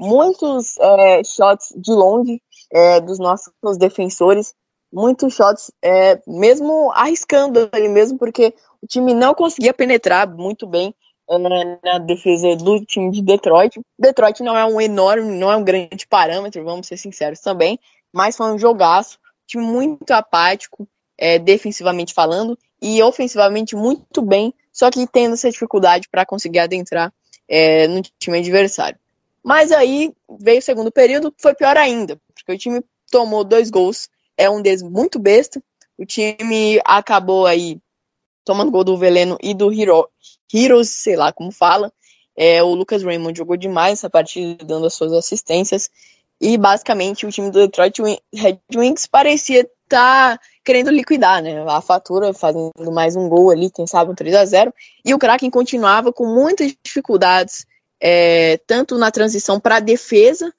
muitos 0.00 0.78
é, 0.78 1.22
shots 1.22 1.74
de 1.76 1.92
longe 1.92 2.42
é, 2.72 3.00
dos 3.02 3.18
nossos 3.18 3.52
defensores, 3.78 4.54
muitos 4.90 5.34
shots, 5.34 5.70
é, 5.84 6.18
mesmo 6.26 6.90
arriscando 6.92 7.68
ali 7.70 7.86
mesmo, 7.86 8.18
porque 8.18 8.54
o 8.80 8.86
time 8.86 9.12
não 9.12 9.34
conseguia 9.34 9.74
penetrar 9.74 10.26
muito 10.26 10.66
bem 10.66 10.94
na 11.38 11.98
defesa 11.98 12.56
do 12.56 12.84
time 12.84 13.10
de 13.10 13.22
Detroit. 13.22 13.80
Detroit 13.98 14.42
não 14.42 14.56
é 14.56 14.64
um 14.64 14.80
enorme, 14.80 15.36
não 15.36 15.50
é 15.50 15.56
um 15.56 15.64
grande 15.64 16.06
parâmetro, 16.06 16.64
vamos 16.64 16.86
ser 16.86 16.96
sinceros 16.96 17.40
também, 17.40 17.78
mas 18.12 18.36
foi 18.36 18.52
um 18.52 18.58
jogaço, 18.58 19.18
time 19.46 19.64
muito 19.64 20.10
apático, 20.10 20.88
é, 21.16 21.38
defensivamente 21.38 22.14
falando, 22.14 22.58
e 22.82 23.02
ofensivamente 23.02 23.76
muito 23.76 24.22
bem, 24.22 24.54
só 24.72 24.90
que 24.90 25.06
tendo 25.06 25.34
essa 25.34 25.50
dificuldade 25.50 26.08
para 26.10 26.26
conseguir 26.26 26.60
adentrar 26.60 27.12
é, 27.48 27.86
no 27.86 28.02
time 28.18 28.38
adversário. 28.38 28.98
Mas 29.42 29.70
aí 29.72 30.12
veio 30.38 30.58
o 30.58 30.62
segundo 30.62 30.90
período, 30.90 31.34
foi 31.38 31.54
pior 31.54 31.76
ainda, 31.76 32.18
porque 32.34 32.52
o 32.52 32.58
time 32.58 32.82
tomou 33.10 33.44
dois 33.44 33.70
gols, 33.70 34.08
é 34.36 34.48
um 34.48 34.62
deles 34.62 34.82
muito 34.82 35.18
besta. 35.18 35.62
O 35.98 36.06
time 36.06 36.80
acabou 36.84 37.46
aí 37.46 37.78
tomando 38.44 38.70
gol 38.70 38.84
do 38.84 38.96
Veleno 38.96 39.36
e 39.42 39.52
do 39.52 39.72
Hero, 39.72 40.08
Heroes, 40.52 40.90
sei 40.90 41.16
lá 41.16 41.32
como 41.32 41.52
fala. 41.52 41.92
É, 42.36 42.62
o 42.62 42.74
Lucas 42.74 43.02
Raymond 43.02 43.36
jogou 43.36 43.56
demais 43.56 43.98
essa 43.98 44.08
partida, 44.08 44.64
dando 44.64 44.86
as 44.86 44.94
suas 44.94 45.12
assistências. 45.12 45.90
E 46.40 46.56
basicamente 46.56 47.26
o 47.26 47.30
time 47.30 47.50
do 47.50 47.58
Detroit 47.58 48.00
Red 48.34 48.58
Wings 48.74 49.06
parecia 49.06 49.60
estar 49.60 50.38
tá 50.38 50.40
querendo 50.64 50.90
liquidar 50.90 51.42
né, 51.42 51.62
a 51.68 51.80
fatura, 51.82 52.32
fazendo 52.32 52.72
mais 52.92 53.14
um 53.14 53.28
gol 53.28 53.50
ali, 53.50 53.70
quem 53.70 53.86
sabe 53.86 54.10
um 54.10 54.14
3 54.14 54.34
a 54.36 54.44
0 54.44 54.74
E 55.04 55.12
o 55.12 55.18
Kraken 55.18 55.50
continuava 55.50 56.12
com 56.12 56.26
muitas 56.26 56.74
dificuldades, 56.82 57.66
é, 58.00 58.58
tanto 58.66 58.96
na 58.96 59.10
transição 59.10 59.60
para 59.60 59.76
a 59.76 59.80
defesa 59.80 60.50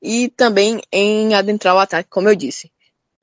e 0.00 0.28
também 0.28 0.80
em 0.92 1.34
adentrar 1.34 1.74
o 1.74 1.78
ataque, 1.78 2.10
como 2.10 2.28
eu 2.28 2.36
disse. 2.36 2.70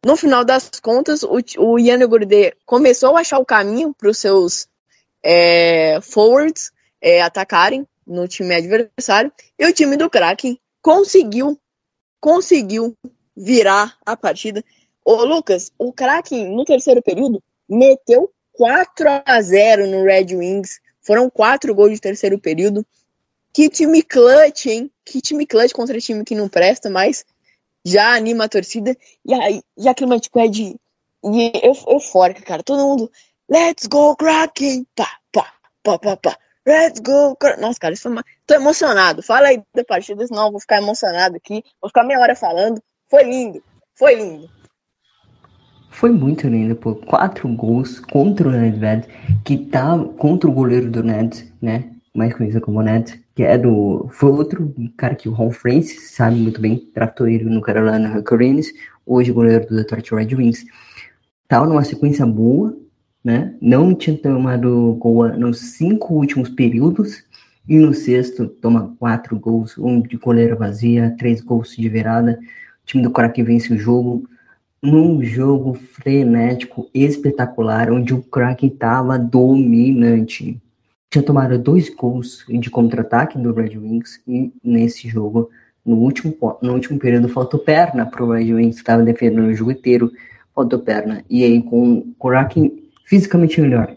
No 0.04 0.18
final 0.18 0.44
das 0.44 0.70
contas, 0.82 1.22
o, 1.22 1.38
o 1.60 1.78
Yann 1.78 2.08
Gourde 2.08 2.56
começou 2.66 3.16
a 3.16 3.22
achar 3.22 3.38
o 3.38 3.46
caminho 3.46 3.94
para 3.94 4.10
os 4.10 4.18
seus 4.18 4.68
é, 5.24 6.00
forwards 6.02 6.72
é, 7.02 7.22
atacarem 7.22 7.88
no 8.06 8.28
time 8.28 8.56
adversário 8.56 9.32
e 9.58 9.66
o 9.66 9.74
time 9.74 9.98
do 9.98 10.10
Kraken 10.10 10.60
conseguiu 10.82 11.58
conseguiu 12.20 12.96
virar 13.36 13.98
a 14.06 14.16
partida. 14.16 14.64
Ô 15.04 15.24
Lucas, 15.24 15.72
o 15.78 15.92
Kraken 15.92 16.56
no 16.56 16.64
terceiro 16.64 17.02
período 17.02 17.42
meteu 17.68 18.32
4 18.54 19.24
a 19.26 19.42
0 19.42 19.88
no 19.88 20.04
Red 20.04 20.36
Wings. 20.36 20.80
Foram 21.02 21.30
quatro 21.30 21.74
gols 21.74 21.94
de 21.94 22.00
terceiro 22.00 22.38
período. 22.38 22.86
Que 23.52 23.70
time 23.70 24.04
clutch, 24.04 24.68
hein? 24.68 24.92
Que 25.04 25.20
time 25.20 25.46
clutch 25.48 25.74
contra 25.74 26.00
time 26.00 26.24
que 26.24 26.36
não 26.36 26.48
presta, 26.48 26.90
mas 26.90 27.26
já 27.84 28.14
anima 28.14 28.46
a 28.46 28.50
torcida. 28.50 28.96
E 29.26 29.34
aí, 29.34 29.62
e 29.78 29.90
a 29.90 29.92
é 29.92 30.48
de, 30.48 30.76
de 31.24 31.52
eufórica, 31.88 32.42
cara. 32.44 32.62
Todo 32.62 32.86
mundo, 32.86 33.12
let's 33.52 33.86
go, 33.88 34.16
Kraken! 34.16 34.88
Pá, 34.96 35.08
pá, 35.32 35.46
pá, 35.84 36.00
pá, 36.00 36.18
pá. 36.18 36.38
Let's 36.66 37.00
go! 37.00 37.38
Nossa, 37.60 37.80
cara, 37.80 37.94
isso 37.94 38.04
foi 38.04 38.12
uma... 38.12 38.24
tô 38.48 38.54
emocionado. 38.54 39.22
Fala 39.22 39.48
aí 39.48 39.62
da 39.76 39.84
partida, 39.84 40.26
senão 40.26 40.46
eu 40.46 40.52
vou 40.52 40.62
ficar 40.62 40.78
emocionado 40.82 41.36
aqui. 41.36 41.64
Vou 41.82 41.90
ficar 41.90 42.04
meia 42.04 42.20
hora 42.20 42.36
falando. 42.36 42.82
Foi 43.10 43.24
lindo, 43.24 43.62
foi 43.94 44.16
lindo. 44.16 44.50
Foi 45.90 46.10
muito 46.10 46.48
lindo, 46.48 46.76
pô. 46.76 46.96
Quatro 46.96 47.50
gols 47.50 48.00
contra 48.00 48.48
o 48.48 48.52
Nedved, 48.52 49.08
que 49.44 49.58
tá 49.58 49.98
contra 50.18 50.50
o 50.50 50.54
goleiro 50.54 50.90
do 50.90 51.04
Neds, 51.04 51.52
né? 51.62 51.92
Mais 52.16 52.34
conhecido 52.34 52.62
como 52.62 52.82
Neds, 52.82 53.20
que 53.36 53.44
é 53.44 53.58
do. 53.58 54.08
Foi 54.14 54.32
outro 54.32 54.74
cara 54.96 55.16
que 55.16 55.28
o 55.28 55.34
Ron 55.34 55.52
Francis 55.52 56.12
sabe 56.12 56.38
muito 56.38 56.62
bem, 56.62 56.90
tratou 56.94 57.28
ele 57.28 57.44
no 57.44 57.62
Carolina 57.62 58.10
Hurricanes, 58.10 58.72
hoje 59.06 59.34
goleiro 59.34 59.68
do 59.68 59.76
Detroit 59.76 60.12
Red 60.12 60.36
Wings. 60.36 60.64
Tava 61.48 61.68
numa 61.68 61.84
sequência 61.84 62.26
boa, 62.26 62.74
né? 63.24 63.54
Não 63.62 63.94
tinha 63.94 64.18
tomado 64.18 64.96
gol 65.00 65.28
nos 65.38 65.60
cinco 65.60 66.14
últimos 66.16 66.50
períodos, 66.50 67.24
e 67.68 67.78
no 67.78 67.94
sexto 67.94 68.48
toma 68.48 68.96
quatro 69.00 69.40
gols, 69.40 69.78
um 69.78 70.02
de 70.02 70.18
goleira 70.18 70.56
vazia, 70.56 71.16
três 71.18 71.42
gols 71.42 71.76
de 71.76 71.88
virada. 71.88 72.40
O 72.84 72.86
time 72.86 73.04
do 73.04 73.12
Kraken 73.12 73.44
vence 73.44 73.74
o 73.74 73.78
jogo 73.78 74.28
num 74.82 75.24
jogo 75.24 75.76
frenético, 75.76 76.90
espetacular, 76.94 77.92
onde 77.92 78.14
o 78.14 78.24
Kraken 78.24 78.70
estava 78.70 79.18
dominante. 79.18 80.60
Tinha 81.10 81.24
tomado 81.24 81.60
dois 81.60 81.94
gols 81.94 82.44
de 82.48 82.70
contra-ataque 82.70 83.38
do 83.38 83.54
Red 83.54 83.78
Wings 83.78 84.20
e 84.28 84.52
nesse 84.64 85.08
jogo, 85.08 85.50
no 85.86 85.98
último, 85.98 86.36
no 86.62 86.74
último 86.74 86.98
período, 86.98 87.30
faltou 87.30 87.60
perna 87.60 88.06
para 88.06 88.24
o 88.24 88.32
Red 88.32 88.54
Wings, 88.54 88.78
estava 88.78 89.04
defendendo 89.04 89.48
o 89.48 89.54
jogo 89.54 89.72
inteiro, 89.72 90.12
faltou 90.56 90.80
perna. 90.80 91.24
E 91.30 91.44
aí, 91.44 91.62
com 91.62 92.00
o 92.00 92.16
Kraken 92.20 92.81
fisicamente 93.12 93.60
melhor, 93.60 93.94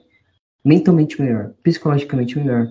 mentalmente 0.65 1.23
melhor, 1.23 1.55
psicologicamente 1.63 2.37
melhor. 2.37 2.67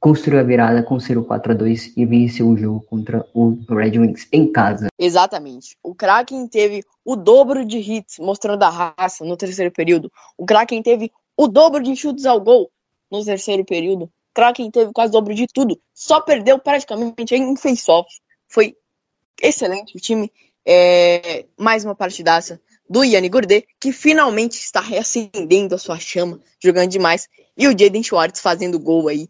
Construiu 0.00 0.40
a 0.40 0.42
virada, 0.42 0.82
conseguiu 0.82 1.24
4 1.24 1.52
a 1.52 1.54
2 1.54 1.96
e 1.96 2.04
venceu 2.04 2.48
o 2.48 2.56
jogo 2.56 2.80
contra 2.80 3.24
o 3.32 3.56
Red 3.70 3.96
Wings 3.96 4.26
em 4.32 4.50
casa. 4.50 4.88
Exatamente. 4.98 5.76
O 5.84 5.94
Kraken 5.94 6.48
teve 6.48 6.82
o 7.04 7.14
dobro 7.14 7.64
de 7.64 7.78
hits, 7.78 8.18
mostrando 8.18 8.64
a 8.64 8.92
raça 8.98 9.24
no 9.24 9.36
terceiro 9.36 9.70
período. 9.70 10.10
O 10.36 10.44
Kraken 10.44 10.82
teve 10.82 11.12
o 11.36 11.46
dobro 11.46 11.80
de 11.80 11.94
chutes 11.94 12.26
ao 12.26 12.40
gol 12.40 12.68
no 13.08 13.24
terceiro 13.24 13.64
período. 13.64 14.06
O 14.06 14.10
Kraken 14.34 14.68
teve 14.72 14.92
quase 14.92 15.10
o 15.10 15.12
dobro 15.12 15.32
de 15.32 15.46
tudo. 15.46 15.80
Só 15.94 16.20
perdeu 16.20 16.58
praticamente 16.58 17.36
em 17.36 17.56
face-off. 17.56 18.10
Foi 18.48 18.76
excelente 19.40 19.96
o 19.96 20.00
time. 20.00 20.28
É, 20.68 21.46
mais 21.56 21.84
uma 21.84 21.94
partidaça 21.94 22.60
do 22.88 23.04
Yanni 23.04 23.28
Gourdet, 23.28 23.66
que 23.80 23.92
finalmente 23.92 24.54
está 24.54 24.80
reacendendo 24.80 25.74
a 25.74 25.78
sua 25.78 25.98
chama, 25.98 26.40
jogando 26.62 26.90
demais. 26.90 27.28
E 27.56 27.66
o 27.66 27.70
Jaden 27.70 28.02
Schwartz 28.02 28.40
fazendo 28.40 28.78
gol 28.78 29.08
aí. 29.08 29.28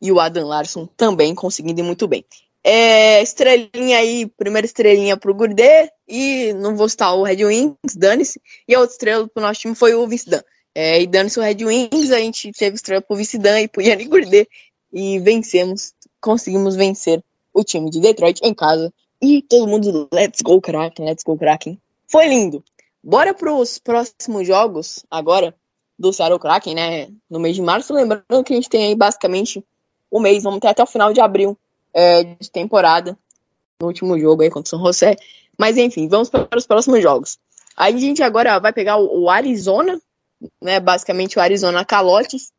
E 0.00 0.12
o 0.12 0.20
Adam 0.20 0.46
Larson 0.46 0.86
também 0.96 1.34
conseguindo 1.34 1.82
muito 1.84 2.06
bem. 2.06 2.24
É, 2.62 3.22
estrelinha 3.22 3.98
aí, 3.98 4.26
primeira 4.26 4.66
estrelinha 4.66 5.16
pro 5.16 5.34
Gourdet. 5.34 5.90
E 6.08 6.52
não 6.54 6.76
vou 6.76 6.88
citar 6.88 7.14
o 7.16 7.22
Red 7.22 7.44
Wings, 7.44 7.96
dane-se. 7.96 8.40
E 8.66 8.74
a 8.74 8.80
outra 8.80 8.92
estrela 8.92 9.28
pro 9.28 9.42
nosso 9.42 9.60
time 9.60 9.74
foi 9.74 9.94
o 9.94 10.06
Vince 10.06 10.28
Dan. 10.28 10.42
É, 10.74 11.00
e 11.00 11.06
dane-se 11.06 11.38
o 11.38 11.42
Red 11.42 11.64
Wings, 11.64 12.10
a 12.10 12.18
gente 12.18 12.52
teve 12.52 12.76
estrela 12.76 13.00
pro 13.00 13.16
Vince 13.16 13.38
Dan 13.38 13.60
e 13.60 13.68
pro 13.68 13.82
Yanni 13.82 14.04
Gourdet. 14.06 14.48
E 14.92 15.18
vencemos, 15.20 15.92
conseguimos 16.20 16.76
vencer 16.76 17.22
o 17.52 17.64
time 17.64 17.88
de 17.88 18.00
Detroit 18.00 18.40
em 18.42 18.52
casa. 18.52 18.92
E 19.22 19.42
todo 19.42 19.66
mundo, 19.66 20.08
let's 20.12 20.42
go 20.42 20.60
Kraken, 20.60 21.06
let's 21.06 21.24
go 21.24 21.36
Kraken. 21.36 21.80
Foi 22.08 22.26
lindo. 22.26 22.62
Bora 23.06 23.32
para 23.32 23.54
os 23.54 23.78
próximos 23.78 24.44
jogos 24.48 25.06
agora 25.08 25.54
do 25.96 26.12
Seattle 26.12 26.40
Kraken, 26.40 26.74
né? 26.74 27.08
No 27.30 27.38
mês 27.38 27.54
de 27.54 27.62
março, 27.62 27.94
lembrando 27.94 28.42
que 28.44 28.52
a 28.52 28.56
gente 28.56 28.68
tem 28.68 28.86
aí 28.86 28.96
basicamente 28.96 29.64
o 30.10 30.18
um 30.18 30.20
mês, 30.20 30.42
vamos 30.42 30.58
ter 30.58 30.66
até 30.66 30.82
o 30.82 30.86
final 30.86 31.12
de 31.12 31.20
abril 31.20 31.56
é, 31.94 32.24
de 32.24 32.50
temporada 32.50 33.16
no 33.80 33.86
último 33.86 34.18
jogo 34.18 34.42
aí 34.42 34.50
contra 34.50 34.66
o 34.66 34.70
São 34.70 34.84
José. 34.84 35.14
Mas 35.56 35.76
enfim, 35.76 36.08
vamos 36.08 36.28
para 36.28 36.48
os 36.56 36.66
próximos 36.66 37.00
jogos. 37.00 37.38
Aí 37.76 37.94
a 37.94 37.98
gente 37.98 38.24
agora 38.24 38.58
vai 38.58 38.72
pegar 38.72 38.96
o, 38.96 39.22
o 39.22 39.30
Arizona, 39.30 40.02
né? 40.60 40.80
Basicamente 40.80 41.38
o 41.38 41.40
Arizona 41.40 41.84
Calotes. 41.84 42.52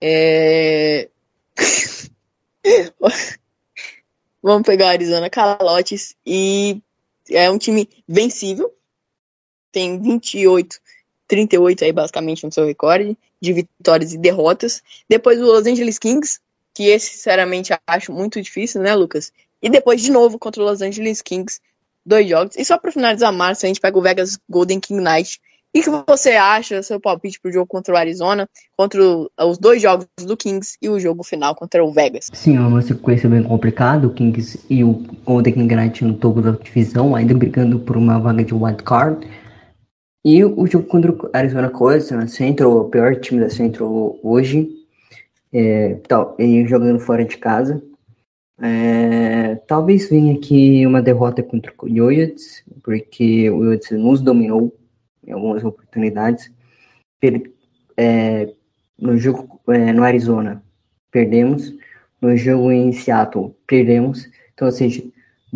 É... 0.00 1.08
vamos 4.42 4.66
pegar 4.66 4.86
o 4.86 4.88
Arizona 4.88 5.30
Calotes 5.30 6.16
e 6.26 6.82
é 7.30 7.48
um 7.48 7.56
time 7.56 7.88
vencível, 8.08 8.74
tem 9.76 10.00
28, 10.00 10.78
38 11.28 11.84
aí 11.84 11.92
basicamente 11.92 12.46
no 12.46 12.50
seu 12.50 12.64
recorde 12.64 13.14
de 13.42 13.52
vitórias 13.52 14.14
e 14.14 14.16
derrotas. 14.16 14.82
Depois 15.06 15.38
o 15.38 15.44
Los 15.44 15.66
Angeles 15.66 15.98
Kings, 15.98 16.40
que 16.72 16.84
esse 16.84 17.10
sinceramente 17.10 17.74
acho 17.86 18.10
muito 18.10 18.40
difícil, 18.40 18.80
né, 18.80 18.94
Lucas? 18.94 19.30
E 19.60 19.68
depois 19.68 20.00
de 20.00 20.10
novo 20.10 20.38
contra 20.38 20.62
o 20.62 20.64
Los 20.64 20.80
Angeles 20.80 21.20
Kings, 21.20 21.60
dois 22.06 22.26
jogos. 22.26 22.56
E 22.56 22.64
só 22.64 22.78
para 22.78 22.90
finalizar 22.90 23.30
março, 23.30 23.66
a 23.66 23.68
gente 23.68 23.78
pega 23.78 23.98
o 23.98 24.00
Vegas 24.00 24.38
Golden 24.48 24.80
King 24.80 25.02
Knight. 25.02 25.38
O 25.76 25.82
que 25.82 25.90
você 26.10 26.30
acha, 26.30 26.82
seu 26.82 26.98
palpite 26.98 27.38
pro 27.38 27.52
jogo 27.52 27.66
contra 27.66 27.92
o 27.92 27.98
Arizona, 27.98 28.48
contra 28.78 28.98
os 28.98 29.58
dois 29.58 29.82
jogos 29.82 30.06
do 30.20 30.38
Kings 30.38 30.78
e 30.80 30.88
o 30.88 30.98
jogo 30.98 31.22
final 31.22 31.54
contra 31.54 31.84
o 31.84 31.92
Vegas? 31.92 32.30
Sim, 32.32 32.56
é 32.56 32.60
uma 32.60 32.80
sequência 32.80 33.28
bem 33.28 33.42
complicada. 33.42 34.06
O 34.06 34.14
Kings 34.14 34.58
e 34.70 34.82
o 34.82 35.04
Golden 35.22 35.52
King 35.52 35.74
Knight 35.74 36.02
no 36.02 36.14
topo 36.14 36.40
da 36.40 36.52
divisão, 36.52 37.14
ainda 37.14 37.34
brigando 37.34 37.78
por 37.78 37.94
uma 37.98 38.18
vaga 38.18 38.42
de 38.42 38.54
wild 38.54 38.82
card. 38.82 39.28
E 40.28 40.44
o 40.44 40.66
jogo 40.66 40.88
contra 40.88 41.12
o 41.12 41.30
Arizona 41.32 41.70
Coyotes 41.70 42.10
na 42.10 42.26
Central, 42.26 42.76
o 42.76 42.90
pior 42.90 43.14
time 43.14 43.38
da 43.38 43.48
Central 43.48 44.18
hoje, 44.24 44.68
é, 45.52 46.00
tal, 46.08 46.34
e 46.36 46.66
jogando 46.66 46.98
fora 46.98 47.24
de 47.24 47.36
casa. 47.36 47.80
É, 48.60 49.54
talvez 49.68 50.10
venha 50.10 50.34
aqui 50.34 50.84
uma 50.84 51.00
derrota 51.00 51.44
contra 51.44 51.70
o 51.70 51.76
Coyotes, 51.76 52.64
porque 52.82 53.48
o 53.50 53.58
Coyotes 53.58 53.92
nos 53.92 54.20
dominou 54.20 54.76
em 55.24 55.30
algumas 55.30 55.62
oportunidades. 55.62 56.50
Per, 57.20 57.48
é, 57.96 58.52
no 58.98 59.16
jogo 59.16 59.60
é, 59.68 59.92
no 59.92 60.02
Arizona, 60.02 60.60
perdemos. 61.08 61.72
No 62.20 62.36
jogo 62.36 62.72
em 62.72 62.90
Seattle, 62.90 63.54
perdemos. 63.64 64.28
Então, 64.52 64.66
ou 64.66 64.72
seja, 64.72 65.04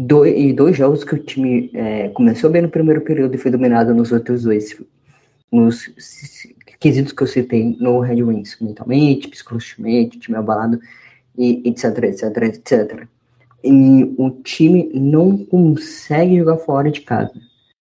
dois, 0.07 0.35
e 0.37 0.53
dois 0.53 0.77
jogos 0.77 1.05
que 1.05 1.15
o 1.15 1.19
time 1.19 1.71
é, 1.75 2.09
começou 2.11 2.51
bem 2.51 2.63
no 2.63 2.69
primeiro 2.69 3.01
período 3.03 3.35
e 3.35 3.39
foi 3.39 3.51
dominado 3.51 3.95
nos 3.95 4.13
outros 4.13 4.45
dois. 4.45 4.77
Nos 5.53 5.91
quesitos 6.79 7.13
que 7.13 7.23
eu 7.23 7.27
citei 7.27 7.77
no 7.79 8.01
Red 8.01 8.23
Wings, 8.23 8.57
mentalmente, 8.61 9.29
psicologicamente, 9.29 10.19
time 10.19 10.39
abalado, 10.39 10.81
e 11.37 11.63
etc, 11.69 12.05
etc, 12.05 12.37
etc. 12.43 13.07
E 13.63 14.15
o 14.17 14.31
time 14.43 14.91
não 14.95 15.37
consegue 15.37 16.39
jogar 16.39 16.57
fora 16.59 16.91
de 16.91 17.03
casa. 17.03 17.33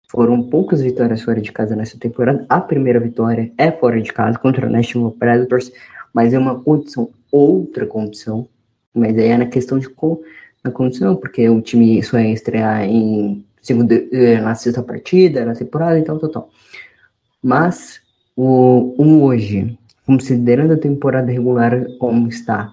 Foram 0.08 0.42
poucas 0.44 0.80
vitórias 0.80 1.22
fora 1.22 1.40
de 1.40 1.50
casa 1.50 1.74
nessa 1.74 1.98
temporada. 1.98 2.46
A 2.48 2.60
primeira 2.60 3.00
vitória 3.00 3.52
é 3.58 3.72
fora 3.72 4.00
de 4.00 4.12
casa 4.12 4.38
contra 4.38 4.66
o 4.66 4.70
National 4.70 5.10
Predators, 5.10 5.72
mas 6.12 6.32
é 6.32 6.38
uma 6.38 6.60
condição, 6.60 7.10
outra 7.32 7.86
condição. 7.86 8.46
Mas 8.94 9.18
aí 9.18 9.26
é 9.26 9.36
na 9.36 9.46
questão 9.46 9.78
de 9.80 9.88
como 9.88 10.22
na 10.64 10.70
condição, 10.70 11.14
porque 11.14 11.48
o 11.48 11.60
time 11.60 12.02
só 12.02 12.18
ia 12.18 12.32
estrear 12.32 12.84
em 12.84 13.44
segunda, 13.60 13.94
eh, 13.94 14.40
na 14.40 14.54
sexta 14.54 14.82
partida, 14.82 15.44
na 15.44 15.54
temporada 15.54 15.98
e 15.98 16.02
tal, 16.02 16.18
tal, 16.18 16.30
tal. 16.30 16.50
Mas 17.42 18.00
o 18.34 18.94
um 18.98 19.22
hoje, 19.22 19.78
considerando 20.06 20.72
a 20.72 20.78
temporada 20.78 21.30
regular 21.30 21.86
como 21.98 22.28
está, 22.28 22.72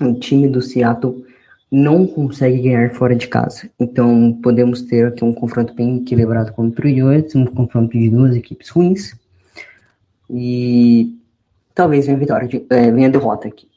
o 0.00 0.14
time 0.14 0.48
do 0.48 0.62
Seattle 0.62 1.24
não 1.70 2.06
consegue 2.06 2.62
ganhar 2.62 2.90
fora 2.94 3.14
de 3.14 3.28
casa. 3.28 3.70
Então 3.78 4.38
podemos 4.42 4.82
ter 4.82 5.06
aqui 5.06 5.24
um 5.24 5.32
confronto 5.32 5.74
bem 5.74 5.98
equilibrado 5.98 6.52
contra 6.52 6.86
o 6.86 6.90
Jets, 6.90 7.34
um 7.34 7.46
confronto 7.46 7.96
de 7.96 8.08
duas 8.10 8.34
equipes 8.34 8.68
ruins. 8.70 9.14
E 10.28 11.16
talvez 11.74 12.06
venha 12.06 12.16
a 12.16 12.20
vitória, 12.20 12.48
de, 12.48 12.64
é, 12.70 12.90
venha 12.90 13.08
a 13.08 13.10
derrota 13.10 13.48
aqui. 13.48 13.69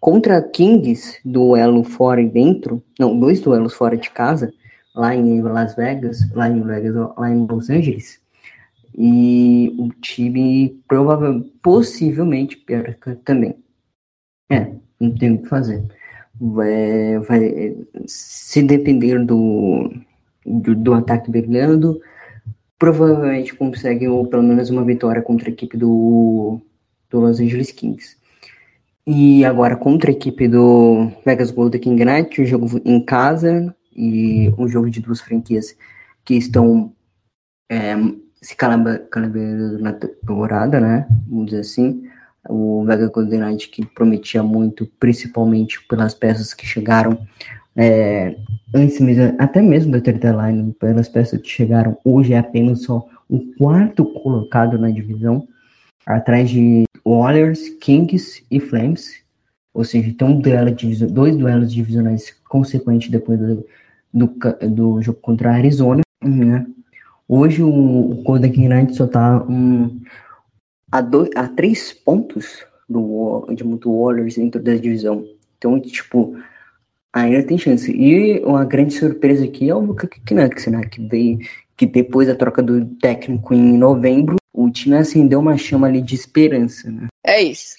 Contra 0.00 0.42
Kings, 0.42 1.20
duelo 1.24 1.84
fora 1.84 2.20
e 2.20 2.28
dentro, 2.28 2.82
não, 2.98 3.18
dois 3.18 3.40
duelos 3.40 3.74
fora 3.74 3.96
de 3.96 4.10
casa, 4.10 4.52
lá 4.94 5.14
em 5.14 5.40
Las 5.40 5.74
Vegas, 5.74 6.30
lá 6.32 6.48
em 6.48 6.60
Vegas, 6.62 6.94
lá 7.16 7.30
em 7.30 7.46
Los 7.46 7.70
Angeles, 7.70 8.20
e 8.96 9.74
o 9.78 9.88
time 10.00 10.80
provavelmente, 10.86 11.50
possivelmente 11.62 12.56
perca 12.56 13.18
também. 13.24 13.56
É, 14.50 14.72
não 15.00 15.12
tem 15.14 15.34
o 15.34 15.42
que 15.42 15.48
fazer. 15.48 15.82
Vai, 16.38 17.18
vai 17.20 17.76
se 18.06 18.62
depender 18.62 19.24
do, 19.24 19.90
do, 20.44 20.74
do 20.74 20.94
ataque 20.94 21.30
brilhando, 21.30 22.00
provavelmente 22.78 23.54
consegue 23.54 24.08
ou 24.08 24.26
pelo 24.26 24.42
menos 24.42 24.68
uma 24.68 24.84
vitória 24.84 25.22
contra 25.22 25.48
a 25.48 25.52
equipe 25.52 25.76
do, 25.76 26.60
do 27.08 27.20
Los 27.20 27.40
Angeles 27.40 27.70
Kings. 27.70 28.16
E 29.06 29.44
agora 29.44 29.76
contra 29.76 30.10
a 30.10 30.14
equipe 30.14 30.46
do 30.46 31.10
Vegas 31.24 31.50
Golden 31.50 31.80
Knight, 31.80 32.40
um 32.40 32.46
jogo 32.46 32.80
em 32.84 33.04
casa 33.04 33.74
e 33.94 34.52
um 34.56 34.68
jogo 34.68 34.88
de 34.88 35.00
duas 35.00 35.20
franquias 35.20 35.76
que 36.24 36.34
estão 36.34 36.92
é, 37.68 37.96
se 38.40 38.56
calabrando 38.56 39.78
na 39.80 39.92
temporada, 39.92 40.80
né? 40.80 41.06
Vamos 41.28 41.46
dizer 41.46 41.60
assim. 41.60 42.04
O 42.48 42.84
Vegas 42.84 43.08
Golden 43.10 43.40
Knight 43.40 43.68
que 43.68 43.86
prometia 43.86 44.42
muito, 44.42 44.86
principalmente 44.98 45.84
pelas 45.86 46.14
peças 46.14 46.52
que 46.54 46.66
chegaram 46.66 47.26
é, 47.76 48.36
antes 48.74 49.00
mesmo, 49.00 49.34
até 49.38 49.62
mesmo 49.62 49.92
da 49.92 50.00
third 50.00 50.20
line, 50.26 50.72
pelas 50.74 51.08
peças 51.08 51.40
que 51.40 51.48
chegaram 51.48 51.96
hoje 52.04 52.34
é 52.34 52.38
apenas 52.38 52.82
só 52.82 53.06
o 53.28 53.40
quarto 53.56 54.04
colocado 54.04 54.78
na 54.78 54.90
divisão, 54.90 55.46
atrás 56.06 56.50
de 56.50 56.84
Warriors, 57.04 57.68
Kings 57.80 58.44
e 58.50 58.60
Flames. 58.60 59.22
Ou 59.74 59.84
seja, 59.84 60.14
tem 60.16 60.28
um 60.28 60.40
duelo 60.40 60.74
dois 61.10 61.36
duelos 61.36 61.72
divisionais 61.72 62.34
consequentes 62.48 63.10
depois 63.10 63.38
do, 63.38 63.66
do, 64.12 64.26
do 64.68 65.02
jogo 65.02 65.18
contra 65.20 65.50
a 65.50 65.54
Arizona. 65.54 66.02
Né? 66.22 66.66
Hoje 67.28 67.62
o, 67.62 68.22
Golden 68.22 68.52
Knights 68.52 68.96
só 68.96 69.06
está 69.06 69.42
um, 69.44 70.00
a, 70.90 71.00
dois, 71.00 71.30
a 71.34 71.48
três 71.48 71.92
pontos 71.92 72.64
do, 72.88 73.46
de 73.54 73.64
muito 73.64 73.90
Warriors 73.90 74.36
dentro 74.36 74.62
da 74.62 74.74
divisão. 74.74 75.24
Então, 75.56 75.80
tipo, 75.80 76.36
ainda 77.12 77.42
tem 77.42 77.56
chance. 77.56 77.90
E 77.90 78.40
uma 78.40 78.64
grande 78.64 78.92
surpresa 78.92 79.44
aqui 79.44 79.70
é 79.70 79.74
o 79.74 79.94
Canucks, 79.94 80.66
né? 80.66 80.82
Que 80.84 81.00
veio, 81.06 81.38
que 81.76 81.86
depois 81.86 82.28
da 82.28 82.34
troca 82.34 82.62
do 82.62 82.84
técnico 82.96 83.54
em 83.54 83.78
novembro, 83.78 84.36
o 84.52 84.70
time 84.70 84.96
acendeu 84.96 85.40
uma 85.40 85.56
chama 85.56 85.86
ali 85.86 86.02
de 86.02 86.14
esperança, 86.14 86.90
né? 86.90 87.08
É 87.24 87.40
isso. 87.40 87.74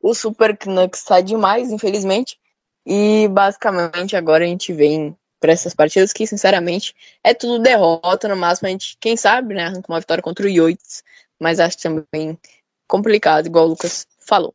O 0.00 0.14
Super 0.14 0.56
Canucks 0.56 1.02
tá 1.04 1.20
demais, 1.20 1.72
infelizmente. 1.72 2.38
E 2.86 3.26
basicamente 3.28 4.14
agora 4.14 4.44
a 4.44 4.46
gente 4.46 4.72
vem 4.72 5.16
para 5.40 5.52
essas 5.52 5.74
partidas 5.74 6.12
que, 6.12 6.26
sinceramente, 6.26 6.94
é 7.24 7.34
tudo 7.34 7.62
derrota. 7.62 8.28
No 8.28 8.36
máximo, 8.36 8.68
a 8.68 8.70
gente, 8.70 8.96
quem 9.00 9.16
sabe, 9.16 9.54
né, 9.54 9.64
arranca 9.64 9.90
uma 9.90 10.00
vitória 10.00 10.22
contra 10.22 10.46
o 10.46 10.48
Yoites. 10.48 11.02
Mas 11.40 11.58
acho 11.58 11.78
também 11.78 12.38
complicado, 12.86 13.46
igual 13.46 13.64
o 13.64 13.68
Lucas 13.68 14.06
falou. 14.20 14.54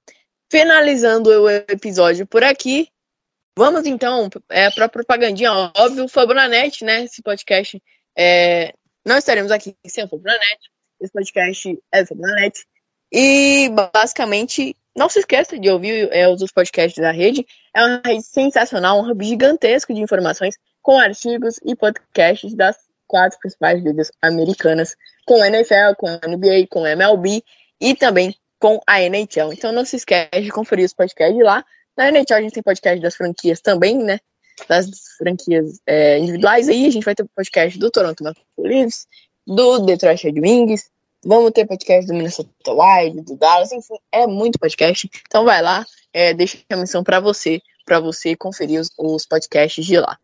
Finalizando 0.49 1.29
o 1.29 1.49
episódio 1.49 2.25
por 2.27 2.43
aqui, 2.43 2.89
vamos 3.57 3.85
então 3.85 4.29
é, 4.49 4.69
para 4.69 4.85
a 4.85 4.89
propagandinha. 4.89 5.51
Óbvio, 5.75 6.07
Fabonanet, 6.07 6.83
né? 6.83 7.03
Esse 7.03 7.21
podcast. 7.21 7.81
É, 8.17 8.73
não 9.05 9.17
estaremos 9.17 9.51
aqui 9.51 9.75
sem 9.87 10.03
o 10.03 10.07
Fabonanet. 10.07 10.71
Esse 11.01 11.11
podcast 11.11 11.79
é 11.91 12.05
sobre 12.05 12.31
a 12.31 12.35
net. 12.35 12.65
E 13.11 13.69
basicamente, 13.93 14.75
não 14.95 15.09
se 15.09 15.19
esqueça 15.19 15.59
de 15.59 15.69
ouvir 15.69 16.09
é, 16.11 16.27
os 16.29 16.51
podcasts 16.51 17.01
da 17.01 17.11
rede. 17.11 17.45
É 17.75 17.83
uma 17.83 18.01
rede 18.05 18.23
sensacional, 18.23 18.99
um 18.99 19.09
hub 19.09 19.25
gigantesco 19.25 19.93
de 19.93 20.01
informações 20.01 20.55
com 20.81 20.97
artigos 20.97 21.59
e 21.63 21.75
podcasts 21.75 22.53
das 22.53 22.77
quatro 23.07 23.37
principais 23.39 23.83
ligas 23.83 24.11
americanas, 24.21 24.95
com 25.25 25.43
NFL, 25.43 25.95
com 25.97 26.07
NBA, 26.07 26.67
com 26.69 26.87
MLB 26.87 27.43
e 27.79 27.95
também 27.95 28.35
com 28.59 28.79
a 28.87 29.01
NHL. 29.01 29.51
Então 29.51 29.71
não 29.71 29.83
se 29.83 29.97
esqueça 29.97 30.41
de 30.41 30.49
conferir 30.49 30.85
os 30.85 30.93
podcasts 30.93 31.43
lá. 31.43 31.65
Na 31.97 32.09
NHL 32.09 32.37
a 32.37 32.41
gente 32.41 32.53
tem 32.53 32.63
podcast 32.63 33.01
das 33.01 33.15
franquias 33.15 33.59
também, 33.59 33.97
né? 33.97 34.19
Das 34.67 34.87
franquias 35.17 35.81
é, 35.85 36.19
individuais 36.19 36.69
aí, 36.69 36.85
a 36.85 36.91
gente 36.91 37.03
vai 37.03 37.15
ter 37.15 37.25
podcast 37.35 37.77
do 37.79 37.89
Toronto 37.89 38.23
Maple 38.23 38.43
Leafs, 38.59 39.07
do 39.45 39.79
Detroit 39.79 40.23
Red 40.23 40.39
Wings. 40.39 40.89
Vamos 41.23 41.51
ter 41.51 41.67
podcast 41.67 42.07
do 42.07 42.13
Minnesota 42.13 42.49
Wild, 42.67 43.21
do 43.21 43.35
Dallas, 43.35 43.71
enfim, 43.71 43.95
é 44.11 44.25
muito 44.25 44.57
podcast. 44.57 45.09
Então 45.27 45.45
vai 45.45 45.61
lá, 45.61 45.85
é, 46.11 46.33
deixa 46.33 46.57
a 46.71 46.75
missão 46.75 47.03
para 47.03 47.19
você, 47.19 47.61
para 47.85 47.99
você 47.99 48.35
conferir 48.35 48.79
os, 48.81 48.89
os, 48.97 49.25
podcasts 49.25 49.85
de 49.85 49.99
lá. 49.99 50.17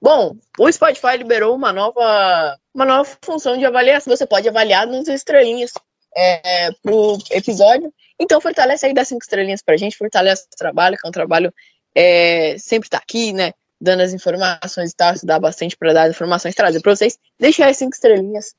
Bom, 0.00 0.34
o 0.58 0.72
Spotify 0.72 1.16
liberou 1.16 1.54
uma 1.54 1.72
nova, 1.72 2.58
uma 2.74 2.84
nova 2.84 3.08
função 3.24 3.56
de 3.56 3.64
avaliação. 3.64 4.16
Você 4.16 4.26
pode 4.26 4.48
avaliar 4.48 4.84
nos 4.84 5.06
estrelinhas 5.06 5.72
é, 6.16 6.72
pro 6.82 7.18
episódio. 7.30 7.92
Então 8.18 8.40
fortalece 8.40 8.86
aí, 8.86 8.94
dá 8.94 9.04
cinco 9.04 9.22
estrelinhas 9.22 9.62
pra 9.62 9.76
gente, 9.76 9.96
fortalece 9.96 10.46
o 10.52 10.56
trabalho, 10.56 10.96
que 10.96 11.06
é 11.06 11.08
um 11.08 11.12
trabalho 11.12 11.54
é, 11.94 12.56
sempre 12.58 12.88
tá 12.88 12.98
aqui, 12.98 13.32
né? 13.32 13.52
Dando 13.82 14.02
as 14.02 14.14
informações 14.14 14.92
e 14.92 14.96
tal, 14.96 15.12
dá 15.24 15.40
bastante 15.40 15.76
para 15.76 15.92
dar 15.92 16.08
informações, 16.08 16.54
trazer 16.54 16.80
para 16.80 16.94
vocês. 16.94 17.18
Deixa 17.36 17.66
as 17.66 17.76
cinco 17.76 17.92
estrelinhas 17.92 18.54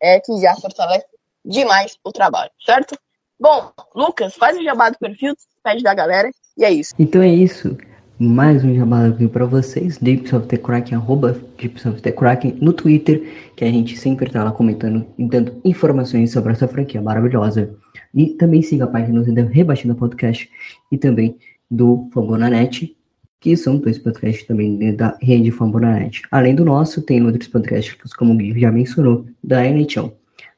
é, 0.00 0.20
que 0.20 0.40
já 0.40 0.54
fortalece 0.54 1.06
demais 1.44 1.98
o 2.04 2.12
trabalho, 2.12 2.50
certo? 2.64 2.96
Bom, 3.40 3.72
Lucas, 3.92 4.34
faz 4.36 4.56
o 4.56 4.62
jabá 4.62 4.90
do 4.90 4.98
perfil, 4.98 5.34
pede 5.64 5.82
da 5.82 5.94
galera, 5.94 6.30
e 6.56 6.64
é 6.64 6.70
isso. 6.70 6.94
Então 6.96 7.20
é 7.20 7.28
isso. 7.28 7.76
Mais 8.20 8.64
um 8.64 8.94
aqui 8.94 9.28
para 9.28 9.46
vocês, 9.46 9.98
Dips 9.98 10.32
of 10.32 10.48
the 10.48 10.56
Kraken, 10.56 10.96
arroba 10.96 11.30
of 11.30 12.02
the 12.02 12.10
Kraken 12.10 12.58
no 12.60 12.72
Twitter, 12.72 13.52
que 13.54 13.64
a 13.64 13.68
gente 13.68 13.96
sempre 13.96 14.28
tá 14.28 14.42
lá 14.42 14.50
comentando 14.50 15.06
e 15.16 15.24
dando 15.28 15.60
informações 15.64 16.32
sobre 16.32 16.52
essa 16.52 16.66
franquia 16.66 17.00
maravilhosa. 17.00 17.76
E 18.14 18.30
também 18.34 18.62
siga 18.62 18.84
a 18.84 18.88
página 18.88 19.22
do 19.22 19.46
Rebaixando 19.46 19.94
Podcast 19.94 20.50
e 20.90 20.98
também 20.98 21.36
do 21.70 22.08
Fambonanet, 22.12 22.96
que 23.40 23.56
são 23.56 23.78
dois 23.78 23.98
podcasts 23.98 24.46
também 24.46 24.94
da 24.94 25.16
rede 25.20 25.50
Fambonanet. 25.50 26.22
Além 26.30 26.54
do 26.54 26.64
nosso, 26.64 27.02
tem 27.02 27.24
outros 27.24 27.48
podcasts, 27.48 28.12
como 28.14 28.34
o 28.34 28.36
Gui 28.36 28.58
já 28.60 28.72
mencionou, 28.72 29.26
da 29.42 29.64
NHL. 29.64 30.12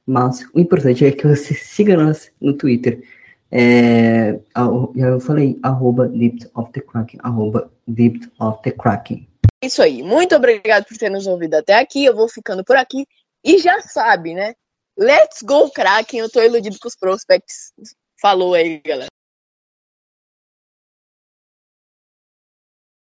Mas 0.07 0.45
o 0.55 0.61
importante 0.61 1.05
é 1.05 1.13
que 1.13 1.27
você 1.27 1.53
siga 1.55 1.97
nós 1.97 2.31
no 2.41 2.55
Twitter. 2.55 3.03
É, 3.53 4.39
já 4.97 5.07
eu 5.07 5.21
falei, 5.21 5.59
arroba 5.63 6.09
Deep 6.09 6.49
of 6.55 6.73
the 6.73 6.83
arroba 7.21 7.71
Kraken. 8.79 9.27
Isso 9.63 9.83
aí. 9.83 10.03
Muito 10.03 10.35
obrigado 10.35 10.87
por 10.87 10.97
ter 10.97 11.11
nos 11.11 11.27
ouvido 11.27 11.55
até 11.55 11.79
aqui. 11.79 12.05
Eu 12.05 12.15
vou 12.15 12.29
ficando 12.29 12.65
por 12.65 12.77
aqui. 12.77 13.07
E 13.45 13.59
já 13.59 13.81
sabe, 13.83 14.35
né? 14.35 14.55
Let's 14.99 15.43
go, 15.43 15.71
Kraken. 15.71 16.21
Eu 16.21 16.31
tô 16.31 16.43
iludido 16.43 16.79
com 16.81 16.89
os 16.89 16.97
prospects. 16.97 17.73
Falou 18.21 18.55
aí, 18.55 18.81
galera. 18.85 19.11